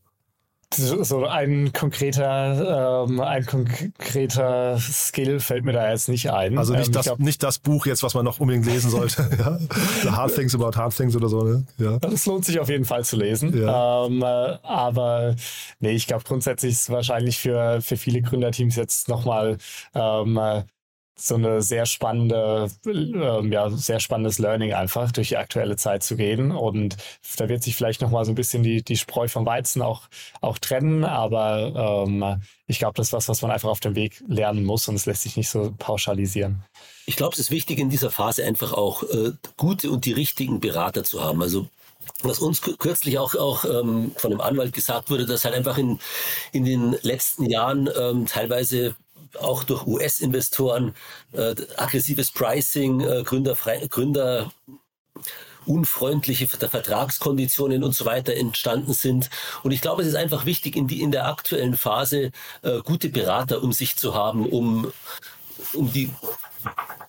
So 0.75 1.27
ein 1.27 1.73
konkreter, 1.73 3.05
ähm, 3.07 3.21
ein 3.21 3.47
konkreter 3.47 4.79
Skill 4.79 5.41
fällt 5.41 5.65
mir 5.65 5.73
da 5.73 5.91
jetzt 5.91 6.09
nicht 6.09 6.31
ein. 6.31 6.59
Also 6.59 6.75
nicht, 6.75 6.89
ähm, 6.89 6.93
das, 6.93 7.07
glaub, 7.07 7.19
nicht 7.19 7.43
das 7.43 7.59
Buch 7.59 7.87
jetzt, 7.87 8.03
was 8.03 8.15
man 8.15 8.25
noch 8.25 8.41
unbedingt 8.41 8.67
lesen 8.67 8.91
sollte. 8.91 9.29
ja? 9.39 9.59
The 10.03 10.11
Hard 10.11 10.35
Things 10.35 10.55
About 10.55 10.77
Hard 10.77 10.97
Things 10.97 11.15
oder 11.17 11.29
so. 11.29 11.43
Ne? 11.43 11.67
Ja. 11.79 11.99
Das 11.99 12.27
lohnt 12.27 12.45
sich 12.45 12.59
auf 12.59 12.69
jeden 12.69 12.85
Fall 12.85 13.05
zu 13.05 13.17
lesen. 13.17 13.57
Ja. 13.57 14.07
Ähm, 14.07 14.23
äh, 14.23 14.59
aber 14.63 15.37
nee, 15.81 15.93
ich 15.93 16.07
glaube 16.07 16.25
grundsätzlich 16.25 16.73
ist 16.73 16.83
es 16.83 16.91
wahrscheinlich 16.91 17.39
für, 17.39 17.81
für 17.81 17.97
viele 17.97 18.21
Gründerteams 18.23 18.77
jetzt 18.77 19.09
nochmal 19.09 19.59
ähm, 19.95 20.37
äh, 20.37 20.63
so 21.19 21.35
eine 21.35 21.63
sehr 21.63 21.87
spannende, 21.87 22.69
äh, 22.87 23.47
ja, 23.49 23.71
sehr 23.71 24.01
spannendes 24.01 24.39
Learning 24.39 24.75
einfach 24.75 25.11
durch 25.13 25.29
die 25.29 25.39
aktuelle 25.39 25.77
Zeit 25.77 26.03
zu 26.03 26.15
gehen. 26.17 26.53
Und 26.53 26.97
da 27.39 27.49
wird 27.49 27.63
sich 27.63 27.75
vielleicht 27.75 28.03
nochmal 28.03 28.27
so 28.27 28.33
ein 28.33 28.35
bisschen 28.35 28.63
die, 28.63 28.83
die 28.83 28.97
Spreu 28.97 29.27
vom 29.27 29.47
Weizen 29.47 29.81
auch, 29.81 30.09
auch 30.43 30.59
trennen. 30.59 31.05
Aber 31.05 32.05
ähm, 32.07 32.43
ich 32.67 32.79
glaube, 32.79 32.95
das 32.97 33.09
ist 33.09 33.13
was, 33.15 33.29
was 33.29 33.43
man 33.43 33.51
einfach 33.51 33.71
auf 33.71 33.81
dem 33.81 33.95
Weg 33.95 34.23
lernen 34.29 34.65
muss 34.65 34.89
und 34.89 34.95
es 34.95 35.07
lässt 35.07 35.23
sich 35.23 35.37
nicht 35.37 35.49
so 35.49 35.75
pauschalisieren. 35.79 36.63
Ich 37.07 37.17
glaube, 37.17 37.33
es 37.33 37.39
ist 37.39 37.51
wichtig 37.51 37.79
in 37.79 37.89
dieser 37.89 38.11
Phase 38.11 38.45
einfach 38.45 38.75
auch 38.75 39.03
äh, 39.05 39.33
gute 39.57 39.91
und 39.91 40.05
die 40.05 40.13
richtigen 40.13 40.61
Berater 40.61 41.03
zu 41.03 41.25
haben. 41.25 41.41
Also 41.41 41.67
was 42.23 42.41
uns 42.41 42.61
kürzlich 42.61 43.19
auch, 43.19 43.35
auch 43.35 43.65
ähm, 43.65 44.13
von 44.17 44.31
dem 44.31 44.41
Anwalt 44.41 44.73
gesagt 44.73 45.11
wurde, 45.11 45.27
dass 45.27 45.45
halt 45.45 45.55
einfach 45.55 45.79
in, 45.79 45.99
in 46.53 46.65
den 46.65 46.97
letzten 47.03 47.47
Jahren 47.47 47.89
ähm, 47.99 48.27
teilweise 48.27 48.97
auch 49.41 49.65
durch 49.65 49.87
US-Investoren, 49.87 50.95
äh, 51.33 51.55
aggressives 51.77 52.31
Pricing, 52.31 53.01
äh, 53.01 53.23
Gründer, 53.25 53.57
Gründer 53.89 54.53
unfreundliche 55.67 56.47
Vertragskonditionen 56.47 57.83
und 57.83 57.95
so 57.95 58.05
weiter 58.05 58.35
entstanden 58.35 58.93
sind. 58.93 59.31
Und 59.63 59.73
ich 59.73 59.81
glaube, 59.81 60.03
es 60.03 60.09
ist 60.09 60.15
einfach 60.15 60.47
wichtig, 60.47 60.77
in, 60.77 60.87
die, 60.87 61.03
in 61.03 61.11
der 61.11 61.27
aktuellen 61.27 61.77
Phase 61.77 62.31
äh, 62.63 62.81
gute 62.85 63.09
Berater 63.09 63.63
um 63.63 63.73
sich 63.73 63.97
zu 63.97 64.15
haben, 64.15 64.47
um, 64.47 64.93
um 65.73 65.93
die 65.93 66.11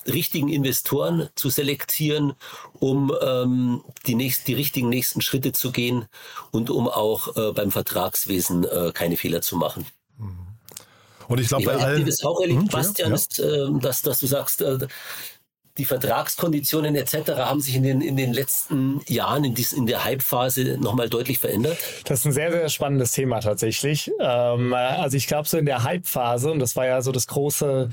richtigen 0.07 0.49
Investoren 0.49 1.30
zu 1.36 1.49
selektieren, 1.49 2.34
um 2.80 3.13
ähm, 3.22 3.84
die, 4.05 4.15
nächst, 4.15 4.47
die 4.47 4.53
richtigen 4.53 4.89
nächsten 4.89 5.22
Schritte 5.22 5.51
zu 5.51 5.72
gehen 5.72 6.05
und 6.51 6.70
um 6.70 6.88
auch 6.88 7.36
äh, 7.36 7.51
beim 7.51 7.72
Vertragswesen 7.72 8.63
äh, 8.63 8.91
keine 8.93 9.18
Fehler 9.18 9.41
zu 9.41 9.57
machen. 9.57 9.86
Und 11.28 11.39
ich 11.39 11.47
glaube, 11.47 11.65
bei 11.65 11.75
allen... 11.75 12.05
Das 12.05 12.23
auch 12.23 12.39
erlebt, 12.41 12.61
hm, 12.61 12.67
Bastian, 12.67 13.09
ja. 13.09 13.15
ist, 13.15 13.39
äh, 13.39 13.67
dass, 13.82 14.01
dass 14.01 14.19
du 14.19 14.28
sagst, 14.28 14.61
äh, 14.61 14.78
die 15.78 15.86
Vertragskonditionen 15.86 16.95
etc. 16.95 17.32
haben 17.38 17.61
sich 17.61 17.75
in 17.75 17.84
den, 17.84 18.01
in 18.01 18.17
den 18.17 18.34
letzten 18.34 19.01
Jahren 19.07 19.43
in, 19.43 19.53
dies, 19.53 19.73
in 19.73 19.86
der 19.86 20.03
Hype-Phase 20.03 20.78
nochmal 20.80 21.09
deutlich 21.09 21.39
verändert? 21.39 21.78
Das 22.05 22.19
ist 22.19 22.25
ein 22.25 22.32
sehr, 22.32 22.51
sehr 22.51 22.69
spannendes 22.69 23.11
Thema 23.11 23.39
tatsächlich. 23.39 24.11
Ähm, 24.19 24.73
also 24.73 25.17
ich 25.17 25.28
glaube, 25.28 25.47
so 25.47 25.57
in 25.57 25.65
der 25.65 25.84
Hype-Phase, 25.84 26.51
und 26.51 26.59
das 26.59 26.75
war 26.75 26.86
ja 26.86 27.01
so 27.01 27.11
das 27.11 27.28
große, 27.28 27.89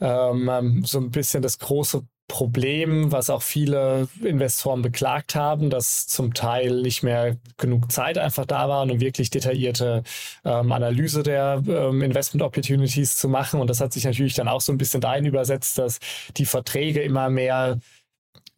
ähm, 0.00 0.82
so 0.84 0.98
ein 0.98 1.10
bisschen 1.10 1.42
das 1.42 1.58
große 1.58 2.02
Problem, 2.28 3.12
was 3.12 3.30
auch 3.30 3.42
viele 3.42 4.08
Investoren 4.22 4.82
beklagt 4.82 5.34
haben, 5.34 5.70
dass 5.70 6.06
zum 6.08 6.34
Teil 6.34 6.82
nicht 6.82 7.02
mehr 7.02 7.36
genug 7.56 7.92
Zeit 7.92 8.18
einfach 8.18 8.46
da 8.46 8.68
war, 8.68 8.82
um 8.82 9.00
wirklich 9.00 9.30
detaillierte 9.30 10.02
ähm, 10.44 10.72
Analyse 10.72 11.22
der 11.22 11.62
ähm, 11.68 12.02
Investment 12.02 12.42
Opportunities 12.42 13.16
zu 13.16 13.28
machen. 13.28 13.60
Und 13.60 13.70
das 13.70 13.80
hat 13.80 13.92
sich 13.92 14.04
natürlich 14.04 14.34
dann 14.34 14.48
auch 14.48 14.60
so 14.60 14.72
ein 14.72 14.78
bisschen 14.78 15.00
dahin 15.00 15.24
übersetzt, 15.24 15.78
dass 15.78 16.00
die 16.36 16.46
Verträge 16.46 17.00
immer 17.02 17.30
mehr 17.30 17.78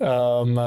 ähm, 0.00 0.58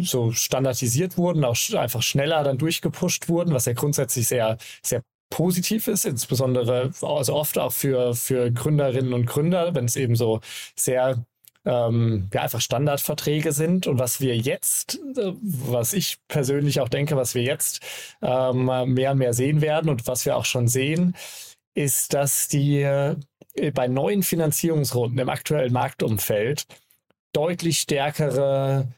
so 0.00 0.32
standardisiert 0.32 1.16
wurden, 1.16 1.44
auch 1.44 1.56
einfach 1.74 2.02
schneller 2.02 2.44
dann 2.44 2.58
durchgepusht 2.58 3.28
wurden, 3.28 3.54
was 3.54 3.66
ja 3.66 3.72
grundsätzlich 3.72 4.28
sehr, 4.28 4.58
sehr 4.82 5.02
positiv 5.30 5.86
ist, 5.86 6.04
insbesondere 6.04 6.90
also 7.00 7.34
oft 7.34 7.56
auch 7.56 7.72
für, 7.72 8.14
für 8.14 8.50
Gründerinnen 8.50 9.14
und 9.14 9.26
Gründer, 9.26 9.74
wenn 9.74 9.84
es 9.84 9.96
eben 9.96 10.16
so 10.16 10.40
sehr 10.76 11.24
ähm, 11.64 12.28
ja, 12.32 12.42
einfach 12.42 12.60
Standardverträge 12.60 13.52
sind. 13.52 13.86
Und 13.86 13.98
was 13.98 14.20
wir 14.20 14.36
jetzt, 14.36 15.00
äh, 15.16 15.32
was 15.40 15.92
ich 15.92 16.18
persönlich 16.28 16.80
auch 16.80 16.88
denke, 16.88 17.16
was 17.16 17.34
wir 17.34 17.42
jetzt 17.42 17.80
ähm, 18.22 18.66
mehr 18.94 19.12
und 19.12 19.18
mehr 19.18 19.34
sehen 19.34 19.60
werden 19.60 19.90
und 19.90 20.06
was 20.06 20.26
wir 20.26 20.36
auch 20.36 20.44
schon 20.44 20.68
sehen, 20.68 21.14
ist, 21.74 22.14
dass 22.14 22.48
die 22.48 22.82
äh, 22.82 23.16
bei 23.74 23.88
neuen 23.88 24.22
Finanzierungsrunden 24.22 25.18
im 25.18 25.28
aktuellen 25.28 25.72
Marktumfeld 25.72 26.66
deutlich 27.32 27.80
stärkere 27.80 28.88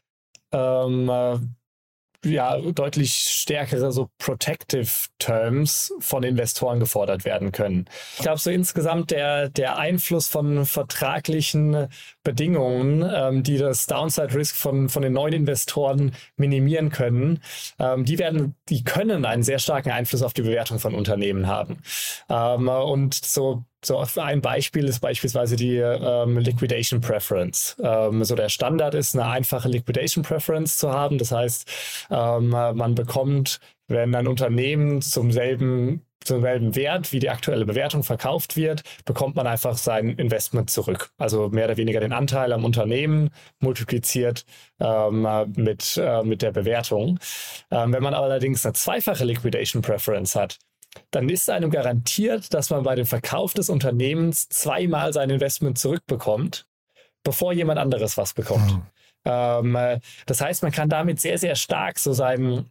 ähm, 0.51 1.09
äh, 1.09 1.39
ja, 2.23 2.57
deutlich 2.57 3.13
stärkere 3.13 3.91
so 3.91 4.09
Protective 4.17 4.89
Terms 5.19 5.93
von 5.99 6.23
Investoren 6.23 6.79
gefordert 6.79 7.25
werden 7.25 7.51
können. 7.51 7.85
Ich 8.15 8.21
glaube, 8.21 8.39
so 8.39 8.49
insgesamt 8.49 9.11
der, 9.11 9.49
der 9.49 9.77
Einfluss 9.77 10.27
von 10.27 10.65
vertraglichen 10.65 11.87
Bedingungen, 12.23 13.09
ähm, 13.13 13.43
die 13.43 13.57
das 13.57 13.87
Downside 13.87 14.33
Risk 14.33 14.55
von, 14.55 14.89
von 14.89 15.01
den 15.01 15.13
neuen 15.13 15.33
Investoren 15.33 16.13
minimieren 16.37 16.89
können, 16.89 17.39
ähm, 17.79 18.05
die 18.05 18.19
werden, 18.19 18.55
die 18.69 18.83
können 18.83 19.25
einen 19.25 19.43
sehr 19.43 19.59
starken 19.59 19.91
Einfluss 19.91 20.23
auf 20.23 20.33
die 20.33 20.43
Bewertung 20.43 20.79
von 20.79 20.95
Unternehmen 20.95 21.47
haben. 21.47 21.79
Ähm, 22.29 22.67
und 22.67 23.13
so 23.13 23.65
so 23.85 24.03
ein 24.17 24.41
Beispiel 24.41 24.85
ist 24.85 24.99
beispielsweise 24.99 25.55
die 25.55 25.77
ähm, 25.77 26.37
Liquidation 26.37 27.01
Preference. 27.01 27.75
Ähm, 27.83 28.23
so 28.23 28.35
der 28.35 28.49
Standard 28.49 28.95
ist, 28.95 29.15
eine 29.15 29.25
einfache 29.25 29.69
Liquidation 29.69 30.23
Preference 30.23 30.77
zu 30.77 30.91
haben. 30.91 31.17
Das 31.17 31.31
heißt, 31.31 32.07
ähm, 32.11 32.49
man 32.49 32.95
bekommt, 32.95 33.59
wenn 33.87 34.15
ein 34.15 34.27
Unternehmen 34.27 35.01
zum 35.01 35.31
selben 35.31 36.05
zum 36.23 36.41
selben 36.41 36.75
Wert, 36.75 37.11
wie 37.11 37.19
die 37.19 37.29
aktuelle 37.29 37.65
Bewertung 37.65 38.03
verkauft 38.03 38.55
wird, 38.55 38.83
bekommt 39.05 39.35
man 39.35 39.47
einfach 39.47 39.77
sein 39.77 40.09
Investment 40.09 40.69
zurück. 40.69 41.11
Also 41.17 41.49
mehr 41.49 41.65
oder 41.65 41.77
weniger 41.77 41.99
den 41.99 42.13
Anteil 42.13 42.53
am 42.53 42.65
Unternehmen 42.65 43.29
multipliziert 43.59 44.45
ähm, 44.79 45.27
mit, 45.55 45.97
äh, 45.97 46.23
mit 46.23 46.41
der 46.41 46.51
Bewertung. 46.51 47.19
Ähm, 47.71 47.93
wenn 47.93 48.03
man 48.03 48.13
allerdings 48.13 48.65
eine 48.65 48.73
zweifache 48.73 49.25
Liquidation 49.25 49.81
Preference 49.81 50.35
hat, 50.35 50.59
dann 51.11 51.29
ist 51.29 51.49
einem 51.49 51.69
garantiert, 51.69 52.53
dass 52.53 52.69
man 52.69 52.83
bei 52.83 52.95
dem 52.95 53.05
Verkauf 53.05 53.53
des 53.53 53.69
Unternehmens 53.69 54.49
zweimal 54.49 55.13
sein 55.13 55.29
Investment 55.29 55.77
zurückbekommt, 55.77 56.65
bevor 57.23 57.53
jemand 57.53 57.79
anderes 57.79 58.17
was 58.17 58.33
bekommt. 58.33 58.71
Mhm. 58.71 58.81
Ähm, 59.25 59.75
äh, 59.75 59.99
das 60.25 60.41
heißt, 60.41 60.63
man 60.63 60.71
kann 60.71 60.89
damit 60.89 61.21
sehr, 61.21 61.37
sehr 61.37 61.55
stark 61.55 61.99
so 61.99 62.13
seinen 62.13 62.69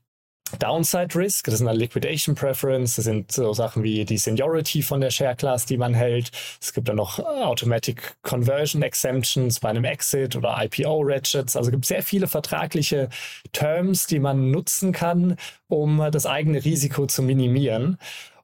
Downside 0.58 1.14
Risk, 1.14 1.46
das 1.46 1.54
ist 1.54 1.60
eine 1.60 1.72
Liquidation 1.72 2.34
Preference, 2.34 2.96
das 2.96 3.04
sind 3.04 3.32
so 3.32 3.52
Sachen 3.52 3.82
wie 3.82 4.04
die 4.04 4.18
Seniority 4.18 4.82
von 4.82 5.00
der 5.00 5.10
Share 5.10 5.36
Class, 5.36 5.66
die 5.66 5.76
man 5.76 5.94
hält. 5.94 6.30
Es 6.60 6.72
gibt 6.72 6.88
dann 6.88 6.96
noch 6.96 7.18
Automatic 7.18 8.14
Conversion 8.22 8.82
Exemptions 8.82 9.60
bei 9.60 9.70
einem 9.70 9.84
Exit 9.84 10.36
oder 10.36 10.56
IPO 10.62 11.02
Ratchets. 11.02 11.56
Also 11.56 11.68
es 11.68 11.72
gibt 11.72 11.86
sehr 11.86 12.02
viele 12.02 12.28
vertragliche 12.28 13.08
Terms, 13.52 14.06
die 14.06 14.18
man 14.18 14.50
nutzen 14.50 14.92
kann, 14.92 15.36
um 15.68 16.06
das 16.10 16.26
eigene 16.26 16.64
Risiko 16.64 17.06
zu 17.06 17.22
minimieren. 17.22 17.98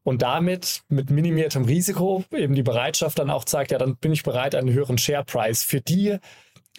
Und 0.05 0.23
damit 0.23 0.85
mit 0.89 1.11
minimiertem 1.11 1.67
Risiko 1.67 2.25
eben 2.35 2.55
die 2.55 2.63
Bereitschaft 2.63 3.19
dann 3.19 3.29
auch 3.29 3.45
zeigt, 3.45 3.73
ja, 3.73 3.79
dann 3.79 3.97
bin 3.97 4.13
ich 4.13 4.23
bereit, 4.23 4.55
einen 4.55 4.73
höheren 4.73 4.97
Share 4.97 5.23
Price 5.23 5.63
für 5.63 5.83
die 5.83 6.17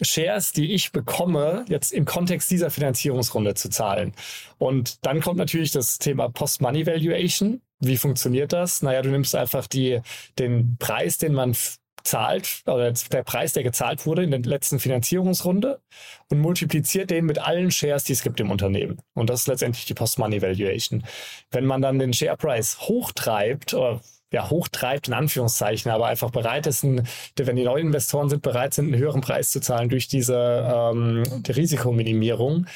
Shares, 0.02 0.52
die 0.52 0.72
ich 0.72 0.92
bekomme, 0.92 1.64
jetzt 1.68 1.92
im 1.92 2.04
Kontext 2.04 2.50
dieser 2.50 2.70
Finanzierungsrunde 2.70 3.54
zu 3.54 3.68
zahlen. 3.68 4.12
Und 4.58 5.04
dann 5.06 5.20
kommt 5.20 5.38
natürlich 5.38 5.72
das 5.72 5.98
Thema 5.98 6.28
Post-Money 6.28 6.86
Valuation. 6.86 7.60
Wie 7.80 7.96
funktioniert 7.96 8.52
das? 8.52 8.82
Naja, 8.82 9.02
du 9.02 9.10
nimmst 9.10 9.34
einfach 9.34 9.66
die, 9.66 10.00
den 10.38 10.76
Preis, 10.78 11.18
den 11.18 11.32
man 11.32 11.54
zahlt, 12.02 12.62
oder 12.66 12.92
der 12.92 13.22
Preis, 13.22 13.52
der 13.52 13.62
gezahlt 13.62 14.06
wurde 14.06 14.22
in 14.22 14.30
der 14.30 14.40
letzten 14.40 14.78
Finanzierungsrunde 14.78 15.80
und 16.28 16.40
multipliziert 16.40 17.10
den 17.10 17.26
mit 17.26 17.38
allen 17.38 17.70
Shares, 17.70 18.04
die 18.04 18.12
es 18.12 18.22
gibt 18.22 18.40
im 18.40 18.50
Unternehmen. 18.50 19.00
Und 19.14 19.30
das 19.30 19.40
ist 19.40 19.48
letztendlich 19.48 19.84
die 19.84 19.94
Post-Money 19.94 20.40
Valuation. 20.42 21.04
Wenn 21.50 21.66
man 21.66 21.82
dann 21.82 21.98
den 21.98 22.12
Share 22.12 22.36
Price 22.36 22.80
hochtreibt, 22.80 23.74
oder 23.74 24.00
ja, 24.32 24.48
hochtreibt, 24.48 25.08
in 25.08 25.14
Anführungszeichen, 25.14 25.90
aber 25.90 26.06
einfach 26.06 26.30
bereit 26.30 26.66
ist, 26.66 26.84
ein, 26.84 27.06
wenn 27.36 27.56
die 27.56 27.64
neuen 27.64 27.88
Investoren 27.88 28.28
sind, 28.28 28.42
bereit 28.42 28.74
sind, 28.74 28.86
einen 28.86 29.02
höheren 29.02 29.20
Preis 29.20 29.50
zu 29.50 29.60
zahlen 29.60 29.88
durch 29.88 30.08
diese 30.08 30.36
ähm, 30.36 31.24
die 31.42 31.52
Risikominimierung, 31.52 32.66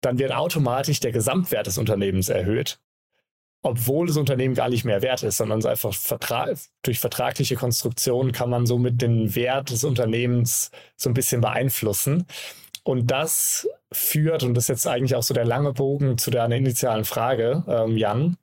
dann 0.00 0.18
wird 0.18 0.32
automatisch 0.32 1.00
der 1.00 1.12
Gesamtwert 1.12 1.66
des 1.66 1.78
Unternehmens 1.78 2.28
erhöht, 2.28 2.80
obwohl 3.62 4.06
das 4.06 4.16
Unternehmen 4.16 4.54
gar 4.54 4.68
nicht 4.68 4.84
mehr 4.84 5.02
wert 5.02 5.22
ist, 5.22 5.36
sondern 5.38 5.58
es 5.58 5.66
einfach 5.66 5.94
Vertra 5.94 6.48
durch 6.82 7.00
vertragliche 7.00 7.56
Konstruktionen 7.56 8.32
kann 8.32 8.50
man 8.50 8.66
somit 8.66 9.00
den 9.02 9.34
Wert 9.34 9.70
des 9.70 9.84
Unternehmens 9.84 10.70
so 10.96 11.10
ein 11.10 11.14
bisschen 11.14 11.40
beeinflussen. 11.40 12.26
Und 12.84 13.10
das 13.10 13.68
führt, 13.92 14.44
und 14.44 14.54
das 14.54 14.64
ist 14.64 14.68
jetzt 14.68 14.86
eigentlich 14.86 15.14
auch 15.14 15.22
so 15.22 15.34
der 15.34 15.44
lange 15.44 15.72
Bogen 15.72 16.16
zu 16.18 16.30
deiner 16.30 16.56
initialen 16.56 17.04
Frage, 17.04 17.64
ähm, 17.68 17.96
Jan, 17.96 18.36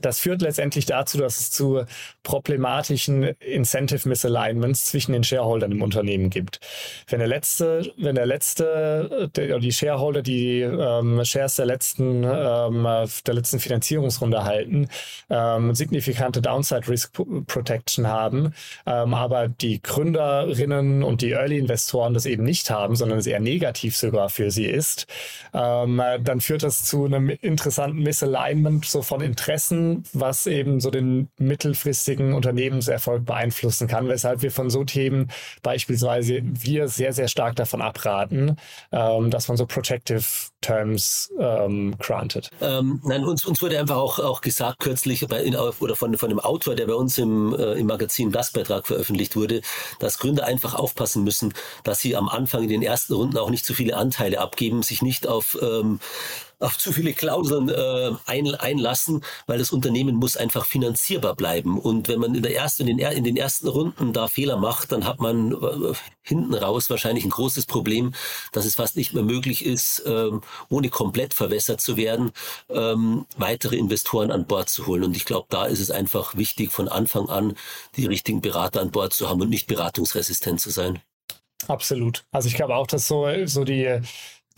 das 0.00 0.18
führt 0.18 0.42
letztendlich 0.42 0.86
dazu, 0.86 1.18
dass 1.18 1.38
es 1.38 1.50
zu 1.50 1.84
problematischen 2.22 3.22
Incentive 3.40 4.08
Misalignments 4.08 4.86
zwischen 4.86 5.12
den 5.12 5.24
Shareholdern 5.24 5.72
im 5.72 5.82
Unternehmen 5.82 6.30
gibt. 6.30 6.60
Wenn 7.08 7.18
der 7.20 7.28
letzte, 7.28 7.92
wenn 7.96 8.14
der 8.14 8.26
letzte, 8.26 9.30
der, 9.36 9.58
die 9.58 9.72
Shareholder, 9.72 10.22
die 10.22 10.60
ähm, 10.60 11.24
Shares 11.24 11.56
der 11.56 11.66
letzten, 11.66 12.24
ähm, 12.24 12.86
der 13.26 13.34
letzten 13.34 13.60
Finanzierungsrunde 13.60 14.44
halten, 14.44 14.88
ähm, 15.30 15.74
signifikante 15.74 16.42
Downside 16.42 16.88
Risk 16.88 17.12
Protection 17.46 18.06
haben, 18.06 18.54
ähm, 18.86 19.14
aber 19.14 19.48
die 19.48 19.80
Gründerinnen 19.82 21.02
und 21.02 21.22
die 21.22 21.32
Early 21.32 21.58
Investoren 21.58 22.14
das 22.14 22.26
eben 22.26 22.42
nicht 22.42 22.70
haben, 22.70 22.96
sondern 22.96 23.18
es 23.18 23.26
eher 23.26 23.40
negativ 23.40 23.96
sogar 23.96 24.28
für 24.28 24.50
sie 24.50 24.66
ist, 24.66 25.06
ähm, 25.52 26.00
dann 26.22 26.40
führt 26.40 26.62
das 26.62 26.84
zu 26.84 27.04
einem 27.04 27.28
interessanten 27.28 28.02
Misalignment 28.02 28.84
so 28.84 29.02
von 29.02 29.20
Interessen 29.20 29.73
was 30.12 30.46
eben 30.46 30.80
so 30.80 30.90
den 30.90 31.28
mittelfristigen 31.38 32.34
Unternehmenserfolg 32.34 33.24
beeinflussen 33.24 33.88
kann, 33.88 34.08
weshalb 34.08 34.42
wir 34.42 34.50
von 34.50 34.70
so 34.70 34.84
Themen 34.84 35.30
beispielsweise 35.62 36.40
wir 36.42 36.88
sehr, 36.88 37.12
sehr 37.12 37.28
stark 37.28 37.56
davon 37.56 37.82
abraten, 37.82 38.56
ähm, 38.92 39.30
dass 39.30 39.48
man 39.48 39.56
so 39.56 39.66
Protective 39.66 40.24
Terms 40.64 41.30
ähm, 41.38 41.94
granted? 41.98 42.50
Ähm, 42.60 43.00
nein, 43.04 43.24
uns, 43.24 43.44
uns 43.44 43.60
wurde 43.60 43.78
einfach 43.78 43.96
auch, 43.96 44.18
auch 44.18 44.40
gesagt 44.40 44.78
kürzlich 44.78 45.26
bei, 45.28 45.42
in, 45.42 45.54
oder 45.56 45.94
von, 45.94 46.16
von 46.16 46.30
dem 46.30 46.40
Autor, 46.40 46.74
der 46.74 46.86
bei 46.86 46.94
uns 46.94 47.18
im, 47.18 47.54
äh, 47.54 47.74
im 47.74 47.86
Magazin 47.86 48.32
Gastbeitrag 48.32 48.86
veröffentlicht 48.86 49.36
wurde, 49.36 49.60
dass 49.98 50.18
Gründer 50.18 50.46
einfach 50.46 50.74
aufpassen 50.74 51.22
müssen, 51.22 51.52
dass 51.82 52.00
sie 52.00 52.16
am 52.16 52.28
Anfang 52.28 52.62
in 52.62 52.70
den 52.70 52.82
ersten 52.82 53.12
Runden 53.12 53.36
auch 53.36 53.50
nicht 53.50 53.66
zu 53.66 53.74
viele 53.74 53.96
Anteile 53.96 54.40
abgeben, 54.40 54.82
sich 54.82 55.02
nicht 55.02 55.26
auf 55.26 55.58
ähm, 55.60 56.00
auf 56.58 56.78
zu 56.78 56.92
viele 56.92 57.12
Klauseln 57.12 57.68
äh, 57.68 58.10
ein, 58.26 58.54
einlassen, 58.54 59.24
weil 59.46 59.58
das 59.58 59.72
Unternehmen 59.72 60.16
muss 60.16 60.36
einfach 60.36 60.64
finanzierbar 60.64 61.34
bleiben. 61.34 61.78
Und 61.78 62.08
wenn 62.08 62.20
man 62.20 62.34
in, 62.34 62.42
der 62.42 62.54
ersten, 62.54 62.88
in, 62.88 62.98
den, 62.98 63.12
in 63.12 63.24
den 63.24 63.36
ersten 63.36 63.68
Runden 63.68 64.12
da 64.12 64.28
Fehler 64.28 64.56
macht, 64.56 64.92
dann 64.92 65.06
hat 65.06 65.20
man 65.20 65.52
äh, 65.52 65.94
hinten 66.22 66.54
raus 66.54 66.90
wahrscheinlich 66.90 67.24
ein 67.24 67.30
großes 67.30 67.66
Problem, 67.66 68.14
dass 68.52 68.64
es 68.64 68.74
fast 68.74 68.96
nicht 68.96 69.14
mehr 69.14 69.22
möglich 69.22 69.64
ist, 69.64 70.02
ähm, 70.06 70.42
ohne 70.68 70.88
komplett 70.88 71.34
verwässert 71.34 71.80
zu 71.80 71.96
werden, 71.96 72.32
ähm, 72.68 73.26
weitere 73.36 73.76
Investoren 73.76 74.30
an 74.30 74.46
Bord 74.46 74.68
zu 74.68 74.86
holen. 74.86 75.04
Und 75.04 75.16
ich 75.16 75.24
glaube, 75.24 75.46
da 75.50 75.66
ist 75.66 75.80
es 75.80 75.90
einfach 75.90 76.36
wichtig, 76.36 76.72
von 76.72 76.88
Anfang 76.88 77.28
an 77.28 77.54
die 77.96 78.06
richtigen 78.06 78.40
Berater 78.40 78.80
an 78.80 78.90
Bord 78.90 79.12
zu 79.12 79.28
haben 79.28 79.40
und 79.40 79.50
nicht 79.50 79.66
beratungsresistent 79.66 80.60
zu 80.60 80.70
sein. 80.70 81.00
Absolut. 81.68 82.24
Also 82.30 82.48
ich 82.48 82.54
glaube 82.54 82.74
auch, 82.74 82.86
dass 82.86 83.06
so, 83.06 83.26
so 83.46 83.64
die 83.64 84.00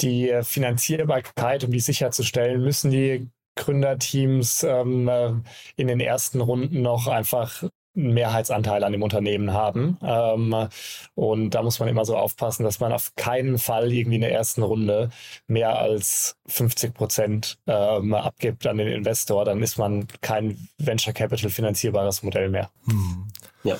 die 0.01 0.33
Finanzierbarkeit, 0.43 1.65
um 1.65 1.71
die 1.71 1.81
sicherzustellen, 1.81 2.63
müssen 2.63 2.91
die 2.91 3.29
Gründerteams 3.57 4.63
ähm, 4.63 5.09
äh, 5.09 5.33
in 5.77 5.89
den 5.89 6.01
ersten 6.01 6.41
Runden 6.41 6.83
noch 6.83 7.09
einfach 7.09 7.65
einen 7.97 8.13
Mehrheitsanteil 8.13 8.85
an 8.85 8.93
dem 8.93 9.03
Unternehmen 9.03 9.53
haben. 9.53 9.99
Ähm, 10.03 10.69
und 11.15 11.51
da 11.51 11.63
muss 11.63 11.81
man 11.81 11.89
immer 11.89 12.05
so 12.05 12.17
aufpassen, 12.17 12.63
dass 12.63 12.79
man 12.79 12.93
auf 12.93 13.15
keinen 13.17 13.59
Fall 13.59 13.93
irgendwie 13.93 14.17
in 14.17 14.21
der 14.21 14.33
ersten 14.33 14.63
Runde 14.63 15.11
mehr 15.47 15.79
als 15.79 16.37
50 16.47 16.95
Prozent 16.95 17.59
ähm, 17.67 18.15
abgibt 18.15 18.67
an 18.67 18.77
den 18.77 18.89
Investor. 18.89 19.45
Dann 19.45 19.63
ist 19.63 19.79
man 19.79 20.07
kein 20.21 20.69
Venture 20.79 21.15
Capital 21.15 21.51
finanzierbares 21.51 22.23
Modell 22.23 22.51
mehr. 22.51 22.71
Hm. 22.85 23.29
Ja. 23.65 23.79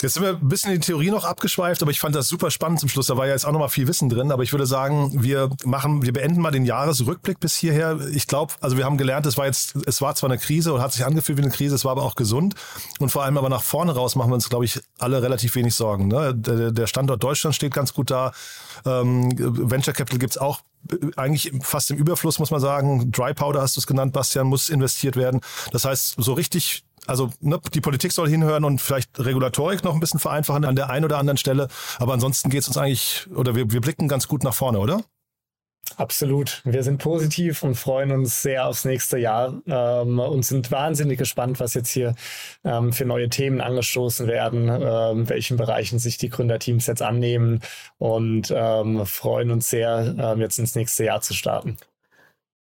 Jetzt 0.00 0.14
sind 0.14 0.22
wir 0.22 0.30
ein 0.30 0.48
bisschen 0.48 0.72
in 0.72 0.80
die 0.80 0.86
Theorie 0.86 1.10
noch 1.10 1.24
abgeschweift, 1.24 1.82
aber 1.82 1.90
ich 1.90 1.98
fand 1.98 2.14
das 2.14 2.28
super 2.28 2.52
spannend 2.52 2.78
zum 2.78 2.88
Schluss. 2.88 3.08
Da 3.08 3.16
war 3.16 3.26
ja 3.26 3.32
jetzt 3.32 3.44
auch 3.44 3.50
noch 3.50 3.58
mal 3.58 3.68
viel 3.68 3.88
Wissen 3.88 4.08
drin. 4.08 4.30
Aber 4.30 4.44
ich 4.44 4.52
würde 4.52 4.64
sagen, 4.64 5.10
wir 5.24 5.50
machen, 5.64 6.02
wir 6.02 6.12
beenden 6.12 6.40
mal 6.40 6.52
den 6.52 6.64
Jahresrückblick 6.64 7.40
bis 7.40 7.56
hierher. 7.56 7.98
Ich 8.12 8.28
glaube, 8.28 8.54
also 8.60 8.76
wir 8.76 8.84
haben 8.84 8.96
gelernt, 8.96 9.26
es 9.26 9.36
war 9.36 9.46
jetzt, 9.46 9.74
es 9.86 10.00
war 10.00 10.14
zwar 10.14 10.30
eine 10.30 10.38
Krise 10.38 10.72
und 10.72 10.80
hat 10.80 10.92
sich 10.92 11.04
angefühlt 11.04 11.38
wie 11.38 11.42
eine 11.42 11.50
Krise, 11.50 11.74
es 11.74 11.84
war 11.84 11.92
aber 11.92 12.04
auch 12.04 12.14
gesund. 12.14 12.54
Und 13.00 13.10
vor 13.10 13.24
allem 13.24 13.36
aber 13.36 13.48
nach 13.48 13.62
vorne 13.62 13.92
raus 13.92 14.14
machen 14.14 14.30
wir 14.30 14.34
uns, 14.36 14.48
glaube 14.48 14.66
ich, 14.66 14.80
alle 14.98 15.20
relativ 15.20 15.56
wenig 15.56 15.74
Sorgen. 15.74 16.06
Ne? 16.06 16.32
Der, 16.32 16.86
Standort 16.86 17.22
Deutschland 17.22 17.56
steht 17.56 17.74
ganz 17.74 17.92
gut 17.92 18.12
da. 18.12 18.32
Ähm, 18.86 19.32
Venture 19.36 19.94
Capital 19.94 20.20
gibt's 20.20 20.38
auch 20.38 20.60
eigentlich 21.16 21.52
fast 21.62 21.90
im 21.90 21.96
Überfluss, 21.96 22.38
muss 22.38 22.52
man 22.52 22.60
sagen. 22.60 23.10
Dry 23.10 23.34
Powder 23.34 23.60
hast 23.60 23.76
du 23.76 23.80
es 23.80 23.86
genannt, 23.86 24.12
Bastian, 24.12 24.46
muss 24.46 24.68
investiert 24.68 25.16
werden. 25.16 25.40
Das 25.72 25.84
heißt, 25.84 26.14
so 26.18 26.32
richtig 26.34 26.84
also 27.08 27.30
ne, 27.40 27.60
die 27.74 27.80
Politik 27.80 28.12
soll 28.12 28.28
hinhören 28.28 28.64
und 28.64 28.80
vielleicht 28.80 29.18
Regulatorik 29.18 29.84
noch 29.84 29.94
ein 29.94 30.00
bisschen 30.00 30.20
vereinfachen 30.20 30.64
an 30.64 30.76
der 30.76 30.90
einen 30.90 31.04
oder 31.04 31.18
anderen 31.18 31.38
Stelle. 31.38 31.68
Aber 31.98 32.12
ansonsten 32.12 32.50
geht 32.50 32.62
es 32.62 32.68
uns 32.68 32.76
eigentlich, 32.76 33.26
oder 33.34 33.54
wir, 33.54 33.70
wir 33.70 33.80
blicken 33.80 34.08
ganz 34.08 34.28
gut 34.28 34.44
nach 34.44 34.54
vorne, 34.54 34.78
oder? 34.78 35.02
Absolut. 35.96 36.60
Wir 36.64 36.82
sind 36.82 36.98
positiv 36.98 37.62
und 37.62 37.74
freuen 37.74 38.12
uns 38.12 38.42
sehr 38.42 38.66
aufs 38.66 38.84
nächste 38.84 39.18
Jahr 39.18 39.60
ähm, 39.66 40.18
und 40.18 40.44
sind 40.44 40.70
wahnsinnig 40.70 41.18
gespannt, 41.18 41.60
was 41.60 41.74
jetzt 41.74 41.90
hier 41.90 42.14
ähm, 42.62 42.92
für 42.92 43.04
neue 43.04 43.28
Themen 43.30 43.60
angestoßen 43.60 44.26
werden, 44.26 44.68
ähm, 44.68 45.28
welchen 45.28 45.56
Bereichen 45.56 45.98
sich 45.98 46.18
die 46.18 46.28
Gründerteams 46.28 46.86
jetzt 46.86 47.02
annehmen 47.02 47.60
und 47.96 48.52
ähm, 48.54 49.06
freuen 49.06 49.50
uns 49.50 49.70
sehr, 49.70 50.14
ähm, 50.18 50.40
jetzt 50.40 50.58
ins 50.58 50.74
nächste 50.74 51.04
Jahr 51.04 51.20
zu 51.20 51.32
starten. 51.34 51.78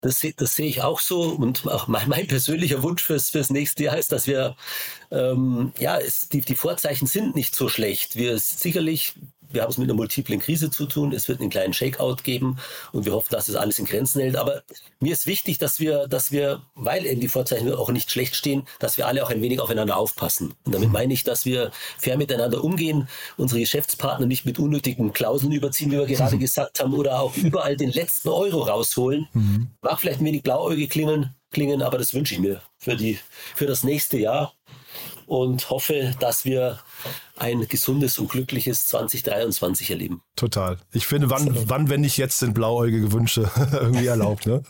Das, 0.03 0.21
das 0.35 0.55
sehe 0.55 0.67
ich 0.67 0.81
auch 0.81 0.99
so. 0.99 1.21
Und 1.21 1.65
auch 1.67 1.87
mein, 1.87 2.09
mein 2.09 2.27
persönlicher 2.27 2.83
Wunsch 2.83 3.01
fürs, 3.01 3.29
fürs 3.29 3.49
nächste 3.49 3.85
Jahr 3.85 3.97
ist, 3.97 4.11
dass 4.11 4.27
wir, 4.27 4.55
ähm, 5.11 5.71
ja, 5.79 5.97
es, 5.97 6.27
die, 6.27 6.41
die 6.41 6.55
Vorzeichen 6.55 7.07
sind 7.07 7.35
nicht 7.35 7.55
so 7.55 7.69
schlecht. 7.69 8.17
Wir 8.17 8.37
sicherlich 8.37 9.13
wir 9.53 9.61
haben 9.61 9.69
es 9.69 9.77
mit 9.77 9.87
einer 9.89 9.95
multiplen 9.95 10.39
Krise 10.39 10.71
zu 10.71 10.85
tun. 10.85 11.13
Es 11.13 11.27
wird 11.27 11.39
einen 11.39 11.49
kleinen 11.49 11.73
Shakeout 11.73 12.17
geben 12.23 12.57
und 12.91 13.05
wir 13.05 13.13
hoffen, 13.13 13.31
dass 13.31 13.49
es 13.49 13.55
alles 13.55 13.79
in 13.79 13.85
Grenzen 13.85 14.21
hält. 14.21 14.35
Aber 14.35 14.63
mir 14.99 15.13
ist 15.13 15.27
wichtig, 15.27 15.57
dass 15.59 15.79
wir, 15.79 16.07
dass 16.07 16.31
wir, 16.31 16.61
weil 16.75 17.05
eben 17.05 17.21
die 17.21 17.27
Vorzeichen 17.27 17.71
auch 17.73 17.89
nicht 17.91 18.11
schlecht 18.11 18.35
stehen, 18.35 18.63
dass 18.79 18.97
wir 18.97 19.07
alle 19.07 19.23
auch 19.23 19.29
ein 19.29 19.41
wenig 19.41 19.59
aufeinander 19.59 19.97
aufpassen. 19.97 20.53
Und 20.65 20.73
damit 20.73 20.91
meine 20.91 21.13
ich, 21.13 21.23
dass 21.23 21.45
wir 21.45 21.71
fair 21.97 22.17
miteinander 22.17 22.63
umgehen, 22.63 23.07
unsere 23.37 23.59
Geschäftspartner 23.59 24.25
nicht 24.25 24.45
mit 24.45 24.59
unnötigen 24.59 25.13
Klauseln 25.13 25.51
überziehen, 25.51 25.91
wie 25.91 25.97
wir 25.97 26.05
gerade 26.05 26.37
gesagt 26.39 26.79
haben, 26.79 26.93
oder 26.93 27.19
auch 27.19 27.35
überall 27.37 27.77
den 27.77 27.91
letzten 27.91 28.29
Euro 28.29 28.63
rausholen. 28.63 29.27
Mhm. 29.33 29.67
Mag 29.81 29.99
vielleicht 29.99 30.19
ein 30.19 30.25
wenig 30.25 30.43
blauäugig 30.43 30.89
klingen, 30.89 31.35
klingen, 31.51 31.81
aber 31.81 31.97
das 31.97 32.13
wünsche 32.13 32.33
ich 32.33 32.39
mir 32.39 32.61
für 32.77 32.95
die, 32.95 33.19
für 33.55 33.65
das 33.65 33.83
nächste 33.83 34.17
Jahr 34.17 34.53
und 35.33 35.69
hoffe, 35.69 36.13
dass 36.19 36.45
wir 36.45 36.79
ein 37.37 37.67
gesundes 37.67 38.19
und 38.19 38.29
glückliches 38.29 38.85
2023 38.87 39.89
erleben. 39.89 40.21
Total. 40.35 40.77
Ich 40.91 41.07
finde, 41.07 41.29
wann, 41.29 41.49
wann 41.67 41.89
wenn 41.89 42.01
nicht 42.01 42.17
jetzt, 42.17 42.39
sind 42.39 42.53
blauäugige 42.53 43.11
Wünsche 43.11 43.49
irgendwie 43.71 44.05
erlaubt. 44.05 44.45
Ne? 44.45 44.61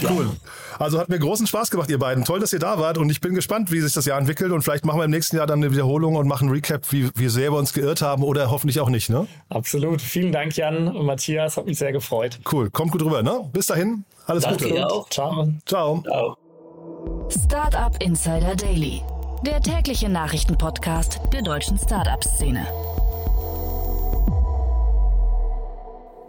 Ja. 0.00 0.10
Cool. 0.10 0.30
Also 0.78 0.98
hat 0.98 1.08
mir 1.08 1.18
großen 1.18 1.46
Spaß 1.46 1.70
gemacht, 1.70 1.90
ihr 1.90 1.98
beiden. 1.98 2.24
Toll, 2.24 2.40
dass 2.40 2.52
ihr 2.52 2.58
da 2.58 2.78
wart 2.78 2.98
und 2.98 3.10
ich 3.10 3.20
bin 3.20 3.34
gespannt, 3.34 3.70
wie 3.70 3.80
sich 3.80 3.92
das 3.92 4.06
Jahr 4.06 4.18
entwickelt 4.18 4.52
und 4.52 4.62
vielleicht 4.62 4.84
machen 4.84 4.98
wir 4.98 5.04
im 5.04 5.10
nächsten 5.10 5.36
Jahr 5.36 5.46
dann 5.46 5.60
eine 5.62 5.70
Wiederholung 5.70 6.16
und 6.16 6.26
machen 6.26 6.48
einen 6.48 6.54
Recap, 6.54 6.90
wie, 6.92 7.10
wie 7.14 7.28
sehr 7.28 7.52
wir 7.52 7.58
uns 7.58 7.72
geirrt 7.72 8.02
haben 8.02 8.22
oder 8.22 8.50
hoffentlich 8.50 8.80
auch 8.80 8.88
nicht. 8.88 9.10
Ne? 9.10 9.26
Absolut. 9.48 10.00
Vielen 10.00 10.32
Dank, 10.32 10.56
Jan 10.56 10.88
und 10.88 11.06
Matthias. 11.06 11.56
Hat 11.56 11.66
mich 11.66 11.78
sehr 11.78 11.92
gefreut. 11.92 12.38
Cool. 12.50 12.70
Kommt 12.70 12.92
gut 12.92 13.02
rüber. 13.02 13.22
Ne? 13.22 13.48
Bis 13.52 13.66
dahin. 13.66 14.04
Alles 14.26 14.44
Danke 14.44 14.68
Gute. 14.68 14.86
Auch. 14.86 15.08
Ciao. 15.10 15.48
Ciao. 15.66 16.02
Ciao. 16.02 16.36
Startup 17.28 18.02
Insider 18.02 18.54
Daily 18.56 19.02
der 19.44 19.60
tägliche 19.60 20.08
Nachrichtenpodcast 20.08 21.20
der 21.32 21.42
deutschen 21.42 21.78
Startup-Szene. 21.78 22.66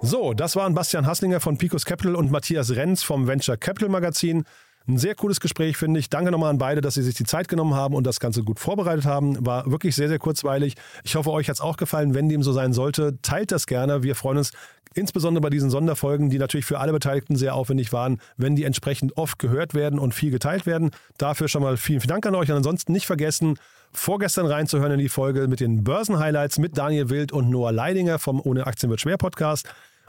So, 0.02 0.34
das 0.34 0.56
waren 0.56 0.74
Bastian 0.74 1.08
Hasslinger 1.08 1.40
von 1.40 1.58
Picos 1.58 1.86
Capital 1.86 2.16
und 2.16 2.32
Matthias 2.32 2.76
Renz 2.76 3.04
vom 3.04 3.28
Venture 3.28 3.58
Capital 3.58 3.90
Magazin. 3.90 4.44
Ein 4.88 4.98
sehr 4.98 5.16
cooles 5.16 5.42
Gespräch, 5.42 5.76
finde 5.76 6.00
ich. 6.00 6.10
Danke 6.10 6.32
nochmal 6.32 6.50
an 6.50 6.60
beide, 6.60 6.80
dass 6.80 6.94
sie 6.94 7.02
sich 7.02 7.16
die 7.16 7.26
Zeit 7.26 7.50
genommen 7.50 7.74
haben 7.74 7.94
und 7.94 8.06
das 8.06 8.22
Ganze 8.22 8.44
gut 8.44 8.60
vorbereitet 8.60 9.06
haben. 9.06 9.46
War 9.46 9.70
wirklich 9.70 9.96
sehr, 9.96 10.08
sehr 10.08 10.20
kurzweilig. 10.20 10.76
Ich 11.04 11.16
hoffe, 11.16 11.32
euch 11.32 11.50
hat 11.50 11.56
es 11.56 11.62
auch 11.62 11.76
gefallen. 11.76 12.14
Wenn 12.14 12.30
dem 12.30 12.42
so 12.42 12.54
sein 12.54 12.72
sollte, 12.72 13.20
teilt 13.22 13.52
das 13.52 13.68
gerne. 13.68 14.04
Wir 14.04 14.16
freuen 14.16 14.38
uns 14.38 14.52
insbesondere 14.98 15.42
bei 15.42 15.50
diesen 15.50 15.70
Sonderfolgen, 15.70 16.30
die 16.30 16.40
natürlich 16.40 16.66
für 16.66 16.80
alle 16.80 16.92
Beteiligten 16.92 17.36
sehr 17.36 17.56
aufwendig 17.56 17.94
waren, 17.94 18.20
wenn 18.36 18.56
die 18.56 18.64
entsprechend 18.64 19.16
oft 19.18 19.40
gehört 19.40 19.74
werden 19.74 20.00
und 20.00 20.14
viel 20.14 20.32
geteilt 20.32 20.66
werden. 20.66 20.92
Dafür 21.18 21.48
schon 21.48 21.62
mal 21.62 21.78
vielen, 21.78 22.02
vielen 22.02 22.10
Dank 22.10 22.26
an 22.26 22.36
euch. 22.36 22.50
Und 22.50 22.58
ansonsten 22.58 22.92
nicht 22.92 23.06
vergessen, 23.06 23.58
vorgestern 23.92 24.46
reinzuhören 24.46 24.94
in 24.94 25.00
die 25.00 25.10
Folge 25.10 25.48
mit 25.48 25.60
den 25.60 25.84
Börsenhighlights 25.84 26.60
mit 26.60 26.78
Daniel 26.78 27.10
Wild 27.10 27.32
und 27.32 27.50
Noah 27.50 27.72
Leidinger 27.72 28.20
vom 28.20 28.42
Ohne 28.44 28.68
Aktien 28.68 28.90
wird 28.90 29.02
schwer 29.02 29.18
Podcast. 29.18 29.68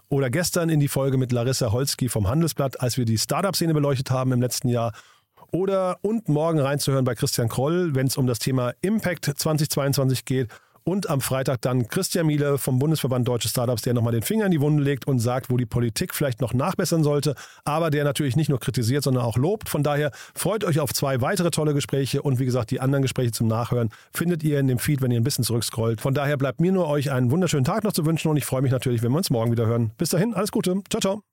Oder 0.09 0.31
gestern 0.31 0.71
in 0.71 0.81
die 0.81 0.89
Folge 0.89 1.19
mit 1.19 1.33
Larissa 1.33 1.71
Holski 1.71 2.09
vom 2.09 2.29
Handelsblatt, 2.29 2.81
als 2.81 2.97
wir 2.97 3.05
die 3.05 3.19
Startup-Szene 3.19 3.75
beleuchtet 3.75 4.11
haben 4.11 4.33
im 4.33 4.41
letzten 4.41 4.69
Jahr. 4.69 4.93
Oder 5.53 5.99
und 6.03 6.29
morgen 6.29 6.61
reinzuhören 6.61 7.05
bei 7.05 7.15
Christian 7.15 7.49
Kroll, 7.49 7.95
wenn 7.95 8.07
es 8.07 8.17
um 8.17 8.27
das 8.27 8.39
Thema 8.39 8.73
Impact 8.81 9.27
2022 9.27 10.25
geht 10.25 10.49
und 10.89 11.11
am 11.11 11.21
Freitag 11.21 11.61
dann 11.61 11.87
Christian 11.87 12.27
Miele 12.27 12.57
vom 12.57 12.79
Bundesverband 12.79 13.29
Deutsche 13.29 13.49
Startups, 13.49 13.83
der 13.83 13.93
nochmal 13.93 14.15
den 14.15 14.23
Finger 14.23 14.47
in 14.47 14.53
die 14.53 14.61
Wunde 14.63 14.83
legt 14.83 15.07
und 15.07 15.19
sagt, 15.19 15.51
wo 15.51 15.59
die 15.59 15.67
Politik 15.67 16.15
vielleicht 16.15 16.41
noch 16.41 16.55
nachbessern 16.55 17.05
sollte, 17.05 17.35
aber 17.65 17.91
der 17.91 18.05
natürlich 18.05 18.37
nicht 18.37 18.49
nur 18.49 18.59
kritisiert, 18.59 19.05
sondern 19.05 19.23
auch 19.23 19.37
lobt. 19.37 19.69
Von 19.69 19.83
daher 19.83 20.13
freut 20.35 20.65
euch 20.65 20.81
auf 20.81 20.95
zwei 20.95 21.21
weitere 21.21 21.51
tolle 21.51 21.75
Gespräche 21.75 22.23
und 22.23 22.39
wie 22.39 22.47
gesagt, 22.47 22.71
die 22.71 22.81
anderen 22.81 23.03
Gespräche 23.03 23.33
zum 23.33 23.49
Nachhören 23.49 23.91
findet 24.15 24.43
ihr 24.43 24.59
in 24.59 24.67
dem 24.67 24.79
Feed, 24.79 25.03
wenn 25.03 25.11
ihr 25.11 25.21
ein 25.21 25.25
bisschen 25.25 25.45
zurückscrollt. 25.45 26.01
Von 26.01 26.15
daher 26.15 26.39
bleibt 26.39 26.63
mir 26.63 26.73
nur 26.73 26.89
euch 26.89 27.11
einen 27.11 27.31
wunderschönen 27.31 27.65
Tag 27.65 27.85
noch 27.85 27.93
zu 27.93 28.07
wünschen 28.07 28.29
und 28.29 28.39
ich 28.39 28.47
freue 28.47 28.63
mich 28.63 28.73
natürlich, 28.73 29.03
wenn 29.03 29.13
wir 29.13 29.19
uns 29.19 29.29
morgen 29.29 29.53
wieder 29.53 29.67
hören. 29.67 29.91
Bis 29.99 30.09
dahin, 30.09 30.33
alles 30.33 30.53
Gute. 30.53 30.81
Ciao, 30.89 31.01
ciao. 31.03 31.28